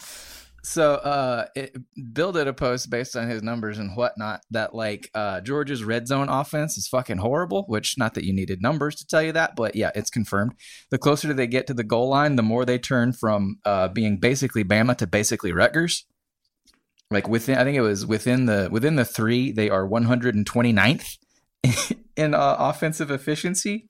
So 0.65 0.93
uh 0.93 1.47
it, 1.55 1.75
Bill 2.13 2.31
did 2.31 2.47
a 2.47 2.53
post 2.53 2.89
based 2.89 3.17
on 3.17 3.29
his 3.29 3.43
numbers 3.43 3.79
and 3.79 3.97
whatnot 3.97 4.41
that 4.51 4.73
like 4.73 5.09
uh 5.13 5.41
Georgia's 5.41 5.83
red 5.83 6.07
zone 6.07 6.29
offense 6.29 6.77
is 6.77 6.87
fucking 6.87 7.17
horrible, 7.17 7.65
which 7.67 7.97
not 7.97 8.13
that 8.13 8.23
you 8.23 8.33
needed 8.33 8.61
numbers 8.61 8.95
to 8.95 9.05
tell 9.05 9.21
you 9.21 9.33
that, 9.33 9.57
but 9.57 9.75
yeah, 9.75 9.91
it's 9.93 10.09
confirmed. 10.09 10.53
The 10.89 10.97
closer 10.97 11.33
they 11.33 11.47
get 11.47 11.67
to 11.67 11.73
the 11.73 11.83
goal 11.83 12.07
line, 12.09 12.37
the 12.37 12.43
more 12.43 12.63
they 12.63 12.79
turn 12.79 13.11
from 13.11 13.57
uh 13.65 13.89
being 13.89 14.17
basically 14.17 14.63
Bama 14.63 14.95
to 14.97 15.07
basically 15.07 15.51
Rutgers. 15.51 16.05
Like 17.11 17.27
within 17.27 17.57
I 17.57 17.65
think 17.65 17.75
it 17.75 17.81
was 17.81 18.05
within 18.05 18.45
the 18.45 18.69
within 18.71 18.95
the 18.95 19.05
3, 19.05 19.51
they 19.51 19.69
are 19.69 19.85
129th 19.85 21.17
in 22.15 22.33
uh, 22.33 22.55
offensive 22.57 23.11
efficiency. 23.11 23.89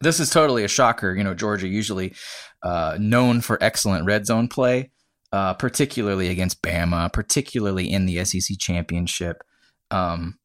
This 0.00 0.18
is 0.18 0.30
totally 0.30 0.64
a 0.64 0.68
shocker. 0.68 1.14
You 1.14 1.22
know, 1.22 1.34
Georgia 1.34 1.68
usually 1.68 2.14
uh, 2.62 2.96
known 2.98 3.42
for 3.42 3.62
excellent 3.62 4.06
red 4.06 4.26
zone 4.26 4.48
play 4.48 4.90
uh, 5.32 5.54
particularly 5.54 6.28
against 6.28 6.62
Bama, 6.62 7.12
particularly 7.12 7.90
in 7.90 8.06
the 8.06 8.24
SEC 8.24 8.58
championship. 8.58 9.42
Um, 9.90 10.38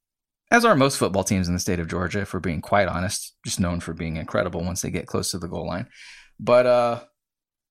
as 0.50 0.64
are 0.64 0.76
most 0.76 0.98
football 0.98 1.24
teams 1.24 1.48
in 1.48 1.54
the 1.54 1.60
state 1.60 1.80
of 1.80 1.90
Georgia, 1.90 2.22
if 2.22 2.34
we're 2.34 2.40
being 2.40 2.62
quite 2.62 2.88
honest, 2.88 3.36
just 3.46 3.60
known 3.60 3.82
for 3.82 3.94
being 3.94 4.16
incredible 4.16 4.64
once 4.64 4.82
they 4.82 4.90
get 4.90 5.08
close 5.08 5.32
to 5.32 5.40
the 5.40 5.48
goal 5.48 5.68
line. 5.68 5.88
But 6.40 6.66
uh, 6.66 7.00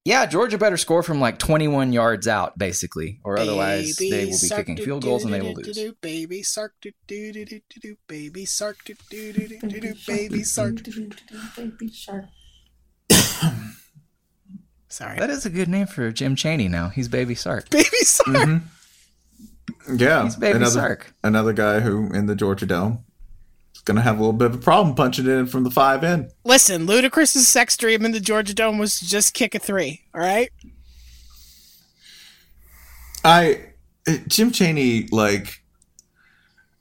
yeah, 0.05 0.27
Georgia 0.27 0.59
better 0.59 0.77
score 0.77 1.03
from 1.03 1.19
like 1.19 1.39
21 1.39 1.95
yards 1.95 2.29
out, 2.29 2.59
basically, 2.59 3.19
or 3.25 3.39
otherwise 3.39 3.97
they 3.97 4.27
will 4.27 4.39
be 4.41 4.49
kicking 4.49 4.77
field 4.77 5.05
goals 5.05 5.25
and 5.25 5.33
they 5.33 5.41
will 5.41 5.55
lose. 5.55 5.93
Baby 6.03 6.43
Sark 6.43 6.75
do 6.83 6.91
do 7.07 7.33
do 7.33 7.45
do 7.47 7.61
do 7.71 7.81
do. 7.81 7.97
Baby 8.07 8.45
Sark 8.45 8.77
do 8.85 8.95
do 9.09 9.33
do 9.33 9.49
do 9.49 9.59
do 9.59 9.81
do. 9.81 9.95
Baby 10.07 10.43
Sark. 10.45 10.75
Baby 11.57 11.91
shark. 11.93 12.27
Sorry. 14.97 15.19
That 15.19 15.29
is 15.29 15.45
a 15.45 15.51
good 15.51 15.69
name 15.69 15.87
for 15.87 16.11
Jim 16.11 16.35
Chaney 16.35 16.69
now. 16.69 16.89
He's 16.89 17.07
Baby 17.07 17.35
Sark. 17.35 17.69
Baby 17.71 17.85
Sark. 17.99 18.29
Mm-hmm. 18.35 19.97
yeah, 19.97 20.25
He's 20.25 20.37
Baby 20.37 20.57
another 20.57 20.71
Sark. 20.71 21.13
another 21.23 21.53
guy 21.53 21.81
who 21.81 22.11
in 22.15 22.25
the 22.25 22.35
Georgia 22.35 22.65
Dome 22.65 23.05
is 23.75 23.83
gonna 23.83 24.01
have 24.01 24.17
a 24.17 24.21
little 24.21 24.33
bit 24.33 24.47
of 24.47 24.55
a 24.55 24.59
problem 24.59 24.95
punching 24.95 25.27
it 25.27 25.31
in 25.31 25.49
from 25.49 25.65
the 25.65 25.71
five 25.71 26.03
in. 26.03 26.31
Listen, 26.45 26.87
Ludacris's 26.87 27.47
sex 27.47 27.77
dream 27.77 28.07
in 28.07 28.13
the 28.13 28.21
Georgia 28.21 28.55
Dome 28.55 28.79
was 28.79 28.99
to 29.01 29.07
just 29.07 29.35
kick 29.35 29.55
a 29.55 29.59
three. 29.59 30.01
All 30.15 30.21
right. 30.23 30.49
I 33.23 33.67
uh, 34.09 34.15
Jim 34.29 34.51
Chaney 34.51 35.09
like 35.13 35.63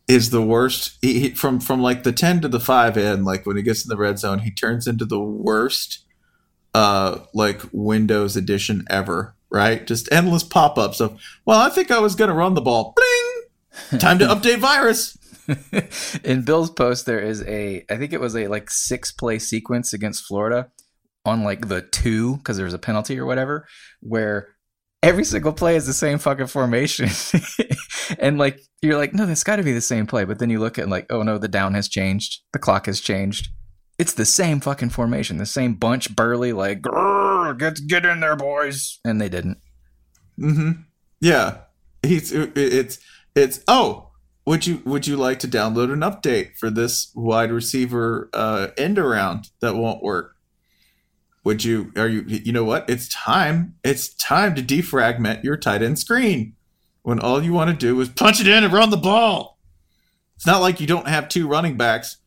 is 0.07 0.29
the 0.29 0.41
worst. 0.41 0.99
He, 1.01 1.19
he, 1.19 1.29
from 1.31 1.59
from 1.59 1.81
like 1.81 2.03
the 2.03 2.13
ten 2.13 2.39
to 2.39 2.47
the 2.47 2.61
five 2.61 2.95
in, 2.95 3.25
like 3.25 3.45
when 3.45 3.57
he 3.57 3.61
gets 3.61 3.83
in 3.83 3.89
the 3.89 3.97
red 3.97 4.19
zone, 4.19 4.39
he 4.39 4.51
turns 4.51 4.87
into 4.87 5.03
the 5.03 5.19
worst 5.19 6.04
uh 6.75 7.25
like 7.33 7.61
Windows 7.71 8.35
edition 8.35 8.85
ever. 8.89 9.35
Right, 9.49 9.87
just 9.87 10.11
endless 10.11 10.43
pop 10.43 10.77
ups 10.77 10.99
of. 10.99 11.19
Well, 11.45 11.59
I 11.59 11.69
think 11.69 11.89
I 11.89 11.99
was 11.99 12.15
gonna 12.15 12.33
run 12.33 12.55
the 12.55 12.61
ball. 12.61 12.93
Bling. 12.95 13.99
Time 13.99 14.19
to 14.19 14.25
update 14.35 14.57
virus. 14.57 15.17
in 16.23 16.43
Bill's 16.43 16.71
post, 16.71 17.05
there 17.05 17.19
is 17.19 17.43
a, 17.43 17.85
I 17.89 17.97
think 17.97 18.13
it 18.13 18.19
was 18.19 18.35
a 18.35 18.47
like 18.47 18.69
six 18.69 19.11
play 19.11 19.39
sequence 19.39 19.93
against 19.93 20.25
Florida 20.25 20.71
on 21.23 21.43
like 21.43 21.67
the 21.67 21.81
two, 21.81 22.37
because 22.37 22.57
there 22.57 22.65
was 22.65 22.73
a 22.73 22.79
penalty 22.79 23.19
or 23.19 23.25
whatever, 23.25 23.67
where 24.01 24.49
every 25.03 25.23
single 25.23 25.53
play 25.53 25.75
is 25.75 25.85
the 25.85 25.93
same 25.93 26.17
fucking 26.17 26.47
formation. 26.47 27.09
and 28.19 28.37
like, 28.37 28.59
you're 28.81 28.97
like, 28.97 29.13
no, 29.13 29.25
that's 29.25 29.43
got 29.43 29.57
to 29.57 29.63
be 29.63 29.73
the 29.73 29.81
same 29.81 30.07
play. 30.07 30.25
But 30.25 30.39
then 30.39 30.49
you 30.49 30.59
look 30.59 30.79
at 30.79 30.89
like, 30.89 31.05
oh 31.09 31.23
no, 31.23 31.37
the 31.37 31.47
down 31.47 31.73
has 31.75 31.87
changed, 31.87 32.41
the 32.53 32.59
clock 32.59 32.87
has 32.87 32.99
changed. 32.99 33.49
It's 33.97 34.13
the 34.13 34.25
same 34.25 34.59
fucking 34.59 34.89
formation, 34.89 35.37
the 35.37 35.45
same 35.45 35.75
bunch, 35.75 36.13
burly, 36.15 36.51
like, 36.51 36.81
get 37.57 37.79
get 37.87 38.05
in 38.05 38.19
there, 38.19 38.35
boys, 38.35 38.99
and 39.05 39.21
they 39.21 39.29
didn't. 39.29 39.59
Mm-hmm. 40.39 40.81
Yeah, 41.21 41.59
he's 42.03 42.31
it's 42.33 42.99
it's. 43.35 43.61
Oh, 43.67 44.11
would 44.45 44.67
you 44.67 44.81
would 44.85 45.07
you 45.07 45.15
like 45.17 45.39
to 45.39 45.47
download 45.47 45.91
an 45.93 46.01
update 46.01 46.57
for 46.57 46.69
this 46.69 47.11
wide 47.15 47.51
receiver 47.51 48.29
uh, 48.33 48.67
end 48.77 48.99
around 48.99 49.49
that 49.61 49.75
won't 49.75 50.03
work? 50.03 50.35
Would 51.45 51.63
you? 51.63 51.91
Are 51.95 52.07
you? 52.07 52.23
You 52.27 52.51
know 52.51 52.65
what? 52.65 52.89
It's 52.89 53.07
time. 53.07 53.75
It's 53.83 54.09
time 54.15 54.55
to 54.55 54.61
defragment 54.61 55.43
your 55.43 55.57
tight 55.57 55.81
end 55.81 55.99
screen 55.99 56.55
when 57.03 57.19
all 57.19 57.41
you 57.41 57.53
want 57.53 57.69
to 57.69 57.75
do 57.75 57.99
is 58.01 58.09
punch 58.09 58.41
it 58.41 58.47
in 58.47 58.63
and 58.63 58.73
run 58.73 58.89
the 58.89 58.97
ball. 58.97 59.57
It's 60.35 60.45
not 60.45 60.59
like 60.59 60.81
you 60.81 60.87
don't 60.87 61.07
have 61.07 61.29
two 61.29 61.47
running 61.47 61.77
backs 61.77 62.17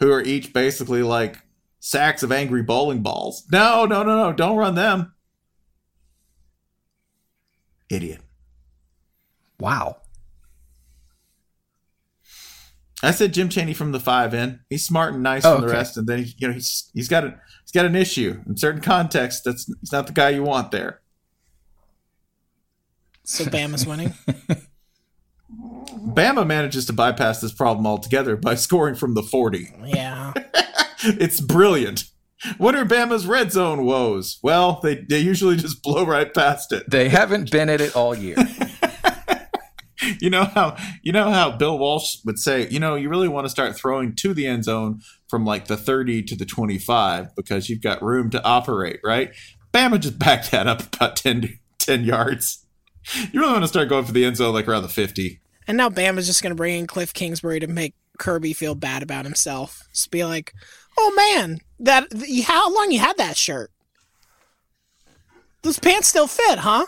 who 0.00 0.10
are 0.10 0.22
each 0.22 0.52
basically 0.52 1.02
like 1.02 1.38
sacks 1.78 2.22
of 2.22 2.32
angry 2.32 2.62
bowling 2.62 3.02
balls. 3.02 3.44
No, 3.52 3.84
no, 3.86 4.02
no, 4.02 4.16
no! 4.16 4.32
Don't 4.32 4.56
run 4.56 4.74
them. 4.74 5.14
Idiot. 7.88 8.20
Wow. 9.58 9.98
I 13.02 13.12
said 13.12 13.32
Jim 13.32 13.48
Chaney 13.48 13.72
from 13.72 13.92
the 13.92 14.00
five 14.00 14.34
in. 14.34 14.60
He's 14.68 14.84
smart 14.84 15.14
and 15.14 15.22
nice 15.22 15.44
Oh, 15.44 15.54
from 15.54 15.62
the 15.62 15.68
okay. 15.68 15.76
rest, 15.78 15.96
and 15.96 16.06
then 16.06 16.26
you 16.36 16.48
know 16.48 16.52
he's 16.54 16.90
he's 16.94 17.08
got 17.08 17.24
a 17.24 17.40
he's 17.64 17.72
got 17.72 17.86
an 17.86 17.96
issue 17.96 18.40
in 18.46 18.56
certain 18.56 18.80
contexts. 18.82 19.42
That's 19.42 19.66
he's 19.80 19.92
not 19.92 20.06
the 20.06 20.12
guy 20.12 20.30
you 20.30 20.42
want 20.42 20.70
there. 20.70 21.00
So 23.24 23.44
Bama's 23.44 23.86
winning. 23.86 24.12
Bama 26.14 26.46
manages 26.46 26.86
to 26.86 26.92
bypass 26.92 27.40
this 27.40 27.52
problem 27.52 27.86
altogether 27.86 28.36
by 28.36 28.54
scoring 28.66 28.94
from 28.94 29.14
the 29.14 29.22
forty. 29.22 29.68
Yeah. 29.84 30.32
It's 31.02 31.40
brilliant. 31.40 32.04
What 32.58 32.74
are 32.74 32.84
Bama's 32.84 33.26
red 33.26 33.52
zone 33.52 33.86
woes? 33.86 34.38
Well, 34.42 34.80
they 34.82 34.96
they 34.96 35.18
usually 35.18 35.56
just 35.56 35.82
blow 35.82 36.04
right 36.04 36.32
past 36.32 36.72
it. 36.72 36.90
They 36.90 37.08
haven't 37.08 37.50
been 37.50 37.70
at 37.70 37.80
it 37.80 37.96
all 37.96 38.14
year. 38.14 38.36
You 40.20 40.30
know 40.30 40.44
how 40.44 40.76
you 41.02 41.12
know 41.12 41.30
how 41.30 41.50
Bill 41.52 41.78
Walsh 41.78 42.16
would 42.24 42.38
say, 42.38 42.66
you 42.68 42.80
know, 42.80 42.94
you 42.94 43.08
really 43.10 43.28
want 43.28 43.44
to 43.44 43.50
start 43.50 43.76
throwing 43.76 44.14
to 44.16 44.32
the 44.32 44.46
end 44.46 44.64
zone 44.64 45.00
from 45.28 45.44
like 45.44 45.66
the 45.66 45.76
30 45.76 46.22
to 46.24 46.36
the 46.36 46.46
25 46.46 47.34
because 47.36 47.68
you've 47.68 47.82
got 47.82 48.02
room 48.02 48.30
to 48.30 48.42
operate, 48.42 49.00
right? 49.04 49.32
Bama 49.72 50.00
just 50.00 50.18
backed 50.18 50.50
that 50.50 50.66
up 50.66 50.94
about 50.94 51.16
10, 51.16 51.58
10 51.78 52.04
yards. 52.04 52.66
You 53.32 53.40
really 53.40 53.52
want 53.52 53.64
to 53.64 53.68
start 53.68 53.88
going 53.88 54.04
for 54.04 54.12
the 54.12 54.24
end 54.24 54.36
zone 54.36 54.54
like 54.54 54.68
around 54.68 54.82
the 54.82 54.88
50. 54.88 55.40
And 55.66 55.76
now 55.76 55.88
Bama's 55.88 56.26
just 56.26 56.42
going 56.42 56.50
to 56.50 56.56
bring 56.56 56.78
in 56.78 56.86
Cliff 56.86 57.12
Kingsbury 57.12 57.60
to 57.60 57.66
make 57.66 57.94
Kirby 58.18 58.52
feel 58.52 58.74
bad 58.74 59.02
about 59.02 59.24
himself. 59.24 59.88
Just 59.92 60.10
be 60.10 60.24
like, 60.24 60.52
"Oh 60.98 61.12
man, 61.16 61.60
that 61.78 62.06
how 62.46 62.74
long 62.74 62.90
you 62.90 62.98
had 62.98 63.16
that 63.18 63.36
shirt? 63.36 63.70
Those 65.62 65.78
pants 65.78 66.08
still 66.08 66.26
fit, 66.26 66.58
huh?" 66.58 66.86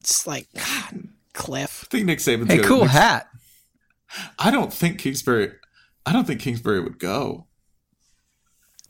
It's 0.00 0.26
like, 0.26 0.46
God, 0.54 1.08
Cliff. 1.32 1.84
I 1.84 1.86
think 1.90 2.06
Nick 2.06 2.18
Saban's 2.18 2.52
hey, 2.52 2.58
cool 2.58 2.82
Nick- 2.82 2.90
hat. 2.90 3.28
I 4.38 4.50
don't 4.50 4.72
think 4.72 4.98
Kingsbury 4.98 5.52
I 6.06 6.12
don't 6.12 6.24
think 6.24 6.40
Kingsbury 6.40 6.80
would 6.80 7.00
go. 7.00 7.48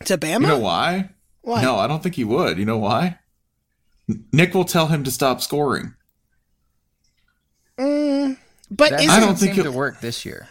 To 0.05 0.19
Bama? 0.19 0.43
You 0.43 0.47
know 0.49 0.59
why? 0.59 1.11
Why? 1.41 1.63
No, 1.63 1.77
I 1.77 1.87
don't 1.87 2.03
think 2.03 2.15
he 2.15 2.25
would. 2.25 2.59
You 2.59 2.67
know 2.67 2.77
why? 2.77 3.19
Nick 4.33 4.53
will 4.55 4.67
tell 4.67 4.89
him 4.89 5.03
to 5.05 5.11
stop 5.11 5.41
scoring. 5.41 5.95
Mm, 7.79 8.37
but 8.71 8.91
That 8.91 9.01
isn't, 9.01 9.11
I 9.11 9.21
don't 9.21 9.39
think 9.39 9.55
seem 9.55 9.65
to 9.65 9.71
he'll- 9.71 9.79
work 9.79 10.01
this 10.01 10.25
year. 10.25 10.49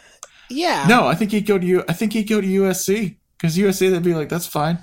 yeah. 0.50 0.86
No, 0.88 1.08
I 1.08 1.16
think 1.16 1.32
he'd 1.32 1.46
go 1.48 1.58
to 1.58 1.66
U. 1.66 1.84
I 1.90 1.94
think 1.94 2.14
he'd 2.14 2.30
go 2.30 2.40
to 2.42 2.48
USC 2.48 3.18
because 3.38 3.58
USC 3.58 3.90
they'd 3.90 4.04
be 4.04 4.14
like, 4.14 4.30
"That's 4.30 4.48
fine." 4.48 4.80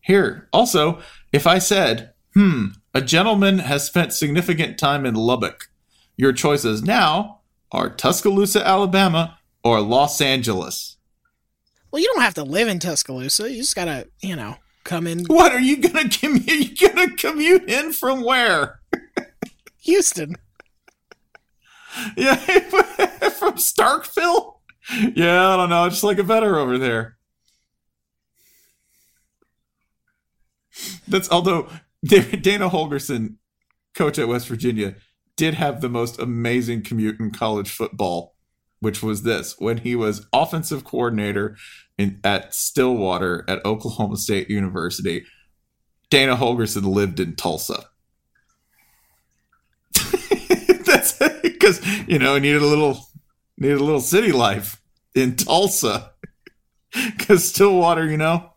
Here, 0.00 0.48
also, 0.52 1.00
if 1.32 1.46
I 1.46 1.58
said, 1.58 2.12
"Hmm, 2.34 2.66
a 2.94 3.00
gentleman 3.00 3.58
has 3.60 3.84
spent 3.84 4.12
significant 4.12 4.78
time 4.78 5.06
in 5.06 5.14
Lubbock," 5.14 5.68
your 6.16 6.32
choices 6.32 6.82
now 6.82 7.40
are 7.72 7.88
Tuscaloosa, 7.90 8.66
Alabama, 8.66 9.38
or 9.64 9.80
Los 9.80 10.20
Angeles. 10.20 10.96
Well, 11.90 12.02
you 12.02 12.10
don't 12.14 12.22
have 12.22 12.34
to 12.34 12.44
live 12.44 12.68
in 12.68 12.78
Tuscaloosa. 12.78 13.50
You 13.50 13.58
just 13.62 13.74
gotta, 13.76 14.08
you 14.20 14.36
know, 14.36 14.56
come 14.84 15.06
in 15.06 15.24
What 15.26 15.52
are 15.52 15.60
you 15.60 15.76
gonna 15.78 16.08
commute? 16.10 16.80
You 16.80 16.88
gonna 16.88 17.16
commute 17.16 17.68
in 17.70 17.92
from 17.92 18.22
where? 18.22 18.80
Houston. 19.82 20.36
Yeah, 22.16 22.34
from 23.30 23.54
Starkville. 23.54 24.54
Yeah, 25.14 25.54
I 25.54 25.56
don't 25.56 25.70
know. 25.70 25.88
Just 25.88 26.04
like 26.04 26.18
it 26.18 26.26
better 26.26 26.58
over 26.58 26.78
there. 26.78 27.16
That's 31.08 31.30
although 31.30 31.68
Dana 32.04 32.68
Holgorsen, 32.68 33.36
coach 33.94 34.18
at 34.18 34.28
West 34.28 34.48
Virginia, 34.48 34.96
did 35.36 35.54
have 35.54 35.80
the 35.80 35.88
most 35.88 36.18
amazing 36.18 36.82
commute 36.82 37.20
in 37.20 37.30
college 37.30 37.70
football, 37.70 38.34
which 38.80 39.02
was 39.02 39.22
this 39.22 39.54
when 39.58 39.78
he 39.78 39.94
was 39.96 40.26
offensive 40.32 40.84
coordinator 40.84 41.56
in, 41.98 42.20
at 42.24 42.54
Stillwater 42.54 43.44
at 43.48 43.64
Oklahoma 43.64 44.16
State 44.16 44.50
University. 44.50 45.24
Dana 46.10 46.36
Holgorsen 46.36 46.84
lived 46.84 47.20
in 47.20 47.34
Tulsa. 47.34 47.86
That's 50.86 51.18
because 51.66 52.08
you 52.08 52.18
know 52.18 52.34
he 52.34 52.40
needed 52.40 52.62
a 52.62 52.66
little 52.66 53.06
needed 53.58 53.80
a 53.80 53.84
little 53.84 54.00
city 54.00 54.32
life 54.32 54.80
in 55.14 55.36
Tulsa. 55.36 56.12
Because 57.18 57.46
Stillwater, 57.46 58.06
you 58.06 58.16
know, 58.16 58.52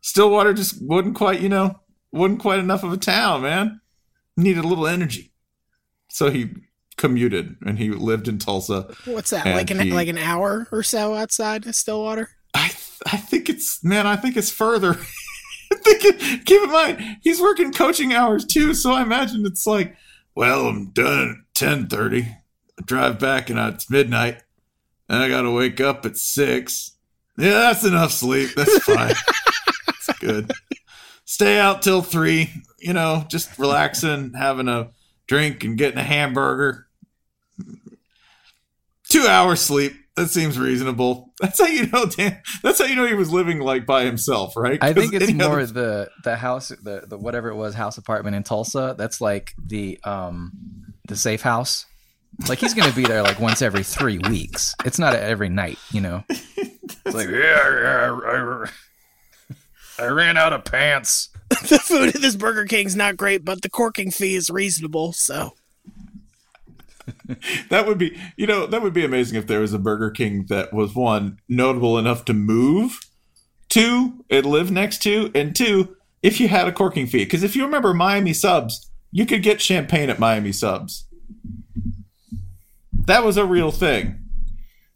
Stillwater 0.00 0.52
just 0.52 0.82
wasn't 0.82 1.14
quite, 1.14 1.40
you 1.40 1.48
know, 1.48 1.78
wasn't 2.10 2.40
quite 2.40 2.58
enough 2.58 2.82
of 2.82 2.92
a 2.92 2.96
town, 2.96 3.42
man. 3.42 3.80
Needed 4.36 4.64
a 4.64 4.66
little 4.66 4.88
energy. 4.88 5.32
So 6.08 6.28
he 6.30 6.50
commuted 6.96 7.54
and 7.64 7.78
he 7.78 7.90
lived 7.90 8.26
in 8.26 8.38
Tulsa. 8.38 8.92
What's 9.04 9.30
that? 9.30 9.46
Like 9.46 9.70
an 9.70 9.78
he- 9.78 9.92
like 9.92 10.08
an 10.08 10.18
hour 10.18 10.66
or 10.72 10.82
so 10.82 11.14
outside 11.14 11.64
of 11.68 11.76
Stillwater? 11.76 12.30
I 12.54 12.72
I 13.06 13.18
think 13.18 13.48
it's 13.48 13.84
man, 13.84 14.04
I 14.04 14.16
think 14.16 14.36
it's 14.36 14.50
further. 14.50 14.94
Keep 15.84 16.62
in 16.62 16.70
mind 16.72 17.18
he's 17.22 17.40
working 17.40 17.72
coaching 17.72 18.12
hours 18.12 18.44
too, 18.44 18.74
so 18.74 18.94
I 18.94 19.02
imagine 19.02 19.46
it's 19.46 19.66
like, 19.66 19.96
well, 20.34 20.66
I'm 20.66 20.86
done 20.90 21.44
at 21.46 21.54
ten 21.54 21.86
thirty. 21.86 22.26
I 22.78 22.82
drive 22.84 23.18
back 23.18 23.50
and 23.50 23.58
it's 23.58 23.90
midnight, 23.90 24.42
and 25.08 25.22
I 25.22 25.28
got 25.28 25.42
to 25.42 25.50
wake 25.50 25.80
up 25.80 26.04
at 26.06 26.16
six. 26.16 26.92
Yeah, 27.38 27.50
that's 27.50 27.84
enough 27.84 28.12
sleep. 28.12 28.50
That's 28.56 28.78
fine. 28.84 29.14
That's 29.86 30.18
good. 30.20 30.52
Stay 31.24 31.58
out 31.58 31.82
till 31.82 32.02
three. 32.02 32.50
You 32.78 32.92
know, 32.92 33.24
just 33.28 33.58
relaxing, 33.58 34.32
having 34.34 34.68
a 34.68 34.90
drink, 35.26 35.64
and 35.64 35.76
getting 35.76 35.98
a 35.98 36.02
hamburger. 36.04 36.86
Two 39.08 39.26
hours 39.26 39.60
sleep. 39.60 39.92
That 40.16 40.28
seems 40.30 40.58
reasonable. 40.58 41.32
That's 41.40 41.60
how 41.60 41.66
you 41.66 41.86
know. 41.88 42.06
Dan, 42.06 42.40
that's 42.62 42.78
how 42.78 42.86
you 42.86 42.96
know 42.96 43.06
he 43.06 43.12
was 43.14 43.30
living 43.30 43.58
like 43.60 43.84
by 43.84 44.04
himself, 44.04 44.56
right? 44.56 44.78
I 44.82 44.94
think 44.94 45.12
it's 45.12 45.30
more 45.32 45.60
other- 45.60 45.66
the 45.66 46.10
the 46.24 46.36
house 46.36 46.68
the, 46.68 47.04
the 47.06 47.18
whatever 47.18 47.48
it 47.50 47.54
was 47.56 47.74
house 47.74 47.98
apartment 47.98 48.34
in 48.34 48.42
Tulsa. 48.42 48.94
That's 48.96 49.20
like 49.20 49.52
the 49.62 50.00
um 50.04 50.52
the 51.06 51.16
safe 51.16 51.42
house. 51.42 51.84
Like 52.48 52.58
he's 52.58 52.74
gonna 52.74 52.92
be 52.92 53.04
there 53.04 53.22
like 53.22 53.40
once 53.40 53.62
every 53.62 53.82
three 53.82 54.18
weeks. 54.18 54.74
It's 54.84 54.98
not 54.98 55.14
every 55.14 55.48
night, 55.48 55.78
you 55.90 56.00
know. 56.00 56.24
It's 56.28 57.14
like 57.14 57.28
yeah, 57.28 57.80
yeah 57.80 58.20
I, 58.26 58.66
I 59.98 60.06
ran 60.08 60.36
out 60.36 60.52
of 60.52 60.64
pants. 60.64 61.30
the 61.48 61.78
food 61.78 62.14
at 62.14 62.20
this 62.20 62.36
Burger 62.36 62.66
King's 62.66 62.96
not 62.96 63.16
great, 63.16 63.44
but 63.44 63.62
the 63.62 63.70
corking 63.70 64.10
fee 64.10 64.34
is 64.34 64.50
reasonable. 64.50 65.12
So 65.12 65.54
that 67.70 67.86
would 67.86 67.98
be 67.98 68.18
you 68.36 68.46
know 68.46 68.66
that 68.66 68.82
would 68.82 68.92
be 68.92 69.04
amazing 69.04 69.38
if 69.38 69.46
there 69.46 69.60
was 69.60 69.72
a 69.72 69.78
burger 69.78 70.10
king 70.10 70.46
that 70.48 70.72
was 70.72 70.94
one 70.94 71.38
notable 71.48 71.98
enough 71.98 72.24
to 72.24 72.32
move 72.32 73.00
two 73.68 74.24
it 74.28 74.44
live 74.44 74.70
next 74.70 75.02
to 75.02 75.30
and 75.34 75.54
two 75.54 75.96
if 76.22 76.40
you 76.40 76.48
had 76.48 76.66
a 76.66 76.72
corking 76.72 77.06
fee 77.06 77.24
because 77.24 77.42
if 77.42 77.54
you 77.54 77.64
remember 77.64 77.94
miami 77.94 78.32
subs 78.32 78.90
you 79.10 79.26
could 79.26 79.42
get 79.42 79.60
champagne 79.60 80.10
at 80.10 80.18
miami 80.18 80.52
subs 80.52 81.06
that 83.06 83.24
was 83.24 83.36
a 83.36 83.44
real 83.46 83.70
thing. 83.70 84.20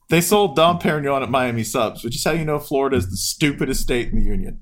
They 0.08 0.20
sold 0.20 0.56
dom 0.56 0.78
perignon 0.78 1.22
at 1.22 1.30
miami 1.30 1.64
subs 1.64 2.02
which 2.04 2.16
is 2.16 2.24
how 2.24 2.32
you 2.32 2.44
know 2.44 2.58
florida 2.58 2.96
is 2.96 3.08
the 3.10 3.16
stupidest 3.16 3.80
state 3.80 4.08
in 4.08 4.18
the 4.18 4.24
union. 4.24 4.60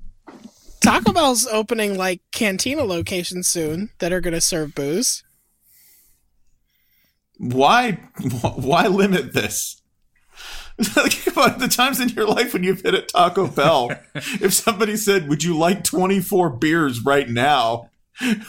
Taco 0.81 1.11
Bell's 1.11 1.45
opening 1.47 1.97
like 1.97 2.21
cantina 2.31 2.83
locations 2.83 3.47
soon 3.47 3.89
that 3.99 4.13
are 4.13 4.21
going 4.21 4.33
to 4.33 4.41
serve 4.41 4.73
booze. 4.73 5.23
why 7.37 7.91
why 8.55 8.87
limit 8.87 9.33
this? 9.33 9.75
Like 10.95 11.27
about 11.27 11.59
the 11.59 11.67
times 11.67 11.99
in 11.99 12.07
your 12.07 12.25
life 12.25 12.53
when 12.53 12.63
you've 12.63 12.79
hit 12.81 12.93
at 12.93 13.09
taco 13.09 13.47
bell 13.47 13.91
if 14.15 14.53
somebody 14.53 14.95
said 14.95 15.27
would 15.27 15.43
you 15.43 15.57
like 15.57 15.83
24 15.83 16.51
beers 16.51 17.03
right 17.03 17.27
now? 17.27 17.89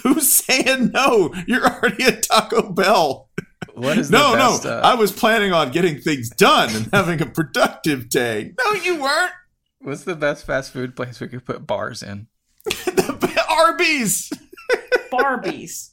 Who's 0.05 0.31
saying 0.31 0.93
no? 0.93 1.33
You're 1.49 1.67
already 1.67 2.05
at 2.05 2.23
taco 2.23 2.73
bell 2.73 3.31
What 3.75 3.99
is 3.99 4.09
the 4.11 4.19
no 4.19 4.35
best, 4.35 4.65
no 4.65 4.71
uh, 4.71 4.81
i 4.85 4.95
was 4.95 5.13
planning 5.13 5.53
on 5.53 5.71
getting 5.71 6.01
things 6.01 6.31
done 6.31 6.75
and 6.75 6.89
having 6.93 7.21
a 7.21 7.27
productive 7.27 8.09
day 8.09 8.53
no 8.59 8.73
you 8.73 9.01
weren't 9.01 9.33
What's 9.83 10.05
the 10.05 10.15
best 10.15 10.45
fast 10.45 10.73
food 10.73 10.95
place 10.95 11.21
we 11.21 11.29
could 11.29 11.47
put 11.47 11.67
bars 11.67 12.03
in? 12.03 12.27
The 12.85 13.45
Arby's 13.49 14.31
Barbies. 15.11 15.91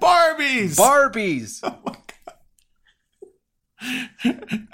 barbies 0.00 0.76
Barbies. 0.76 1.62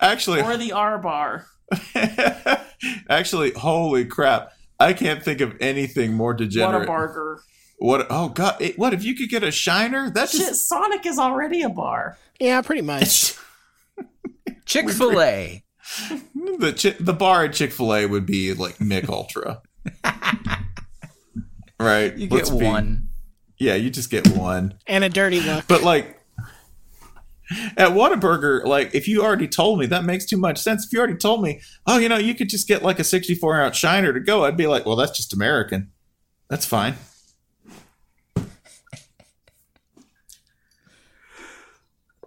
actually 0.00 0.40
or 0.40 0.56
the 0.56 0.72
R 0.72 0.98
bar. 0.98 1.46
Actually, 3.08 3.52
holy 3.52 4.04
crap! 4.04 4.52
I 4.78 4.92
can't 4.92 5.22
think 5.22 5.40
of 5.40 5.54
anything 5.60 6.12
more 6.12 6.34
degenerate. 6.34 6.88
Whataburger. 6.88 7.38
What? 7.78 8.06
Oh 8.10 8.28
god! 8.30 8.60
it- 8.60 8.78
what 8.78 8.94
if 8.94 9.04
you 9.04 9.14
could 9.14 9.28
get 9.28 9.42
a 9.42 9.50
shiner? 9.50 10.10
That's 10.10 10.32
Shit, 10.32 10.40
just 10.48 10.66
Sonic 10.66 11.04
is 11.06 11.18
already 11.18 11.62
a 11.62 11.68
bar. 11.68 12.16
Yeah, 12.40 12.60
pretty 12.62 12.82
much. 12.82 13.34
Chick 14.66 14.88
Fil 14.90 15.20
A. 15.20 15.62
the 16.58 16.72
chi- 16.72 16.96
the 17.02 17.12
bar 17.12 17.44
at 17.44 17.52
Chick 17.52 17.72
Fil 17.72 17.94
A 17.94 18.06
would 18.06 18.26
be 18.26 18.52
like 18.54 18.80
Mich 18.80 19.08
Ultra, 19.08 19.60
right? 21.80 22.16
You 22.16 22.26
get 22.26 22.34
Let's 22.36 22.50
be- 22.50 22.64
one. 22.64 23.08
Yeah, 23.58 23.74
you 23.74 23.88
just 23.90 24.10
get 24.10 24.26
one. 24.28 24.74
and 24.86 25.02
a 25.04 25.08
dirty 25.08 25.40
look. 25.40 25.66
But 25.66 25.82
like 25.82 26.20
at 27.76 27.92
Whataburger, 27.92 28.64
like 28.64 28.94
if 28.94 29.06
you 29.08 29.22
already 29.22 29.48
told 29.48 29.78
me 29.78 29.86
that 29.86 30.04
makes 30.04 30.26
too 30.26 30.36
much 30.36 30.58
sense. 30.58 30.84
If 30.84 30.92
you 30.92 30.98
already 30.98 31.16
told 31.16 31.42
me, 31.42 31.60
oh, 31.86 31.98
you 31.98 32.08
know, 32.08 32.18
you 32.18 32.34
could 32.34 32.48
just 32.50 32.68
get 32.68 32.82
like 32.82 32.98
a 32.98 33.04
64 33.04 33.60
ounce 33.60 33.76
shiner 33.76 34.12
to 34.12 34.20
go, 34.20 34.44
I'd 34.44 34.56
be 34.56 34.66
like, 34.66 34.84
well, 34.84 34.96
that's 34.96 35.16
just 35.16 35.32
American. 35.32 35.90
That's 36.50 36.66
fine. 36.66 36.96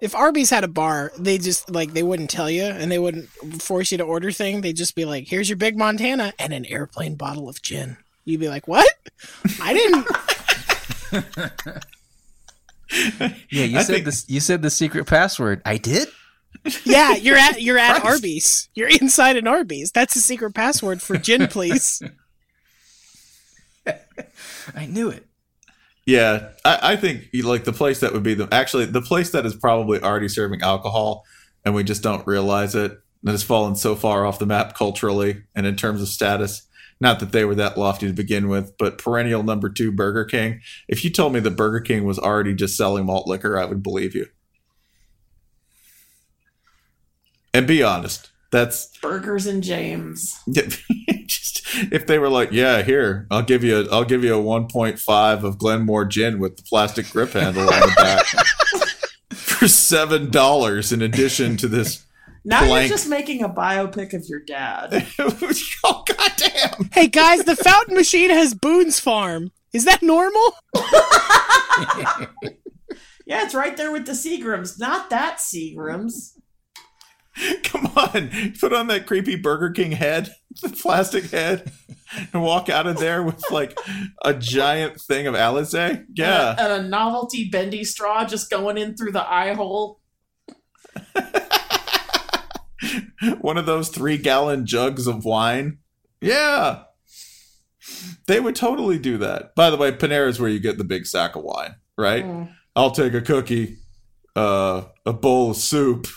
If 0.02 0.16
Arby's 0.16 0.50
had 0.50 0.64
a 0.64 0.68
bar, 0.70 1.12
they 1.18 1.38
just 1.38 1.70
like 1.70 1.94
they 1.94 2.04
wouldn't 2.04 2.30
tell 2.30 2.50
you 2.50 2.64
and 2.64 2.90
they 2.92 3.00
wouldn't 3.00 3.30
force 3.62 3.92
you 3.92 3.98
to 3.98 4.04
order 4.04 4.32
thing. 4.32 4.62
They'd 4.62 4.76
just 4.78 4.96
be 4.96 5.04
like, 5.06 5.28
"Here's 5.28 5.50
your 5.50 5.58
big 5.58 5.78
Montana 5.78 6.34
and 6.40 6.54
an 6.54 6.66
airplane 6.66 7.16
bottle 7.16 7.50
of 7.50 7.62
gin." 7.62 7.98
You'd 8.26 8.40
be 8.40 8.48
like, 8.50 8.68
"What? 8.68 8.88
I 9.62 9.74
didn't." 9.74 10.08
Yeah, 13.52 13.66
you 13.66 13.78
I 13.78 13.84
said 13.84 13.94
think- 13.94 14.06
this. 14.06 14.26
You 14.28 14.40
said 14.40 14.64
the 14.64 14.72
secret 14.72 15.06
password. 15.06 15.62
I 15.64 15.78
did. 15.78 16.08
yeah, 16.86 17.14
you're 17.16 17.38
at 17.38 17.62
you're 17.62 17.78
at 17.78 18.02
Christ. 18.02 18.06
Arby's. 18.06 18.70
You're 18.74 18.88
inside 18.90 19.38
an 19.38 19.48
Arby's. 19.48 19.92
That's 19.92 20.16
the 20.16 20.20
secret 20.22 20.56
password 20.56 21.00
for 21.00 21.16
gin, 21.18 21.46
please. 21.48 22.02
I 24.76 24.86
knew 24.88 25.10
it. 25.10 25.28
Yeah, 26.10 26.50
I, 26.66 26.80
I 26.82 26.96
think 26.96 27.30
like 27.44 27.66
the 27.66 27.72
place 27.72 28.00
that 28.00 28.14
would 28.14 28.24
be 28.24 28.34
the 28.34 28.52
actually 28.52 28.86
the 28.86 29.00
place 29.02 29.30
that 29.30 29.46
is 29.46 29.56
probably 29.56 30.02
already 30.02 30.28
serving 30.28 30.64
alcohol, 30.64 31.24
and 31.64 31.76
we 31.76 31.84
just 31.84 32.02
don't 32.02 32.26
realize 32.26 32.74
it. 32.74 33.00
That 33.22 33.32
has 33.32 33.44
fallen 33.44 33.76
so 33.76 33.96
far 33.96 34.26
off 34.26 34.40
the 34.40 34.48
map 34.48 34.76
culturally 34.76 35.44
and 35.54 35.68
in 35.68 35.76
terms 35.76 36.02
of 36.02 36.08
status. 36.08 36.66
Not 37.00 37.20
that 37.20 37.32
they 37.32 37.46
were 37.46 37.54
that 37.56 37.78
lofty 37.78 38.08
to 38.08 38.14
begin 38.14 38.50
with, 38.50 38.76
but 38.80 38.98
perennial 38.98 39.44
number 39.44 39.70
two 39.70 39.92
Burger 39.92 40.26
King. 40.26 40.62
If 40.88 41.04
you 41.04 41.12
told 41.12 41.32
me 41.32 41.42
that 41.42 41.52
Burger 41.52 41.80
King 41.80 42.06
was 42.06 42.18
already 42.18 42.56
just 42.56 42.76
selling 42.76 43.06
malt 43.06 43.28
liquor, 43.28 43.60
I 43.60 43.66
would 43.66 43.84
believe 43.84 44.16
you. 44.16 44.26
And 47.54 47.68
be 47.68 47.84
honest, 47.84 48.29
that's 48.52 48.98
Burgers 48.98 49.46
and 49.46 49.64
James. 49.64 50.40
just 50.52 51.62
if 51.92 52.08
they 52.08 52.18
were 52.18 52.30
like, 52.30 52.52
yeah, 52.52 52.82
here, 52.82 53.28
I'll 53.30 53.44
give 53.44 53.64
you, 53.64 53.82
a, 53.82 53.90
I'll 53.92 54.06
give 54.06 54.24
you 54.24 54.36
a 54.36 54.44
1.5 54.44 55.44
of 55.44 55.58
Glenmore 55.58 56.06
gin 56.06 56.40
with 56.40 56.58
the 56.58 56.64
plastic 56.64 57.10
grip 57.10 57.34
handle 57.34 57.64
on 57.64 57.80
the 57.80 57.94
back 57.96 58.26
for 59.36 59.68
seven 59.68 60.32
dollars 60.32 60.92
in 60.92 61.02
addition 61.02 61.58
to 61.58 61.68
this. 61.68 62.06
Now 62.46 62.66
Blank. 62.66 62.90
you're 62.90 62.98
just 62.98 63.10
making 63.10 63.44
a 63.44 63.50
biopic 63.50 64.14
of 64.14 64.26
your 64.28 64.40
dad. 64.40 65.06
oh 65.20 66.04
goddamn! 66.08 66.90
hey 66.94 67.08
guys, 67.08 67.44
the 67.44 67.56
fountain 67.56 67.96
machine 67.96 68.30
has 68.30 68.54
Boone's 68.54 69.00
Farm. 69.00 69.52
Is 69.74 69.86
that 69.86 70.02
normal? 70.02 70.54
Yeah, 73.30 73.44
it's 73.44 73.54
right 73.54 73.78
there 73.78 73.92
with 73.92 74.08
the 74.08 74.14
Seagrams. 74.14 74.80
Not 74.80 75.12
that 75.12 75.38
Seagrams. 75.38 76.39
Come 77.64 77.86
on, 77.96 78.54
put 78.60 78.74
on 78.74 78.88
that 78.88 79.06
creepy 79.06 79.36
Burger 79.36 79.72
King 79.72 79.92
head, 79.92 80.34
the 80.62 80.70
plastic 80.70 81.26
head, 81.26 81.72
and 82.34 82.42
walk 82.44 82.70
out 82.70 82.88
of 82.88 82.98
there 82.98 83.24
with 83.24 83.44
like 83.52 83.78
a 84.24 84.34
giant 84.34 85.00
thing 85.02 85.28
of 85.28 85.36
Alizé. 85.36 86.06
Yeah, 86.16 86.52
And 86.52 86.60
a, 86.60 86.64
and 86.76 86.86
a 86.86 86.90
novelty 86.90 87.50
bendy 87.50 87.84
straw 87.84 88.26
just 88.26 88.50
going 88.50 88.78
in 88.78 88.96
through 88.96 89.12
the 89.12 89.32
eye 89.32 89.54
hole. 89.54 90.00
one 93.42 93.58
of 93.58 93.66
those 93.66 93.90
three 93.90 94.18
gallon 94.18 94.66
jugs 94.66 95.08
of 95.08 95.26
wine. 95.26 95.80
Yeah. 96.22 96.84
They 98.28 98.40
would 98.40 98.56
totally 98.56 99.00
do 99.00 99.18
that. 99.18 99.56
By 99.56 99.70
the 99.70 99.78
way, 99.78 99.92
Panera 99.92 100.28
is 100.28 100.40
where 100.40 100.50
you 100.50 100.60
get 100.60 100.78
the 100.78 100.84
big 100.84 101.06
sack 101.06 101.36
of 101.36 101.44
wine, 101.44 101.76
right? 101.98 102.24
Mm. 102.24 102.54
I'll 102.76 102.92
take 102.92 103.14
a 103.14 103.22
cookie. 103.22 103.78
uh, 104.36 104.84
a 105.06 105.14
bowl 105.14 105.52
of 105.52 105.58
soup. 105.58 106.08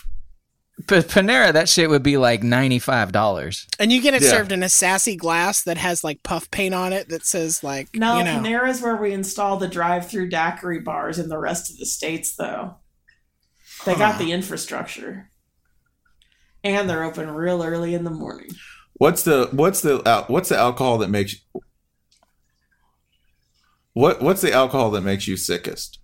But 0.87 1.07
Panera, 1.07 1.53
that 1.53 1.69
shit 1.69 1.89
would 1.89 2.01
be 2.03 2.17
like 2.17 2.41
ninety 2.43 2.79
five 2.79 3.11
dollars. 3.11 3.67
And 3.79 3.91
you 3.91 4.01
get 4.01 4.15
it 4.15 4.23
Yeah. 4.23 4.29
served 4.31 4.51
in 4.51 4.63
a 4.63 4.69
sassy 4.69 5.15
glass 5.15 5.61
that 5.63 5.77
has 5.77 6.03
like 6.03 6.23
puff 6.23 6.49
paint 6.49 6.73
on 6.73 6.91
it 6.93 7.09
that 7.09 7.25
says 7.25 7.63
like 7.63 7.89
No, 7.93 8.17
you 8.17 8.23
know. 8.23 8.39
Panera's 8.39 8.81
where 8.81 8.95
we 8.95 9.13
install 9.13 9.57
the 9.57 9.67
drive-through 9.67 10.29
daiquiri 10.29 10.79
bars 10.79 11.19
in 11.19 11.29
the 11.29 11.37
rest 11.37 11.69
of 11.71 11.77
the 11.77 11.85
states, 11.85 12.35
though. 12.35 12.77
They 13.85 13.95
got 13.95 14.17
the 14.17 14.31
infrastructure, 14.31 15.29
and 16.63 16.89
they're 16.89 17.03
open 17.03 17.29
real 17.29 17.61
early 17.63 17.93
in 17.93 18.03
the 18.03 18.09
morning. 18.09 18.49
What's 18.93 19.23
the 19.23 19.49
what's 19.51 19.81
the 19.81 20.01
al- 20.05 20.23
what's 20.25 20.49
the 20.49 20.57
alcohol 20.57 20.97
that 20.99 21.09
makes 21.09 21.35
what 23.93 24.21
what's 24.21 24.41
the 24.41 24.51
alcohol 24.53 24.89
that 24.91 25.01
makes 25.01 25.27
you 25.27 25.37
sickest? 25.37 25.99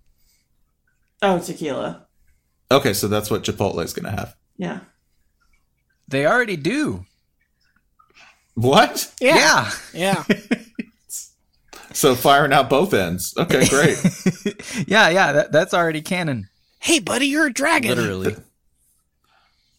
Oh, 1.22 1.38
tequila. 1.40 2.06
Okay, 2.70 2.92
so 2.92 3.08
that's 3.08 3.30
what 3.30 3.42
Chipotle 3.42 3.82
is 3.82 3.92
gonna 3.92 4.10
have. 4.12 4.36
Yeah. 4.60 4.80
They 6.06 6.26
already 6.26 6.56
do. 6.56 7.06
What? 8.54 9.10
Yeah. 9.20 9.70
Yeah. 9.94 10.24
So 11.92 12.14
firing 12.14 12.52
out 12.52 12.70
both 12.70 12.94
ends. 12.94 13.34
Okay, 13.36 13.66
great. 13.66 13.98
yeah, 14.86 15.08
yeah, 15.08 15.32
that, 15.32 15.50
that's 15.50 15.74
already 15.74 16.02
canon. 16.02 16.48
hey, 16.78 17.00
buddy, 17.00 17.26
you're 17.26 17.48
a 17.48 17.52
dragon. 17.52 17.96
Literally. 17.96 18.36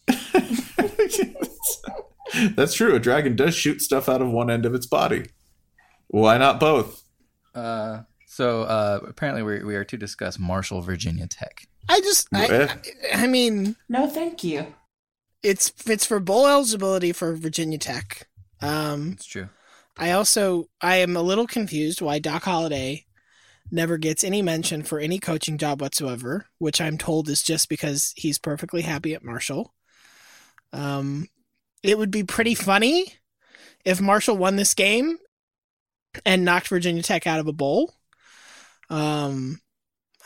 That's 2.54 2.74
true. 2.74 2.94
A 2.94 3.00
dragon 3.00 3.34
does 3.34 3.54
shoot 3.54 3.80
stuff 3.80 4.10
out 4.10 4.20
of 4.20 4.30
one 4.30 4.50
end 4.50 4.66
of 4.66 4.74
its 4.74 4.86
body. 4.86 5.30
Why 6.08 6.36
not 6.36 6.60
both? 6.60 7.02
Uh, 7.54 8.02
so 8.32 8.62
uh, 8.62 9.00
apparently 9.06 9.42
we 9.42 9.62
we 9.62 9.76
are 9.76 9.84
to 9.84 9.96
discuss 9.98 10.38
Marshall, 10.38 10.80
Virginia 10.80 11.26
Tech. 11.26 11.66
I 11.88 12.00
just 12.00 12.28
I. 12.32 12.46
I, 12.64 13.24
I 13.24 13.26
mean 13.26 13.76
No, 13.88 14.06
thank 14.08 14.42
you. 14.42 14.74
it's 15.42 15.72
it's 15.86 16.06
for 16.06 16.18
bowl 16.20 16.46
eligibility 16.46 17.12
for 17.12 17.34
Virginia 17.36 17.78
Tech. 17.78 18.28
Um 18.60 19.12
It's 19.12 19.26
true. 19.26 19.48
I 19.98 20.12
also 20.12 20.66
I 20.80 20.96
am 20.96 21.16
a 21.16 21.22
little 21.22 21.46
confused 21.46 22.00
why 22.00 22.18
Doc 22.20 22.44
Holliday 22.44 23.04
never 23.70 23.98
gets 23.98 24.24
any 24.24 24.40
mention 24.42 24.82
for 24.82 24.98
any 24.98 25.18
coaching 25.18 25.58
job 25.58 25.80
whatsoever, 25.80 26.46
which 26.58 26.80
I'm 26.80 26.98
told 26.98 27.28
is 27.28 27.42
just 27.42 27.68
because 27.68 28.12
he's 28.16 28.38
perfectly 28.38 28.82
happy 28.82 29.14
at 29.14 29.24
Marshall. 29.24 29.74
Um, 30.72 31.28
it 31.82 31.98
would 31.98 32.10
be 32.10 32.24
pretty 32.24 32.54
funny 32.54 33.14
if 33.84 34.00
Marshall 34.00 34.36
won 34.36 34.56
this 34.56 34.74
game 34.74 35.18
and 36.24 36.44
knocked 36.44 36.68
Virginia 36.68 37.02
Tech 37.02 37.26
out 37.26 37.40
of 37.40 37.46
a 37.46 37.52
bowl. 37.52 37.92
Um, 38.92 39.60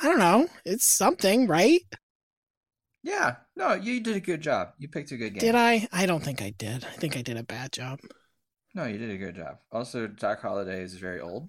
I 0.01 0.05
don't 0.05 0.19
know. 0.19 0.49
It's 0.65 0.85
something, 0.85 1.47
right? 1.47 1.81
Yeah, 3.03 3.37
no, 3.55 3.75
you 3.75 4.01
did 4.01 4.17
a 4.17 4.21
good 4.21 4.41
job. 4.41 4.71
You 4.79 4.89
picked 4.89 5.13
a 5.13 5.17
good 5.17 5.35
game. 5.35 5.41
Did 5.41 5.55
I? 5.55 5.87
I 5.93 6.07
don't 6.07 6.23
think 6.25 6.43
I 6.43 6.51
did. 6.51 6.85
I 6.85 6.91
think 6.97 7.17
I 7.17 7.23
did 7.23 7.37
a 7.37 7.45
bad 7.45 7.73
job. 7.73 8.01
No, 8.75 8.85
you 8.85 8.99
did 8.99 9.11
a 9.11 9.17
good 9.17 9.37
job. 9.37 9.59
Also, 9.71 10.07
Doc 10.09 10.43
Holliday 10.43 10.83
is 10.83 10.95
very 10.95 11.21
old. 11.21 11.49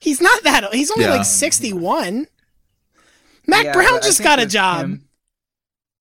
He's 0.00 0.20
not 0.20 0.42
that 0.42 0.64
old. 0.64 0.74
He's 0.74 0.90
only 0.90 1.04
Yeah. 1.04 1.12
like 1.18 1.24
61. 1.24 2.26
Mack 3.46 3.64
Yeah, 3.66 3.72
Brown 3.72 4.00
just 4.02 4.22
got 4.22 4.40
a 4.40 4.46
job. 4.46 4.80
him- 4.84 5.08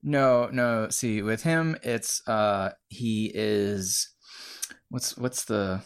no, 0.03 0.47
no. 0.47 0.89
See, 0.89 1.21
with 1.21 1.43
him, 1.43 1.77
it's 1.83 2.27
uh, 2.27 2.71
he 2.89 3.31
is. 3.33 4.09
What's 4.89 5.15
what's 5.15 5.45
the? 5.45 5.83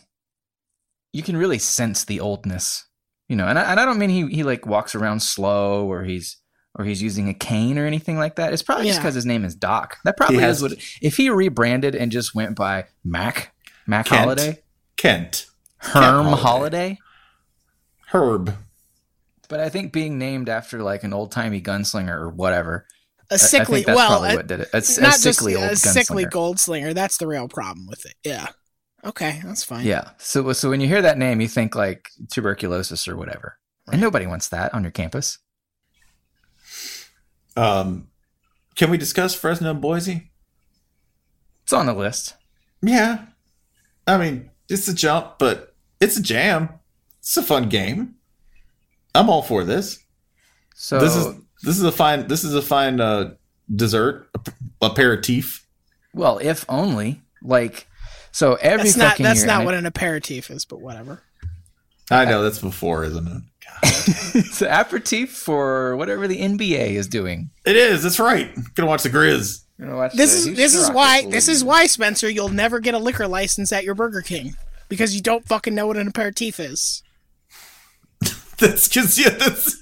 You 1.11 1.21
can 1.21 1.35
really 1.35 1.59
sense 1.59 2.05
the 2.05 2.21
oldness, 2.21 2.85
you 3.27 3.35
know. 3.35 3.47
And 3.47 3.57
I, 3.59 3.71
and 3.71 3.79
I 3.79 3.85
don't 3.85 3.97
mean 3.99 4.09
he 4.09 4.27
he 4.27 4.43
like 4.43 4.65
walks 4.65 4.95
around 4.95 5.21
slow 5.21 5.85
or 5.91 6.03
he's 6.03 6.37
or 6.77 6.83
he's 6.85 7.01
using 7.01 7.29
a 7.29 7.33
cane 7.33 7.77
or 7.77 7.85
anything 7.85 8.17
like 8.17 8.35
that. 8.35 8.51
It's 8.53 8.61
probably 8.63 8.87
just 8.87 8.99
because 8.99 9.15
his 9.15 9.25
name 9.25 9.45
is 9.45 9.55
Doc. 9.55 9.97
That 10.03 10.17
probably 10.17 10.37
has- 10.39 10.57
is 10.57 10.61
what. 10.63 10.71
If 11.01 11.17
he 11.17 11.29
rebranded 11.29 11.95
and 11.95 12.11
just 12.11 12.35
went 12.35 12.55
by 12.55 12.85
Mac 13.03 13.53
Mac 13.87 14.07
Kent. 14.07 14.21
Holiday, 14.21 14.63
Kent. 14.97 15.45
Herm 15.77 16.25
Holiday. 16.25 16.41
Holiday. 16.41 16.99
Herb. 18.11 18.55
But 19.47 19.59
I 19.59 19.69
think 19.69 19.93
being 19.93 20.17
named 20.17 20.49
after 20.49 20.81
like 20.81 21.03
an 21.03 21.13
old 21.13 21.31
timey 21.31 21.61
gunslinger 21.61 22.09
or 22.15 22.29
whatever 22.29 22.87
a 23.29 23.37
sickly, 23.37 23.75
think 23.83 23.87
that's 23.87 23.95
well, 23.97 24.09
probably 24.09 24.29
a- 24.31 24.35
what 24.35 24.47
did 24.47 24.59
it. 24.61 24.69
A, 24.73 24.77
s- 24.77 24.97
a 24.97 25.01
not 25.01 25.11
just 25.11 25.23
sickly 25.23 25.55
old 25.55 25.65
a 25.71 25.75
sickly 25.75 26.25
gunslinger. 26.25 26.31
gold 26.31 26.59
slinger. 26.59 26.93
That's 26.93 27.17
the 27.17 27.27
real 27.27 27.47
problem 27.47 27.87
with 27.87 28.05
it. 28.05 28.15
Yeah. 28.23 28.47
Okay, 29.05 29.39
that's 29.43 29.63
fine. 29.63 29.85
Yeah. 29.85 30.09
So 30.17 30.51
so 30.53 30.69
when 30.69 30.81
you 30.81 30.87
hear 30.87 31.01
that 31.01 31.17
name, 31.17 31.39
you 31.41 31.47
think 31.47 31.75
like 31.75 32.09
tuberculosis 32.31 33.07
or 33.07 33.15
whatever. 33.15 33.57
And 33.91 34.01
nobody 34.01 34.25
wants 34.25 34.47
that 34.49 34.73
on 34.73 34.81
your 34.81 34.91
campus. 34.91 35.37
Um, 37.55 38.07
can 38.75 38.89
we 38.89 38.97
discuss 38.97 39.35
Fresno 39.35 39.71
and 39.71 39.81
Boise? 39.81 40.31
It's 41.63 41.73
on 41.73 41.85
the 41.85 41.93
list. 41.93 42.35
Yeah. 42.81 43.25
I 44.07 44.17
mean, 44.17 44.49
it's 44.69 44.87
a 44.87 44.93
jump, 44.93 45.39
but 45.39 45.73
it's 46.01 46.17
a 46.17 46.21
jam. 46.21 46.69
It's 47.19 47.37
a 47.37 47.43
fun 47.43 47.69
game. 47.69 48.15
I'm 49.13 49.29
all 49.29 49.41
for 49.41 49.63
this. 49.63 50.03
So 50.75 50.99
this 50.99 51.15
is 51.15 51.35
this 51.63 51.77
is 51.77 51.83
a 51.83 51.91
fine 51.91 52.27
this 52.27 52.43
is 52.43 52.53
a 52.53 52.61
fine 52.61 52.99
uh, 52.99 53.35
dessert 53.73 54.29
a- 54.35 54.51
aperitif. 54.85 55.65
well, 56.13 56.37
if 56.39 56.65
only 56.67 57.21
like 57.41 57.87
so 58.35 58.55
every 58.55 58.83
That's 58.83 58.97
not 58.97 59.09
fucking 59.11 59.23
that's 59.23 59.39
year, 59.39 59.47
not 59.47 59.63
what 59.63 59.73
I- 59.73 59.77
an 59.77 59.85
aperitif 59.85 60.51
is, 60.51 60.65
but 60.65 60.81
whatever. 60.81 61.21
I 62.11 62.25
know 62.25 62.43
that's 62.43 62.59
before, 62.59 63.05
isn't 63.05 63.25
it? 63.27 63.41
it's 64.35 64.61
an 64.61 64.67
aperitif 64.69 65.31
for 65.31 65.95
whatever 65.95 66.27
the 66.27 66.39
NBA 66.41 66.91
is 66.91 67.07
doing. 67.07 67.49
It 67.65 67.77
is. 67.77 68.03
That's 68.03 68.19
right. 68.19 68.53
Gonna 68.75 68.87
watch 68.89 69.03
the 69.03 69.09
Grizz. 69.09 69.63
You 69.79 69.85
know, 69.85 69.95
watch 69.95 70.13
This 70.13 70.43
the 70.43 70.51
is 70.51 70.57
this 70.57 70.75
is 70.75 70.91
why 70.91 71.21
lose. 71.21 71.31
this 71.31 71.47
is 71.47 71.63
why 71.63 71.85
Spencer, 71.87 72.29
you'll 72.29 72.49
never 72.49 72.79
get 72.81 72.93
a 72.93 72.99
liquor 72.99 73.27
license 73.27 73.71
at 73.71 73.85
your 73.85 73.95
Burger 73.95 74.21
King 74.21 74.55
because 74.89 75.15
you 75.15 75.21
don't 75.21 75.47
fucking 75.47 75.73
know 75.73 75.87
what 75.87 75.95
an 75.97 76.07
aperitif 76.09 76.59
is. 76.59 77.01
That's 78.59 78.87
because 78.89 79.17
yeah, 79.17 79.29
that's 79.31 79.81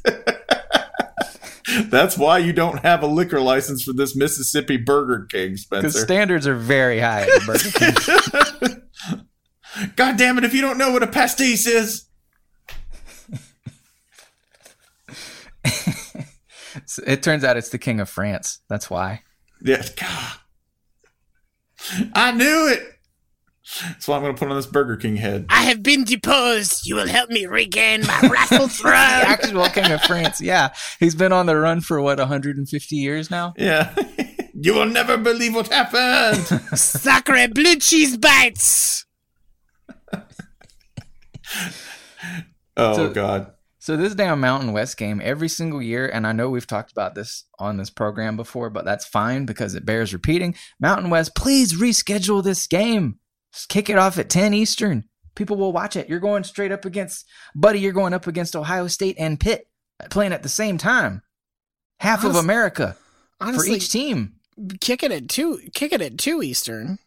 that's 1.85 2.17
why 2.17 2.37
you 2.39 2.53
don't 2.53 2.79
have 2.79 3.03
a 3.03 3.07
liquor 3.07 3.39
license 3.39 3.83
for 3.83 3.93
this 3.93 4.15
Mississippi 4.15 4.77
Burger 4.77 5.27
King, 5.29 5.57
Spencer. 5.57 5.87
because 5.87 6.01
standards 6.01 6.47
are 6.47 6.55
very 6.55 6.99
high 6.99 7.21
at 7.23 7.45
Burger 7.45 7.71
King. 7.71 8.81
God 9.95 10.17
damn 10.17 10.37
it! 10.37 10.43
If 10.43 10.53
you 10.53 10.61
don't 10.61 10.77
know 10.77 10.91
what 10.91 11.01
a 11.03 11.07
pastis 11.07 11.65
is, 11.67 12.05
it 17.07 17.23
turns 17.23 17.43
out 17.43 17.57
it's 17.57 17.69
the 17.69 17.77
king 17.79 17.99
of 17.99 18.09
France. 18.09 18.59
That's 18.69 18.89
why. 18.89 19.21
yeah, 19.61 19.83
God. 19.99 20.33
I 22.13 22.31
knew 22.31 22.67
it. 22.71 22.92
That's 23.87 24.07
why 24.07 24.17
I'm 24.17 24.21
gonna 24.23 24.33
put 24.33 24.49
on 24.49 24.55
this 24.57 24.65
Burger 24.65 24.97
King 24.97 25.15
head. 25.15 25.45
I 25.49 25.63
have 25.63 25.81
been 25.81 26.03
deposed. 26.03 26.85
You 26.85 26.95
will 26.95 27.07
help 27.07 27.29
me 27.29 27.45
regain 27.45 28.01
my 28.05 28.19
rightful 28.21 28.57
the 28.67 28.69
throne. 28.69 28.93
actual 28.93 29.65
king 29.69 29.91
of 29.91 30.01
France. 30.03 30.41
Yeah, 30.41 30.73
he's 30.99 31.15
been 31.15 31.31
on 31.31 31.45
the 31.45 31.55
run 31.55 31.79
for 31.81 32.01
what 32.01 32.19
150 32.19 32.95
years 32.95 33.31
now. 33.31 33.53
Yeah, 33.57 33.95
you 34.53 34.73
will 34.73 34.85
never 34.87 35.17
believe 35.17 35.55
what 35.55 35.69
happened. 35.69 36.45
Sacre 36.77 37.47
blue 37.47 37.77
cheese 37.77 38.17
bites. 38.17 39.05
Oh 42.77 42.95
So- 42.95 43.13
God. 43.13 43.51
So 43.79 43.97
this 43.97 44.15
damn 44.15 44.39
Mountain 44.39 44.71
West 44.71 44.95
game 44.95 45.19
every 45.21 45.49
single 45.49 45.81
year, 45.81 46.07
and 46.07 46.25
I 46.25 46.31
know 46.31 46.49
we've 46.49 46.65
talked 46.65 46.93
about 46.93 47.15
this 47.15 47.43
on 47.59 47.75
this 47.75 47.89
program 47.89 48.37
before, 48.37 48.69
but 48.69 48.85
that's 48.85 49.05
fine 49.05 49.45
because 49.45 49.75
it 49.75 49.85
bears 49.85 50.13
repeating. 50.13 50.55
Mountain 50.79 51.09
West, 51.09 51.35
please 51.35 51.73
reschedule 51.73 52.41
this 52.41 52.65
game. 52.65 53.19
Just 53.53 53.69
kick 53.69 53.89
it 53.89 53.97
off 53.97 54.17
at 54.17 54.29
10 54.29 54.53
Eastern. 54.53 55.03
People 55.35 55.57
will 55.57 55.71
watch 55.71 55.95
it. 55.95 56.09
You're 56.09 56.19
going 56.19 56.43
straight 56.43 56.71
up 56.71 56.85
against, 56.85 57.25
buddy. 57.55 57.79
You're 57.79 57.91
going 57.93 58.13
up 58.13 58.27
against 58.27 58.55
Ohio 58.55 58.87
State 58.87 59.15
and 59.17 59.39
Pitt 59.39 59.67
uh, 59.99 60.07
playing 60.09 60.33
at 60.33 60.43
the 60.43 60.49
same 60.49 60.77
time. 60.77 61.21
Half 61.99 62.23
of 62.23 62.35
America 62.35 62.97
Honestly, 63.39 63.69
for 63.69 63.75
each 63.75 63.89
team. 63.89 64.33
kick 64.81 65.03
it 65.03 65.11
at 65.11 65.29
two. 65.29 65.59
Kick 65.73 65.93
it 65.93 66.01
at 66.01 66.17
two 66.17 66.41
Eastern, 66.43 66.99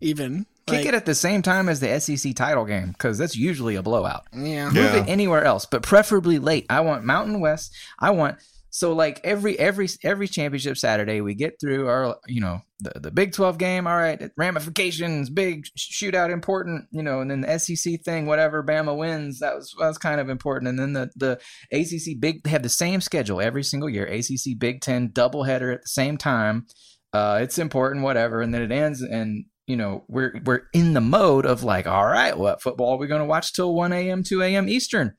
even. 0.00 0.46
Kick 0.66 0.78
Like, 0.78 0.86
it 0.86 0.94
at 0.94 1.04
the 1.04 1.14
same 1.14 1.42
time 1.42 1.68
as 1.68 1.80
the 1.80 2.00
SEC 2.00 2.34
title 2.34 2.64
game 2.64 2.92
because 2.92 3.18
that's 3.18 3.36
usually 3.36 3.74
a 3.74 3.82
blowout. 3.82 4.26
Yeah. 4.32 4.70
Move 4.70 4.94
it 4.94 5.08
anywhere 5.08 5.44
else, 5.44 5.66
but 5.66 5.82
preferably 5.82 6.38
late. 6.38 6.64
I 6.70 6.80
want 6.80 7.04
Mountain 7.04 7.40
West. 7.40 7.74
I 7.98 8.10
want 8.10 8.38
so 8.74 8.92
like 8.92 9.20
every 9.22 9.56
every 9.56 9.88
every 10.02 10.26
championship 10.26 10.76
Saturday 10.76 11.20
we 11.20 11.36
get 11.36 11.60
through 11.60 11.86
our 11.86 12.16
you 12.26 12.40
know 12.40 12.60
the 12.80 12.98
the 12.98 13.12
Big 13.12 13.30
Twelve 13.32 13.56
game. 13.56 13.86
All 13.86 13.96
right, 13.96 14.20
ramifications, 14.36 15.30
big 15.30 15.66
shootout, 15.78 16.32
important. 16.32 16.88
You 16.90 17.04
know, 17.04 17.20
and 17.20 17.30
then 17.30 17.42
the 17.42 17.56
SEC 17.60 18.02
thing, 18.04 18.26
whatever. 18.26 18.64
Bama 18.64 18.96
wins. 18.96 19.38
That 19.38 19.54
was 19.54 19.72
that 19.78 19.86
was 19.86 19.98
kind 19.98 20.20
of 20.20 20.28
important. 20.28 20.70
And 20.70 20.78
then 20.80 20.92
the 20.92 21.08
the 21.14 21.40
ACC 21.70 22.18
big 22.18 22.42
they 22.42 22.50
have 22.50 22.64
the 22.64 22.68
same 22.68 23.00
schedule 23.00 23.40
every 23.40 23.62
single 23.62 23.88
year. 23.88 24.06
ACC 24.06 24.58
Big 24.58 24.80
Ten 24.80 25.08
doubleheader 25.08 25.72
at 25.72 25.82
the 25.82 25.88
same 25.88 26.18
time. 26.18 26.66
Uh, 27.12 27.38
it's 27.42 27.58
important, 27.58 28.02
whatever. 28.02 28.40
And 28.40 28.52
then 28.52 28.62
it 28.62 28.72
ends 28.72 29.00
and. 29.02 29.44
You 29.66 29.78
know, 29.78 30.04
we're 30.08 30.42
we're 30.44 30.64
in 30.74 30.92
the 30.92 31.00
mode 31.00 31.46
of 31.46 31.64
like, 31.64 31.86
all 31.86 32.04
right, 32.04 32.36
what 32.36 32.60
football 32.60 32.90
are 32.90 32.98
we 32.98 33.06
going 33.06 33.22
to 33.22 33.24
watch 33.24 33.54
till 33.54 33.74
one 33.74 33.94
a.m., 33.94 34.22
two 34.22 34.42
a.m. 34.42 34.68
Eastern? 34.68 35.14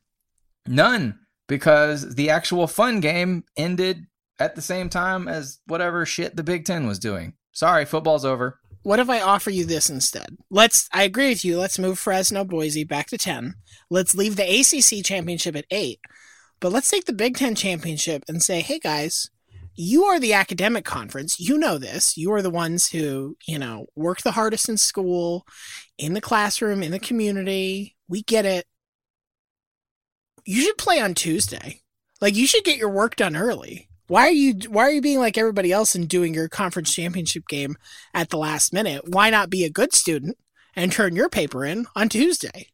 None, 0.68 1.18
because 1.48 2.16
the 2.16 2.30
actual 2.30 2.68
fun 2.68 3.00
game 3.00 3.43
ended 3.58 4.06
at 4.39 4.56
the 4.56 4.62
same 4.62 4.89
time 4.89 5.28
as 5.28 5.60
whatever 5.66 6.06
shit 6.06 6.36
the 6.36 6.43
Big 6.43 6.66
Ten 6.66 6.88
was 6.88 7.00
doing. 7.00 7.34
Sorry, 7.52 7.86
football's 7.86 8.26
over. 8.26 8.60
What 8.84 9.00
if 9.00 9.10
I 9.10 9.22
offer 9.22 9.50
you 9.50 9.66
this 9.66 9.89
instead? 9.89 10.38
Let's. 10.52 10.88
I 10.93 11.04
agree 11.04 11.30
with 11.30 11.43
you. 11.43 11.58
Let's 11.58 11.80
move 11.80 11.98
Fresno, 11.98 12.43
Boise 12.43 12.84
back 12.84 13.08
to 13.08 13.18
ten. 13.18 13.56
Let's 13.89 14.14
leave 14.14 14.36
the 14.36 14.43
ACC 14.43 15.04
championship 15.04 15.56
at 15.56 15.66
eight, 15.72 16.00
but 16.60 16.72
let's 16.72 16.91
take 16.91 17.06
the 17.06 17.14
Big 17.14 17.38
Ten 17.38 17.56
championship 17.56 18.24
and 18.28 18.43
say, 18.43 18.62
hey 18.62 18.78
guys, 18.78 19.32
you 19.76 20.04
are 20.04 20.20
the 20.20 20.34
academic 20.34 20.86
conference. 20.86 21.39
You 21.39 21.58
know 21.58 21.78
this. 21.78 22.16
You 22.16 22.32
are 22.34 22.41
the 22.41 22.52
ones 22.52 22.89
who 22.89 23.38
you 23.48 23.58
know 23.58 23.88
work 23.96 24.22
the 24.22 24.34
hardest 24.34 24.70
in 24.70 24.78
school, 24.78 25.48
in 25.98 26.14
the 26.14 26.22
classroom, 26.22 26.84
in 26.84 26.91
the 26.91 27.00
community. 27.00 27.96
We 28.08 28.22
get 28.22 28.46
it. 28.46 28.66
You 30.46 30.62
should 30.62 30.78
play 30.78 31.00
on 31.00 31.16
Tuesday. 31.16 31.82
Like 32.22 32.36
you 32.36 32.46
should 32.46 32.64
get 32.64 32.78
your 32.78 32.89
work 32.89 33.16
done 33.16 33.36
early. 33.36 33.89
Why 34.08 34.28
are 34.28 34.32
you 34.32 34.54
why 34.70 34.84
are 34.84 34.91
you 34.91 35.02
being 35.02 35.20
like 35.20 35.38
everybody 35.38 35.72
else 35.72 35.96
and 35.96 36.08
doing 36.08 36.36
your 36.36 36.48
conference 36.48 36.93
championship 36.93 37.48
game 37.48 37.76
at 38.14 38.30
the 38.30 38.38
last 38.38 38.72
minute? 38.72 39.10
Why 39.10 39.32
not 39.32 39.50
be 39.50 39.64
a 39.66 39.72
good 39.72 39.93
student 39.96 40.38
and 40.76 40.91
turn 40.91 41.16
your 41.16 41.30
paper 41.30 41.66
in 41.66 41.88
on 41.96 42.10
Tuesday? 42.10 42.68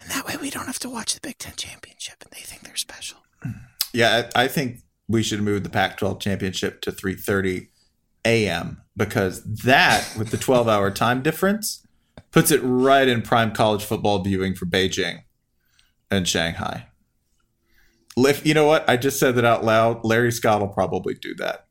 And 0.00 0.10
that 0.10 0.26
way 0.26 0.36
we 0.36 0.50
don't 0.50 0.66
have 0.66 0.80
to 0.80 0.90
watch 0.90 1.14
the 1.14 1.20
Big 1.20 1.38
Ten 1.38 1.54
championship 1.54 2.16
and 2.22 2.32
they 2.32 2.40
think 2.40 2.62
they're 2.62 2.74
special. 2.74 3.18
Yeah, 3.92 4.28
I 4.34 4.44
I 4.44 4.48
think 4.48 4.80
we 5.06 5.22
should 5.22 5.42
move 5.42 5.62
the 5.62 5.70
Pac-12 5.70 6.18
championship 6.18 6.80
to 6.80 6.90
3:30 6.90 7.68
a.m. 8.24 8.82
because 8.96 9.44
that, 9.44 10.08
with 10.18 10.30
the 10.30 10.38
12-hour 10.38 10.90
time 10.92 11.22
difference, 11.22 11.86
puts 12.32 12.50
it 12.50 12.60
right 12.64 13.06
in 13.06 13.22
prime 13.22 13.52
college 13.52 13.84
football 13.84 14.18
viewing 14.24 14.54
for 14.54 14.66
Beijing 14.66 15.23
and 16.10 16.26
Shanghai. 16.28 16.88
If 18.16 18.46
you 18.46 18.54
know 18.54 18.66
what, 18.66 18.88
I 18.88 18.96
just 18.96 19.18
said 19.18 19.34
that 19.36 19.44
out 19.44 19.64
loud. 19.64 20.04
Larry 20.04 20.30
Scott 20.32 20.60
will 20.60 20.68
probably 20.68 21.14
do 21.14 21.34
that. 21.36 21.66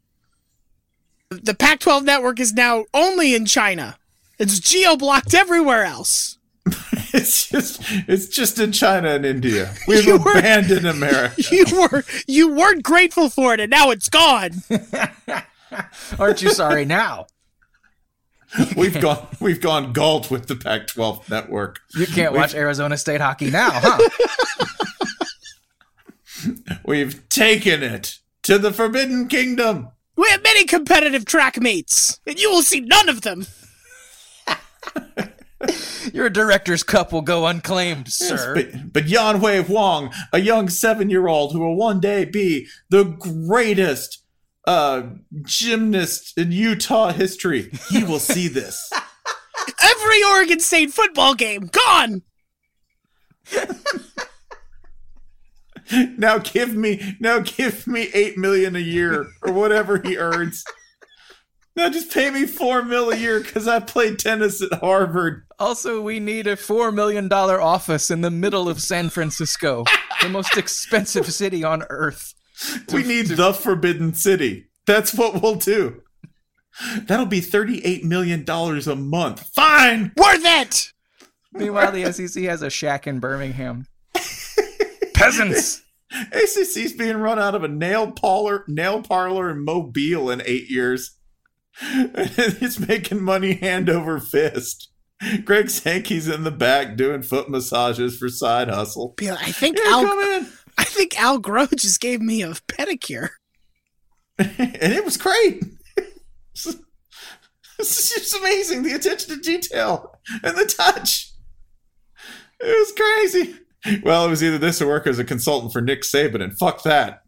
The 1.30 1.54
Pac 1.54 1.80
12 1.80 2.04
network 2.04 2.40
is 2.40 2.54
now 2.54 2.86
only 2.94 3.34
in 3.34 3.46
China. 3.46 3.98
It's 4.38 4.60
geo 4.60 4.96
blocked 4.98 5.34
everywhere 5.34 5.84
else. 5.84 6.38
It's 7.16 7.48
just, 7.48 7.80
it's 8.08 8.28
just 8.28 8.58
in 8.58 8.72
China 8.72 9.10
and 9.10 9.24
India. 9.24 9.72
We've 9.88 10.04
You 10.04 10.18
were- 10.18 10.32
abandoned 10.32 10.88
America. 10.88 11.36
You 11.52 11.66
were 11.72 12.04
you 12.26 12.56
weren't 12.56 12.82
grateful 12.82 13.30
for 13.30 13.54
it 13.54 13.60
and 13.60 13.70
now 13.70 13.92
it's 13.92 14.10
gone. 14.10 14.64
Aren't 16.20 16.42
you 16.42 16.50
sorry 16.50 16.86
now? 16.86 17.28
We've 18.78 19.00
gone, 19.02 19.28
we've 19.40 19.60
gone 19.62 19.94
galt 19.94 20.30
with 20.30 20.48
the 20.48 20.56
Pac-12 20.56 21.28
network. 21.30 21.80
You 21.96 22.06
can't 22.06 22.32
We've- 22.34 22.40
watch 22.42 22.54
Arizona 22.54 22.98
State 22.98 23.20
hockey 23.22 23.50
now, 23.50 23.70
huh? 23.74 24.10
We've 26.86 27.28
taken 27.30 27.82
it 27.84 28.20
to 28.44 28.58
the 28.58 28.72
Forbidden 28.74 29.28
Kingdom. 29.28 29.88
We 30.16 30.30
have 30.30 30.44
many 30.44 30.66
competitive 30.66 31.26
track 31.26 31.60
meets, 31.60 32.20
and 32.28 32.40
you 32.40 32.50
will 32.52 32.62
see 32.62 32.82
none 32.82 33.10
of 33.10 33.22
them. 33.22 33.48
Your 36.14 36.30
director's 36.30 36.84
cup 36.84 37.14
will 37.14 37.22
go 37.22 37.46
unclaimed, 37.48 38.08
Yes, 38.08 38.18
sir. 38.18 38.54
but, 38.54 38.92
but 38.94 39.08
Yan 39.08 39.40
Hui 39.40 39.62
Wang, 39.62 40.12
a 40.34 40.40
young 40.40 40.68
seven-year-old 40.70 41.54
who 41.54 41.60
will 41.60 41.76
one 41.78 42.00
day 42.02 42.26
be 42.26 42.68
the 42.90 43.04
greatest 43.06 44.23
uh, 44.66 45.04
gymnast 45.44 46.38
in 46.38 46.52
Utah 46.52 47.12
history, 47.12 47.70
he 47.90 48.04
will 48.04 48.20
see 48.20 48.48
this. 48.48 48.92
Every 49.82 50.24
Oregon 50.24 50.60
State 50.60 50.92
football 50.92 51.36
game 51.36 51.70
gone. 51.72 52.22
now 56.18 56.38
give 56.38 56.76
me, 56.76 57.16
now 57.20 57.40
give 57.40 57.88
me 57.88 58.10
eight 58.14 58.38
million 58.38 58.76
a 58.76 58.80
year 58.80 59.28
or 59.42 59.54
whatever 59.54 60.00
he 60.00 60.18
earns. 60.18 60.64
Now 61.76 61.90
just 61.90 62.12
pay 62.12 62.30
me 62.30 62.46
four 62.46 62.84
mil 62.84 63.12
a 63.12 63.16
year 63.16 63.40
because 63.40 63.68
I 63.68 63.80
played 63.80 64.20
tennis 64.20 64.62
at 64.62 64.80
Harvard. 64.80 65.46
Also, 65.60 66.02
we 66.02 66.20
need 66.20 66.46
a 66.46 66.56
$4 66.56 66.94
million 66.94 67.32
office 67.32 68.12
in 68.12 68.22
the 68.22 68.30
middle 68.30 68.68
of 68.68 68.82
San 68.82 69.10
Francisco, 69.10 69.86
the 70.22 70.28
most 70.28 70.58
expensive 70.58 71.32
city 71.32 71.64
on 71.64 71.84
earth. 71.90 72.34
We 72.94 73.04
need 73.04 73.28
the 73.28 73.54
Forbidden 73.54 74.14
City. 74.14 74.68
That's 74.86 75.14
what 75.14 75.42
we'll 75.42 75.56
do. 75.56 76.02
That'll 77.02 77.26
be 77.26 77.42
thirty-eight 77.42 78.04
million 78.04 78.44
dollars 78.44 78.88
a 78.88 78.96
month. 78.96 79.48
Fine. 79.56 80.12
Worth 80.18 80.42
it. 80.44 80.94
Meanwhile, 81.52 81.92
the 81.92 82.12
SEC 82.12 82.44
has 82.46 82.62
a 82.62 82.70
shack 82.70 83.06
in 83.06 83.20
Birmingham. 83.20 83.86
Peasants! 85.14 85.82
ACC's 86.32 86.94
being 86.94 87.18
run 87.18 87.40
out 87.40 87.56
of 87.56 87.64
a 87.64 87.68
nail 87.68 88.12
parlor, 88.12 88.64
nail 88.68 89.02
parlor 89.02 89.50
in 89.50 89.64
Mobile 89.64 90.30
in 90.30 90.42
eight 90.46 90.70
years. 90.70 91.18
it's 91.82 92.80
making 92.80 93.24
money 93.24 93.54
hand 93.54 93.90
over 93.90 94.20
fist. 94.20 94.90
Greg 95.46 95.70
Sankey's 95.70 96.28
in 96.28 96.44
the 96.44 96.52
back 96.52 96.98
doing 96.98 97.22
foot 97.22 97.50
massages 97.50 98.18
for 98.18 98.30
side 98.30 98.70
hustle. 98.70 99.14
Be 99.18 99.30
I 99.32 99.52
think 99.52 99.78
Yeah, 99.78 99.92
Al 99.92 100.06
come 100.06 100.20
in. 100.20 100.46
I 100.46 100.63
think 100.94 101.20
Al 101.20 101.42
Groh 101.42 101.70
just 101.76 102.00
gave 102.00 102.22
me 102.22 102.42
a 102.42 102.52
pedicure. 102.68 103.30
and 104.38 104.94
it 104.94 105.04
was 105.06 105.18
great. 105.18 105.64
It's 107.80 108.14
just 108.14 108.36
amazing 108.36 108.84
the 108.84 108.94
attention 108.94 109.36
to 109.36 109.42
detail 109.42 110.16
and 110.44 110.56
the 110.56 110.66
touch. 110.66 111.32
It 112.60 112.66
was 112.66 112.94
crazy. 112.96 113.56
Well, 114.04 114.26
it 114.26 114.30
was 114.30 114.44
either 114.44 114.58
this 114.58 114.82
or 114.82 114.88
work 114.88 115.08
as 115.08 115.20
a 115.20 115.26
consultant 115.26 115.74
for 115.74 115.82
Nick 115.82 116.04
Saban, 116.04 116.42
and 116.42 116.58
fuck 116.58 116.84
that. 116.84 117.24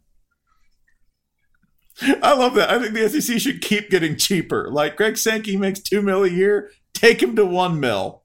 I 2.01 2.34
love 2.36 2.53
that. 2.55 2.70
I 2.70 2.80
think 2.80 2.93
the 2.93 3.09
SEC 3.09 3.39
should 3.39 3.61
keep 3.61 3.89
getting 3.89 4.18
cheaper. 4.18 4.70
Like 4.72 4.95
Greg 4.95 5.18
Sankey 5.18 5.57
makes 5.57 5.80
two 5.80 6.01
mil 6.01 6.24
a 6.24 6.30
year, 6.30 6.72
take 6.93 7.22
him 7.22 7.36
to 7.36 7.45
one 7.45 7.80
mil. 7.80 8.24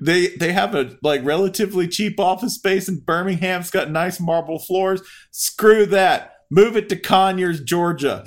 They 0.00 0.28
they 0.28 0.52
have 0.52 0.74
a 0.74 0.96
like 1.02 1.24
relatively 1.24 1.86
cheap 1.86 2.18
office 2.18 2.54
space 2.54 2.88
in 2.88 3.00
Birmingham. 3.00 3.60
It's 3.60 3.70
got 3.70 3.90
nice 3.90 4.18
marble 4.20 4.58
floors. 4.58 5.02
Screw 5.30 5.86
that. 5.86 6.34
Move 6.50 6.76
it 6.76 6.88
to 6.88 6.96
Conyers, 6.96 7.60
Georgia. 7.60 8.24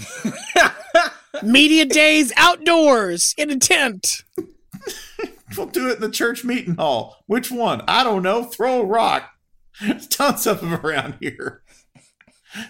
Media 1.44 1.86
days 1.86 2.32
outdoors 2.38 3.36
in 3.38 3.50
a 3.50 3.58
tent. 3.58 4.24
We'll 5.58 5.68
do 5.68 5.90
it 5.90 5.96
in 5.96 6.02
the 6.02 6.10
church 6.10 6.44
meeting 6.44 6.76
hall. 6.76 7.24
Which 7.28 7.52
one? 7.52 7.84
I 7.88 8.04
don't 8.04 8.24
know. 8.24 8.44
Throw 8.44 8.82
a 8.82 8.86
rock. 8.86 9.30
There's 9.82 10.08
tons 10.10 10.48
of 10.48 10.62
them 10.62 10.74
around 10.74 11.18
here. 11.20 11.64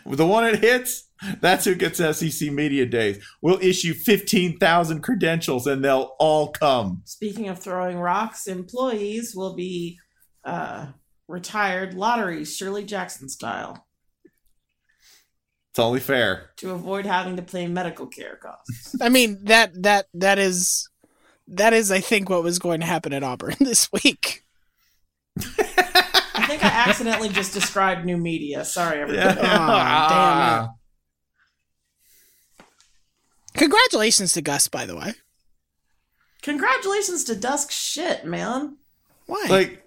The 0.05 0.25
one 0.25 0.45
it 0.45 0.59
hits, 0.59 1.09
that's 1.41 1.65
who 1.65 1.75
gets 1.75 1.97
SEC 1.99 2.51
Media 2.51 2.85
Days. 2.85 3.23
We'll 3.41 3.59
issue 3.61 3.93
15,000 3.93 5.01
credentials 5.01 5.67
and 5.67 5.83
they'll 5.83 6.15
all 6.19 6.49
come. 6.51 7.01
Speaking 7.05 7.47
of 7.49 7.59
throwing 7.59 7.97
rocks, 7.99 8.47
employees 8.47 9.33
will 9.35 9.55
be 9.55 9.99
uh, 10.43 10.87
retired 11.27 11.93
lotteries, 11.93 12.55
Shirley 12.55 12.83
Jackson 12.83 13.29
style, 13.29 13.87
It's 15.71 15.79
only 15.79 15.99
fair. 15.99 16.51
to 16.57 16.71
avoid 16.71 17.05
having 17.05 17.35
to 17.37 17.41
pay 17.41 17.67
medical 17.67 18.07
care 18.07 18.35
costs. 18.35 18.95
I 19.01 19.09
mean 19.09 19.39
that 19.45 19.81
that 19.83 20.07
that 20.13 20.37
is 20.39 20.89
that 21.47 21.73
is 21.73 21.91
I 21.91 21.99
think 21.99 22.29
what 22.29 22.43
was 22.43 22.59
going 22.59 22.79
to 22.81 22.85
happen 22.85 23.13
at 23.13 23.23
Auburn 23.23 23.55
this 23.59 23.89
week. 23.91 24.43
I 25.37 26.45
think 26.47 26.63
I 26.63 26.67
accidentally 26.87 27.29
just 27.29 27.53
described 27.53 28.05
new 28.05 28.17
media. 28.17 28.65
Sorry, 28.65 28.99
everybody. 28.99 29.39
Aw, 29.43 30.09
damn 30.09 30.65
it. 30.65 30.69
Congratulations 33.55 34.33
to 34.33 34.41
Gus, 34.41 34.67
by 34.67 34.85
the 34.85 34.95
way. 34.95 35.13
Congratulations 36.41 37.23
to 37.25 37.35
Dusk 37.35 37.71
shit, 37.71 38.25
man. 38.25 38.77
Why? 39.27 39.45
Like, 39.49 39.83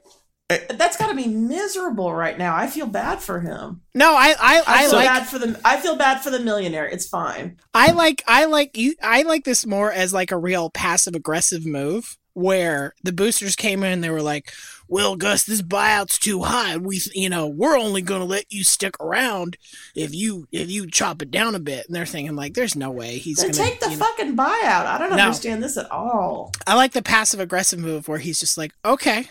That's 0.70 0.96
got 0.96 1.08
to 1.08 1.14
be 1.14 1.26
miserable 1.26 2.14
right 2.14 2.38
now. 2.38 2.56
I 2.56 2.66
feel 2.68 2.86
bad 2.86 3.20
for 3.20 3.40
him. 3.40 3.82
no, 3.94 4.14
I 4.14 4.34
I, 4.40 4.56
I, 4.58 4.62
I 4.66 4.82
feel 4.84 4.92
like 4.92 5.08
bad 5.08 5.26
for 5.26 5.38
the. 5.38 5.60
I 5.64 5.76
feel 5.78 5.96
bad 5.96 6.22
for 6.22 6.30
the 6.30 6.40
millionaire. 6.40 6.86
It's 6.86 7.08
fine. 7.08 7.58
I 7.74 7.92
like 7.92 8.22
I 8.26 8.44
like 8.46 8.76
you 8.76 8.94
I 9.02 9.22
like 9.22 9.44
this 9.44 9.66
more 9.66 9.92
as 9.92 10.14
like 10.14 10.30
a 10.30 10.38
real 10.38 10.70
passive 10.70 11.14
aggressive 11.14 11.66
move 11.66 12.16
where 12.36 12.94
the 13.02 13.12
boosters 13.12 13.56
came 13.56 13.82
in 13.82 13.92
and 13.94 14.04
they 14.04 14.10
were 14.10 14.20
like, 14.20 14.52
"Well, 14.88 15.16
Gus, 15.16 15.44
this 15.44 15.62
buyout's 15.62 16.18
too 16.18 16.42
high. 16.42 16.76
We 16.76 17.00
you 17.14 17.30
know, 17.30 17.46
we're 17.46 17.78
only 17.78 18.02
going 18.02 18.20
to 18.20 18.26
let 18.26 18.52
you 18.52 18.62
stick 18.62 18.94
around 19.00 19.56
if 19.94 20.14
you 20.14 20.46
if 20.52 20.70
you 20.70 20.86
chop 20.90 21.22
it 21.22 21.30
down 21.30 21.54
a 21.54 21.58
bit." 21.58 21.86
And 21.86 21.96
they're 21.96 22.04
thinking 22.04 22.36
like, 22.36 22.52
"There's 22.52 22.76
no 22.76 22.90
way 22.90 23.16
he's 23.16 23.38
going 23.40 23.52
to 23.52 23.58
take 23.58 23.80
the 23.80 23.90
fucking 23.90 24.36
buyout. 24.36 24.84
I 24.86 24.98
don't 24.98 25.16
No. 25.16 25.24
understand 25.24 25.62
this 25.62 25.78
at 25.78 25.90
all. 25.90 26.52
I 26.66 26.74
like 26.74 26.92
the 26.92 27.00
passive 27.02 27.40
aggressive 27.40 27.78
move 27.78 28.06
where 28.06 28.18
he's 28.18 28.38
just 28.38 28.58
like, 28.58 28.72
"Okay. 28.84 29.30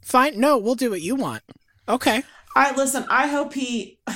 Fine. 0.00 0.38
No, 0.38 0.58
we'll 0.58 0.74
do 0.76 0.90
what 0.90 1.02
you 1.02 1.16
want." 1.16 1.42
Okay. 1.88 2.22
I 2.54 2.74
listen. 2.76 3.04
I 3.08 3.26
hope 3.26 3.52
he. 3.54 3.98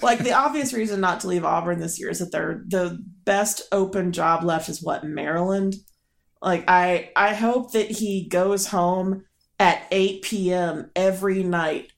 Like 0.00 0.18
the 0.18 0.32
obvious 0.32 0.72
reason 0.72 1.00
not 1.00 1.20
to 1.20 1.28
leave 1.28 1.44
Auburn 1.44 1.78
this 1.78 1.96
year 2.00 2.10
is 2.10 2.18
that 2.18 2.32
they're 2.32 2.64
the 2.66 2.98
best 3.24 3.62
open 3.70 4.10
job 4.10 4.42
left 4.42 4.68
is 4.68 4.82
what 4.82 5.04
Maryland. 5.04 5.76
Like 6.42 6.64
I, 6.68 7.10
I 7.14 7.34
hope 7.34 7.72
that 7.72 7.90
he 7.90 8.26
goes 8.28 8.66
home 8.66 9.24
at 9.58 9.86
8 9.92 10.22
p.m. 10.22 10.90
every 10.96 11.42
night 11.44 11.92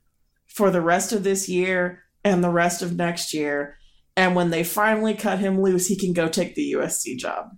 for 0.47 0.70
the 0.70 0.82
rest 0.82 1.12
of 1.12 1.24
this 1.24 1.49
year 1.49 2.03
and 2.22 2.45
the 2.45 2.51
rest 2.51 2.82
of 2.82 2.95
next 2.97 3.34
year, 3.34 3.78
And 4.16 4.36
when 4.36 4.51
they 4.51 4.62
finally 4.64 5.14
cut 5.14 5.38
him 5.40 5.61
loose, 5.61 5.86
he 5.88 5.97
can 5.97 6.12
go 6.12 6.28
take 6.28 6.55
the 6.55 6.72
USC 6.72 7.16
job. 7.18 7.51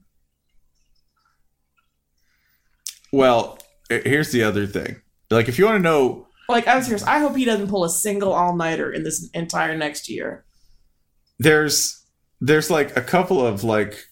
Well, 3.12 3.59
here's 3.89 4.32
the 4.32 4.43
other 4.43 4.66
thing. 4.66 5.01
Like, 5.30 5.49
if 5.49 5.59
you 5.59 5.64
want 5.66 5.76
to 5.76 5.82
know, 5.82 6.26
Like, 6.49 6.66
I'm 6.68 6.82
serious. 6.82 7.03
I 7.03 7.18
hope 7.18 7.37
he 7.37 7.45
doesn't 7.45 7.68
pull 7.68 7.84
a 7.84 7.91
single 7.91 8.32
all 8.32 8.57
nighter 8.57 8.93
in 8.93 9.03
this 9.03 9.28
entire 9.34 9.76
next 9.76 10.09
year. 10.09 10.45
there's 11.39 12.05
there's 12.41 12.70
like 12.70 12.97
a 12.97 13.03
couple 13.03 13.45
of 13.45 13.64
like 13.64 14.07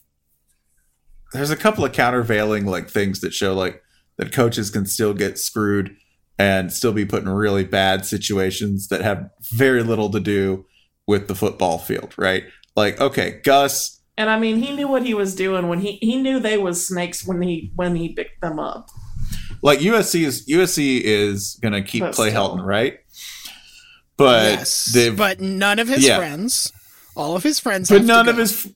there's 1.34 1.50
a 1.50 1.56
couple 1.56 1.84
of 1.84 1.92
countervailing 1.92 2.64
like 2.64 2.88
things 2.88 3.20
that 3.20 3.34
show 3.34 3.54
like 3.54 3.82
that 4.16 4.32
coaches 4.32 4.70
can 4.70 4.86
still 4.86 5.12
get 5.12 5.38
screwed 5.38 5.94
and 6.38 6.72
still 6.72 6.92
be 6.92 7.04
put 7.04 7.22
in 7.22 7.28
really 7.28 7.64
bad 7.64 8.06
situations 8.06 8.88
that 8.88 9.02
have 9.02 9.28
very 9.52 9.82
little 9.82 10.10
to 10.10 10.20
do 10.20 10.64
with 11.06 11.28
the 11.28 11.34
football 11.34 11.78
field, 11.78 12.14
right? 12.16 12.44
Like, 12.76 13.00
okay, 13.00 13.40
Gus, 13.44 14.00
And 14.16 14.30
I 14.30 14.38
mean, 14.38 14.56
he 14.58 14.74
knew 14.74 14.88
what 14.88 15.02
he 15.04 15.14
was 15.14 15.34
doing 15.34 15.68
when 15.68 15.80
he 15.80 15.98
he 16.00 16.16
knew 16.16 16.40
they 16.40 16.56
was 16.58 16.86
snakes 16.86 17.26
when 17.26 17.42
he 17.42 17.70
when 17.76 17.94
he 17.96 18.08
picked 18.14 18.40
them 18.40 18.58
up. 18.58 18.88
like 19.62 19.80
USC 19.80 20.24
is 20.24 20.46
USC 20.48 21.00
is 21.02 21.58
gonna 21.62 21.82
keep 21.82 22.02
But 22.02 22.14
Clay 22.14 22.30
still. 22.30 22.56
Helton, 22.56 22.64
right? 22.64 22.98
But 24.16 24.58
yes, 24.60 24.96
but 25.16 25.40
none 25.40 25.78
of 25.80 25.88
his 25.88 26.04
Yeah. 26.06 26.18
friends, 26.18 26.72
all 27.16 27.34
of 27.36 27.42
his 27.42 27.58
friends, 27.58 27.88
but 27.88 27.96
have 27.96 28.02
to 28.02 28.06
none 28.06 28.26
go. 28.26 28.30
of 28.32 28.38
his 28.38 28.72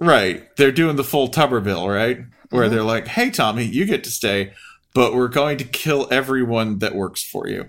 right 0.00 0.54
they're 0.56 0.72
doing 0.72 0.96
the 0.96 1.04
full 1.04 1.28
tuberville 1.28 1.88
right 1.92 2.18
where 2.50 2.64
Mm-hmm. 2.66 2.74
they're 2.74 2.84
like 2.84 3.08
hey 3.08 3.30
tommy 3.30 3.64
you 3.64 3.84
get 3.84 4.04
to 4.04 4.10
stay 4.10 4.52
but 4.94 5.14
we're 5.14 5.28
going 5.28 5.58
to 5.58 5.64
kill 5.64 6.06
everyone 6.10 6.78
that 6.78 6.94
works 6.94 7.22
for 7.22 7.48
you 7.48 7.68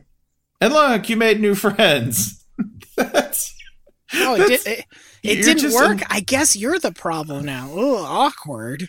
and 0.61 0.73
look 0.73 1.09
you 1.09 1.15
made 1.17 1.39
new 1.39 1.55
friends 1.55 2.45
that's 2.97 3.53
Oh, 4.13 4.35
it, 4.35 4.37
that's- 4.39 4.63
did, 4.63 4.77
it, 4.77 4.85
it 5.23 5.43
didn't 5.43 5.73
work. 5.73 6.01
I 6.13 6.19
guess 6.19 6.55
you're 6.55 6.77
the 6.77 6.91
problem 6.91 7.43
now. 7.45 7.69
Oh, 7.71 7.97
awkward. 8.05 8.87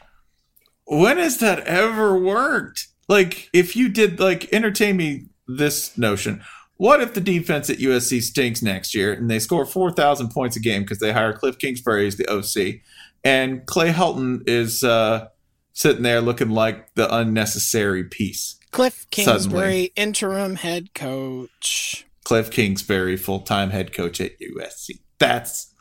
when 0.84 1.16
has 1.16 1.38
that 1.38 1.60
ever 1.60 2.16
worked 2.18 2.88
like 3.08 3.48
if 3.54 3.74
you 3.74 3.88
did 3.88 4.20
like 4.20 4.52
entertain 4.52 4.96
me 4.98 5.26
this 5.48 5.96
notion 5.96 6.42
what 6.76 7.00
if 7.00 7.14
the 7.14 7.20
defense 7.22 7.70
at 7.70 7.78
usc 7.78 8.20
stinks 8.22 8.60
next 8.62 8.94
year 8.94 9.12
and 9.14 9.30
they 9.30 9.38
score 9.38 9.64
4000 9.64 10.28
points 10.28 10.56
a 10.56 10.60
game 10.60 10.82
because 10.82 10.98
they 10.98 11.12
hire 11.12 11.32
cliff 11.32 11.56
kingsbury 11.58 12.06
as 12.06 12.16
the 12.16 12.26
oc 12.28 12.80
and 13.26 13.66
clay 13.66 13.92
helton 13.92 14.42
is 14.48 14.82
uh 14.84 15.28
sitting 15.72 16.02
there 16.02 16.20
looking 16.20 16.50
like 16.50 16.94
the 16.94 17.14
unnecessary 17.14 18.04
piece. 18.04 18.58
Cliff 18.70 19.06
Kingsbury, 19.10 19.40
Suddenly. 19.42 19.92
interim 19.96 20.54
head 20.56 20.94
coach. 20.94 22.06
cliff 22.24 22.50
kingsbury 22.50 23.16
full-time 23.16 23.70
head 23.70 23.92
coach 23.92 24.20
at 24.20 24.32
usc 24.40 24.90
that's 25.18 25.72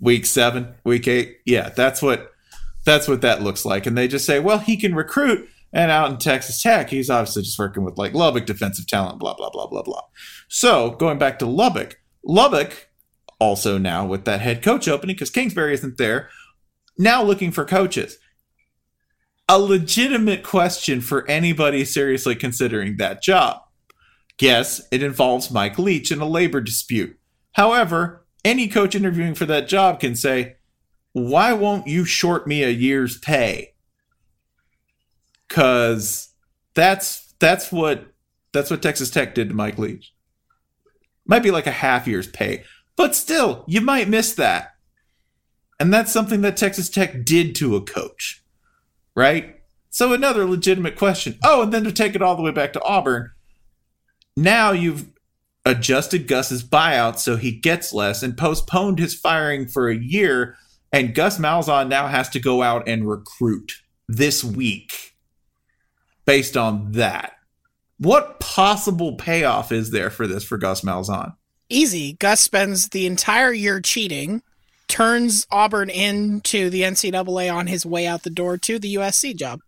week 0.00 0.26
seven 0.26 0.74
week 0.84 1.06
eight. 1.08 1.38
Yeah 1.46 1.68
that's 1.70 2.02
what 2.02 2.30
that's 2.84 3.06
what 3.06 3.20
that 3.22 3.42
looks 3.42 3.64
like. 3.64 3.86
And 3.86 3.96
they 3.96 4.08
just 4.08 4.26
say 4.26 4.40
well 4.40 4.58
he 4.58 4.76
can 4.76 4.94
recruit. 4.94 5.48
And 5.72 5.90
out 5.90 6.10
in 6.10 6.18
texas 6.18 6.60
tech 6.62 6.90
he's 6.90 7.08
obviously 7.10 7.42
just 7.42 7.58
working 7.58 7.84
with 7.84 7.96
like 7.96 8.12
lubbock 8.12 8.44
defensive 8.46 8.86
talent 8.86 9.18
blah 9.18 9.34
blah 9.34 9.50
blah 9.50 9.66
blah 9.66 9.82
blah. 9.82 10.02
So 10.48 10.90
going 10.90 11.18
back 11.18 11.38
to 11.40 11.46
lubbock 11.46 11.98
lubbock 12.24 12.88
also 13.42 13.78
now 13.78 14.06
with 14.06 14.24
that 14.24 14.40
head 14.40 14.62
coach 14.62 14.88
opening 14.88 15.14
because 15.14 15.30
kingsbury 15.30 15.74
isn't 15.74 15.98
there 15.98 16.28
now 16.96 17.22
looking 17.22 17.50
for 17.50 17.64
coaches 17.64 18.18
a 19.48 19.58
legitimate 19.58 20.42
question 20.42 21.00
for 21.00 21.28
anybody 21.28 21.84
seriously 21.84 22.34
considering 22.34 22.96
that 22.96 23.22
job 23.22 23.62
Yes, 24.42 24.82
it 24.90 25.04
involves 25.04 25.52
Mike 25.52 25.78
Leach 25.78 26.10
in 26.10 26.20
a 26.20 26.26
labor 26.26 26.60
dispute. 26.60 27.16
However, 27.52 28.26
any 28.44 28.66
coach 28.66 28.96
interviewing 28.96 29.36
for 29.36 29.46
that 29.46 29.68
job 29.68 30.00
can 30.00 30.16
say, 30.16 30.56
Why 31.12 31.52
won't 31.52 31.86
you 31.86 32.04
short 32.04 32.48
me 32.48 32.64
a 32.64 32.70
year's 32.70 33.18
pay? 33.18 33.74
Cause 35.48 36.30
that's 36.74 37.34
that's 37.38 37.70
what 37.70 38.12
that's 38.52 38.68
what 38.68 38.82
Texas 38.82 39.10
Tech 39.10 39.36
did 39.36 39.50
to 39.50 39.54
Mike 39.54 39.78
Leach. 39.78 40.12
Might 41.24 41.44
be 41.44 41.52
like 41.52 41.68
a 41.68 41.70
half 41.70 42.08
year's 42.08 42.26
pay, 42.26 42.64
but 42.96 43.14
still, 43.14 43.64
you 43.66 43.80
might 43.80 44.08
miss 44.08 44.34
that. 44.34 44.74
And 45.80 45.92
that's 45.92 46.12
something 46.12 46.42
that 46.42 46.56
Texas 46.56 46.88
Tech 46.88 47.24
did 47.24 47.54
to 47.56 47.76
a 47.76 47.80
coach. 47.80 48.42
Right? 49.14 49.60
So 49.90 50.12
another 50.12 50.46
legitimate 50.46 50.96
question. 50.96 51.38
Oh, 51.44 51.62
and 51.62 51.72
then 51.72 51.84
to 51.84 51.92
take 51.92 52.14
it 52.14 52.22
all 52.22 52.36
the 52.36 52.42
way 52.42 52.50
back 52.50 52.72
to 52.74 52.82
Auburn, 52.82 53.30
now 54.36 54.72
you've 54.72 55.06
adjusted 55.64 56.26
Gus's 56.26 56.64
buyout 56.64 57.18
so 57.18 57.36
he 57.36 57.52
gets 57.52 57.92
less 57.92 58.22
and 58.22 58.36
postponed 58.36 58.98
his 58.98 59.14
firing 59.14 59.66
for 59.66 59.88
a 59.88 59.96
year. 59.96 60.56
And 60.92 61.14
Gus 61.14 61.38
Malzahn 61.38 61.88
now 61.88 62.06
has 62.06 62.28
to 62.30 62.40
go 62.40 62.62
out 62.62 62.88
and 62.88 63.08
recruit 63.08 63.72
this 64.08 64.44
week 64.44 65.14
based 66.24 66.56
on 66.56 66.92
that. 66.92 67.32
What 67.98 68.40
possible 68.40 69.16
payoff 69.16 69.72
is 69.72 69.90
there 69.90 70.10
for 70.10 70.26
this 70.26 70.44
for 70.44 70.58
Gus 70.58 70.82
Malzahn? 70.82 71.34
Easy. 71.72 72.12
Gus 72.14 72.40
spends 72.40 72.90
the 72.90 73.06
entire 73.06 73.52
year 73.52 73.80
cheating, 73.80 74.42
turns 74.88 75.46
Auburn 75.50 75.88
into 75.88 76.68
the 76.68 76.82
NCAA 76.82 77.52
on 77.52 77.66
his 77.66 77.86
way 77.86 78.06
out 78.06 78.24
the 78.24 78.30
door 78.30 78.58
to 78.58 78.78
the 78.78 78.96
USC 78.96 79.34
job. 79.34 79.60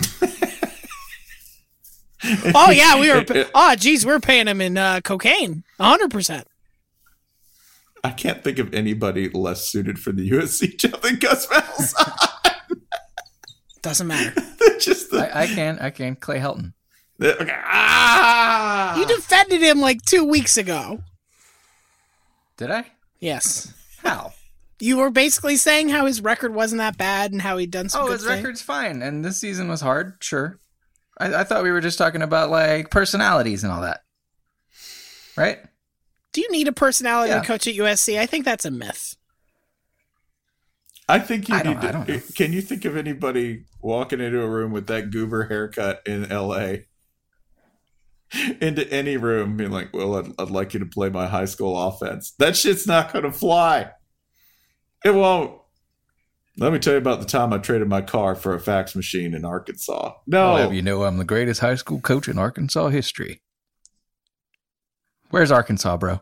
oh 2.54 2.70
yeah, 2.70 3.00
we 3.00 3.10
were. 3.10 3.24
Oh 3.54 3.74
geez, 3.76 4.04
we 4.04 4.12
are 4.12 4.20
paying 4.20 4.46
him 4.46 4.60
in 4.60 4.76
uh, 4.76 5.00
cocaine, 5.02 5.64
hundred 5.80 6.10
percent. 6.10 6.46
I 8.04 8.10
can't 8.10 8.44
think 8.44 8.58
of 8.58 8.72
anybody 8.74 9.28
less 9.30 9.68
suited 9.68 9.98
for 9.98 10.12
the 10.12 10.30
USC 10.30 10.78
job 10.78 11.00
than 11.02 11.16
Gus 11.16 11.46
Malzahn. 11.46 12.32
Doesn't 13.82 14.06
matter. 14.06 14.40
Just 14.80 15.10
the, 15.10 15.34
I, 15.34 15.42
I 15.42 15.46
can, 15.46 15.78
I 15.78 15.90
can. 15.90 16.16
Clay 16.16 16.38
Helton. 16.38 16.74
The- 17.18 17.40
okay. 17.42 17.54
ah! 17.64 18.96
You 18.98 19.06
defended 19.06 19.60
him 19.62 19.80
like 19.80 20.02
two 20.02 20.24
weeks 20.24 20.56
ago. 20.56 21.02
Did 22.56 22.70
I? 22.70 22.86
Yes. 23.20 23.72
How? 24.02 24.32
You 24.80 24.96
were 24.98 25.10
basically 25.10 25.56
saying 25.56 25.88
how 25.88 26.06
his 26.06 26.20
record 26.20 26.54
wasn't 26.54 26.78
that 26.78 26.96
bad 26.96 27.32
and 27.32 27.42
how 27.42 27.56
he'd 27.56 27.70
done 27.70 27.88
some 27.88 28.02
Oh, 28.02 28.06
good 28.06 28.12
his 28.14 28.24
things. 28.24 28.36
record's 28.38 28.62
fine, 28.62 29.02
and 29.02 29.24
this 29.24 29.38
season 29.40 29.68
was 29.68 29.80
hard. 29.80 30.14
Sure. 30.20 30.58
I, 31.18 31.34
I 31.40 31.44
thought 31.44 31.64
we 31.64 31.70
were 31.72 31.80
just 31.80 31.98
talking 31.98 32.22
about 32.22 32.50
like 32.50 32.90
personalities 32.90 33.64
and 33.64 33.72
all 33.72 33.80
that, 33.82 34.00
right? 35.36 35.58
Do 36.32 36.40
you 36.40 36.50
need 36.52 36.68
a 36.68 36.72
personality 36.72 37.30
Yeah. 37.30 37.40
to 37.40 37.46
coach 37.46 37.66
at 37.66 37.74
USC? 37.74 38.18
I 38.20 38.26
think 38.26 38.44
that's 38.44 38.64
a 38.64 38.70
myth. 38.70 39.16
I 41.08 41.18
think 41.18 41.48
you 41.48 41.54
I 41.56 41.62
don't- 41.62 41.74
need 41.76 41.82
to. 41.82 41.88
I 41.88 41.92
don't 41.92 42.08
know. 42.08 42.20
Can 42.36 42.52
you 42.52 42.60
think 42.60 42.84
of 42.84 42.96
anybody 42.96 43.64
walking 43.80 44.20
into 44.20 44.40
a 44.42 44.48
room 44.48 44.72
with 44.72 44.86
that 44.88 45.10
goober 45.10 45.44
haircut 45.44 46.02
in 46.06 46.28
LA? 46.28 46.84
into 48.60 48.90
any 48.92 49.16
room, 49.16 49.56
being 49.56 49.70
like, 49.70 49.92
"Well, 49.92 50.16
I'd, 50.16 50.32
I'd 50.38 50.50
like 50.50 50.74
you 50.74 50.80
to 50.80 50.86
play 50.86 51.08
my 51.08 51.26
high 51.26 51.46
school 51.46 51.78
offense." 51.80 52.32
That 52.38 52.56
shit's 52.56 52.86
not 52.86 53.12
going 53.12 53.24
to 53.24 53.32
fly. 53.32 53.90
It 55.04 55.14
won't. 55.14 55.58
Let 56.58 56.72
me 56.72 56.80
tell 56.80 56.94
you 56.94 56.98
about 56.98 57.20
the 57.20 57.26
time 57.26 57.52
I 57.52 57.58
traded 57.58 57.88
my 57.88 58.00
car 58.00 58.34
for 58.34 58.52
a 58.52 58.60
fax 58.60 58.96
machine 58.96 59.32
in 59.32 59.44
Arkansas. 59.44 60.14
No, 60.26 60.56
I'll 60.56 60.72
you 60.72 60.82
know 60.82 61.04
I'm 61.04 61.18
the 61.18 61.24
greatest 61.24 61.60
high 61.60 61.76
school 61.76 62.00
coach 62.00 62.28
in 62.28 62.38
Arkansas 62.38 62.88
history. 62.88 63.42
Where's 65.30 65.52
Arkansas, 65.52 65.96
bro? 65.98 66.20